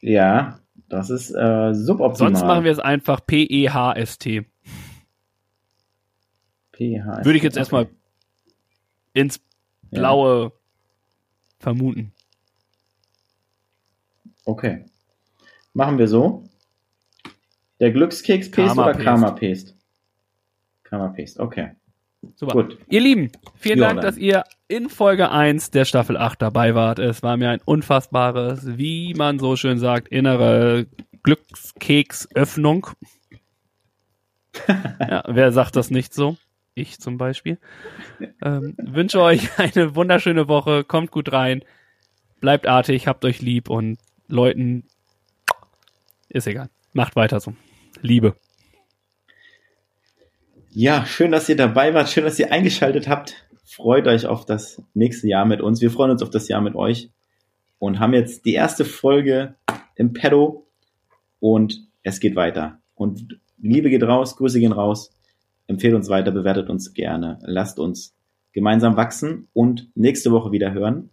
Ja, 0.00 0.60
das 0.88 1.10
ist 1.10 1.30
äh, 1.30 1.74
suboptimal. 1.74 2.32
Sonst 2.32 2.46
machen 2.46 2.64
wir 2.64 2.72
es 2.72 2.78
einfach 2.78 3.20
E 3.20 3.46
P-E-H-S-T. 3.46 4.44
PH. 6.72 7.24
Würde 7.24 7.36
ich 7.36 7.42
jetzt 7.42 7.56
erstmal 7.56 7.84
Okay. 7.84 7.94
ins 9.14 9.40
Ja. 9.90 9.98
Blaue 9.98 10.52
vermuten. 11.58 12.12
Okay. 14.44 14.84
Machen 15.74 15.98
wir 15.98 16.08
so. 16.08 16.44
Der 17.80 17.90
Glückskeks 17.92 18.50
Paste 18.50 18.66
Karma 18.66 18.82
oder 18.84 18.92
Paste. 18.92 19.04
Karma 19.04 19.30
Paste? 19.32 19.74
Karma 20.84 21.08
Paste, 21.08 21.40
okay. 21.40 21.70
Super. 22.34 22.52
Gut. 22.52 22.78
Ihr 22.88 23.00
Lieben, 23.00 23.32
vielen 23.56 23.80
Dank, 23.80 23.96
dann. 23.96 24.04
dass 24.04 24.16
ihr 24.16 24.44
in 24.68 24.88
Folge 24.88 25.30
1 25.30 25.70
der 25.70 25.84
Staffel 25.84 26.16
8 26.16 26.40
dabei 26.40 26.74
wart. 26.74 26.98
Es 26.98 27.22
war 27.22 27.36
mir 27.36 27.50
ein 27.50 27.60
unfassbares, 27.64 28.78
wie 28.78 29.14
man 29.14 29.38
so 29.38 29.56
schön 29.56 29.78
sagt, 29.78 30.08
innere 30.08 30.86
Glückskeksöffnung. 31.22 32.88
ja, 34.68 35.24
wer 35.26 35.52
sagt 35.52 35.76
das 35.76 35.90
nicht 35.90 36.14
so? 36.14 36.36
Ich 36.74 37.00
zum 37.00 37.18
Beispiel. 37.18 37.58
Ähm, 38.42 38.74
wünsche 38.78 39.20
euch 39.20 39.58
eine 39.58 39.94
wunderschöne 39.94 40.48
Woche. 40.48 40.84
Kommt 40.84 41.10
gut 41.10 41.32
rein. 41.32 41.62
Bleibt 42.40 42.66
artig, 42.66 43.06
habt 43.06 43.24
euch 43.24 43.40
lieb 43.40 43.68
und 43.68 43.98
Leuten 44.26 44.84
ist 46.28 46.46
egal. 46.46 46.70
Macht 46.92 47.14
weiter 47.14 47.40
so. 47.40 47.54
Liebe. 48.00 48.36
Ja, 50.74 51.04
schön, 51.04 51.32
dass 51.32 51.50
ihr 51.50 51.56
dabei 51.56 51.92
wart. 51.92 52.08
Schön, 52.08 52.24
dass 52.24 52.38
ihr 52.38 52.50
eingeschaltet 52.50 53.06
habt. 53.06 53.34
Freut 53.62 54.06
euch 54.06 54.24
auf 54.26 54.46
das 54.46 54.82
nächste 54.94 55.28
Jahr 55.28 55.44
mit 55.44 55.60
uns. 55.60 55.82
Wir 55.82 55.90
freuen 55.90 56.12
uns 56.12 56.22
auf 56.22 56.30
das 56.30 56.48
Jahr 56.48 56.62
mit 56.62 56.74
euch 56.74 57.10
und 57.78 58.00
haben 58.00 58.14
jetzt 58.14 58.46
die 58.46 58.54
erste 58.54 58.86
Folge 58.86 59.54
im 59.96 60.14
Pedo 60.14 60.66
und 61.40 61.86
es 62.02 62.20
geht 62.20 62.36
weiter. 62.36 62.78
Und 62.94 63.38
Liebe 63.60 63.90
geht 63.90 64.02
raus, 64.02 64.36
Grüße 64.36 64.60
gehen 64.60 64.72
raus. 64.72 65.12
Empfehlt 65.66 65.94
uns 65.94 66.08
weiter, 66.08 66.30
bewertet 66.30 66.70
uns 66.70 66.94
gerne. 66.94 67.38
Lasst 67.42 67.78
uns 67.78 68.14
gemeinsam 68.52 68.96
wachsen 68.96 69.48
und 69.52 69.90
nächste 69.94 70.32
Woche 70.32 70.52
wieder 70.52 70.72
hören. 70.72 71.10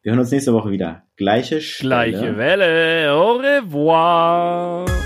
Wir 0.00 0.12
hören 0.12 0.20
uns 0.20 0.30
nächste 0.30 0.54
Woche 0.54 0.70
wieder. 0.70 1.02
Gleiche 1.16 1.60
Stelle. 1.60 2.12
Gleiche 2.12 2.38
Welle. 2.38 3.12
Au 3.12 3.32
revoir. 3.32 5.05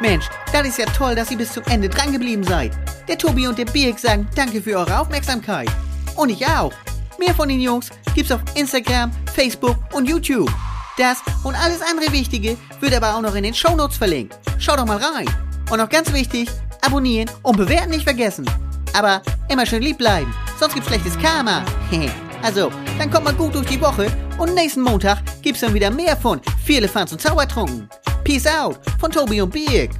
Mensch, 0.00 0.28
das 0.52 0.66
ist 0.66 0.78
ja 0.78 0.86
toll, 0.86 1.14
dass 1.14 1.30
ihr 1.30 1.38
bis 1.38 1.52
zum 1.52 1.64
Ende 1.64 1.88
dran 1.88 2.12
geblieben 2.12 2.44
seid. 2.44 2.72
Der 3.08 3.16
Tobi 3.16 3.46
und 3.46 3.58
der 3.58 3.64
Birk 3.64 3.98
sagen 3.98 4.28
danke 4.34 4.60
für 4.60 4.76
eure 4.78 5.00
Aufmerksamkeit. 5.00 5.70
Und 6.16 6.30
ich 6.30 6.46
auch. 6.46 6.72
Mehr 7.18 7.34
von 7.34 7.48
den 7.48 7.60
Jungs 7.60 7.90
gibt's 8.14 8.30
auf 8.32 8.40
Instagram, 8.54 9.10
Facebook 9.34 9.76
und 9.92 10.06
YouTube. 10.06 10.50
Das 10.98 11.18
und 11.44 11.54
alles 11.54 11.80
andere 11.82 12.12
Wichtige 12.12 12.56
wird 12.80 12.94
aber 12.94 13.14
auch 13.14 13.20
noch 13.22 13.34
in 13.34 13.44
den 13.44 13.54
Shownotes 13.54 13.96
verlinkt. 13.96 14.34
Schaut 14.58 14.78
doch 14.78 14.86
mal 14.86 14.98
rein. 14.98 15.28
Und 15.70 15.78
noch 15.78 15.88
ganz 15.88 16.12
wichtig, 16.12 16.48
abonnieren 16.82 17.30
und 17.42 17.56
bewerten 17.56 17.90
nicht 17.90 18.04
vergessen. 18.04 18.48
Aber 18.92 19.22
immer 19.48 19.66
schön 19.66 19.82
lieb 19.82 19.98
bleiben, 19.98 20.32
sonst 20.58 20.74
gibt's 20.74 20.88
schlechtes 20.88 21.18
Karma. 21.18 21.64
also, 22.42 22.70
dann 22.98 23.10
kommt 23.10 23.24
mal 23.24 23.34
gut 23.34 23.54
durch 23.54 23.66
die 23.66 23.80
Woche 23.80 24.10
und 24.38 24.54
nächsten 24.54 24.82
Montag 24.82 25.18
gibt's 25.42 25.60
dann 25.60 25.74
wieder 25.74 25.90
mehr 25.90 26.16
von 26.16 26.40
Viele 26.64 26.88
Fans 26.88 27.12
und 27.12 27.20
Zaubertrunken. 27.20 27.88
Peace 28.26 28.48
out 28.48 28.80
von 28.98 29.12
Tobi 29.12 29.40
und 29.40 29.52
Birk. 29.52 29.90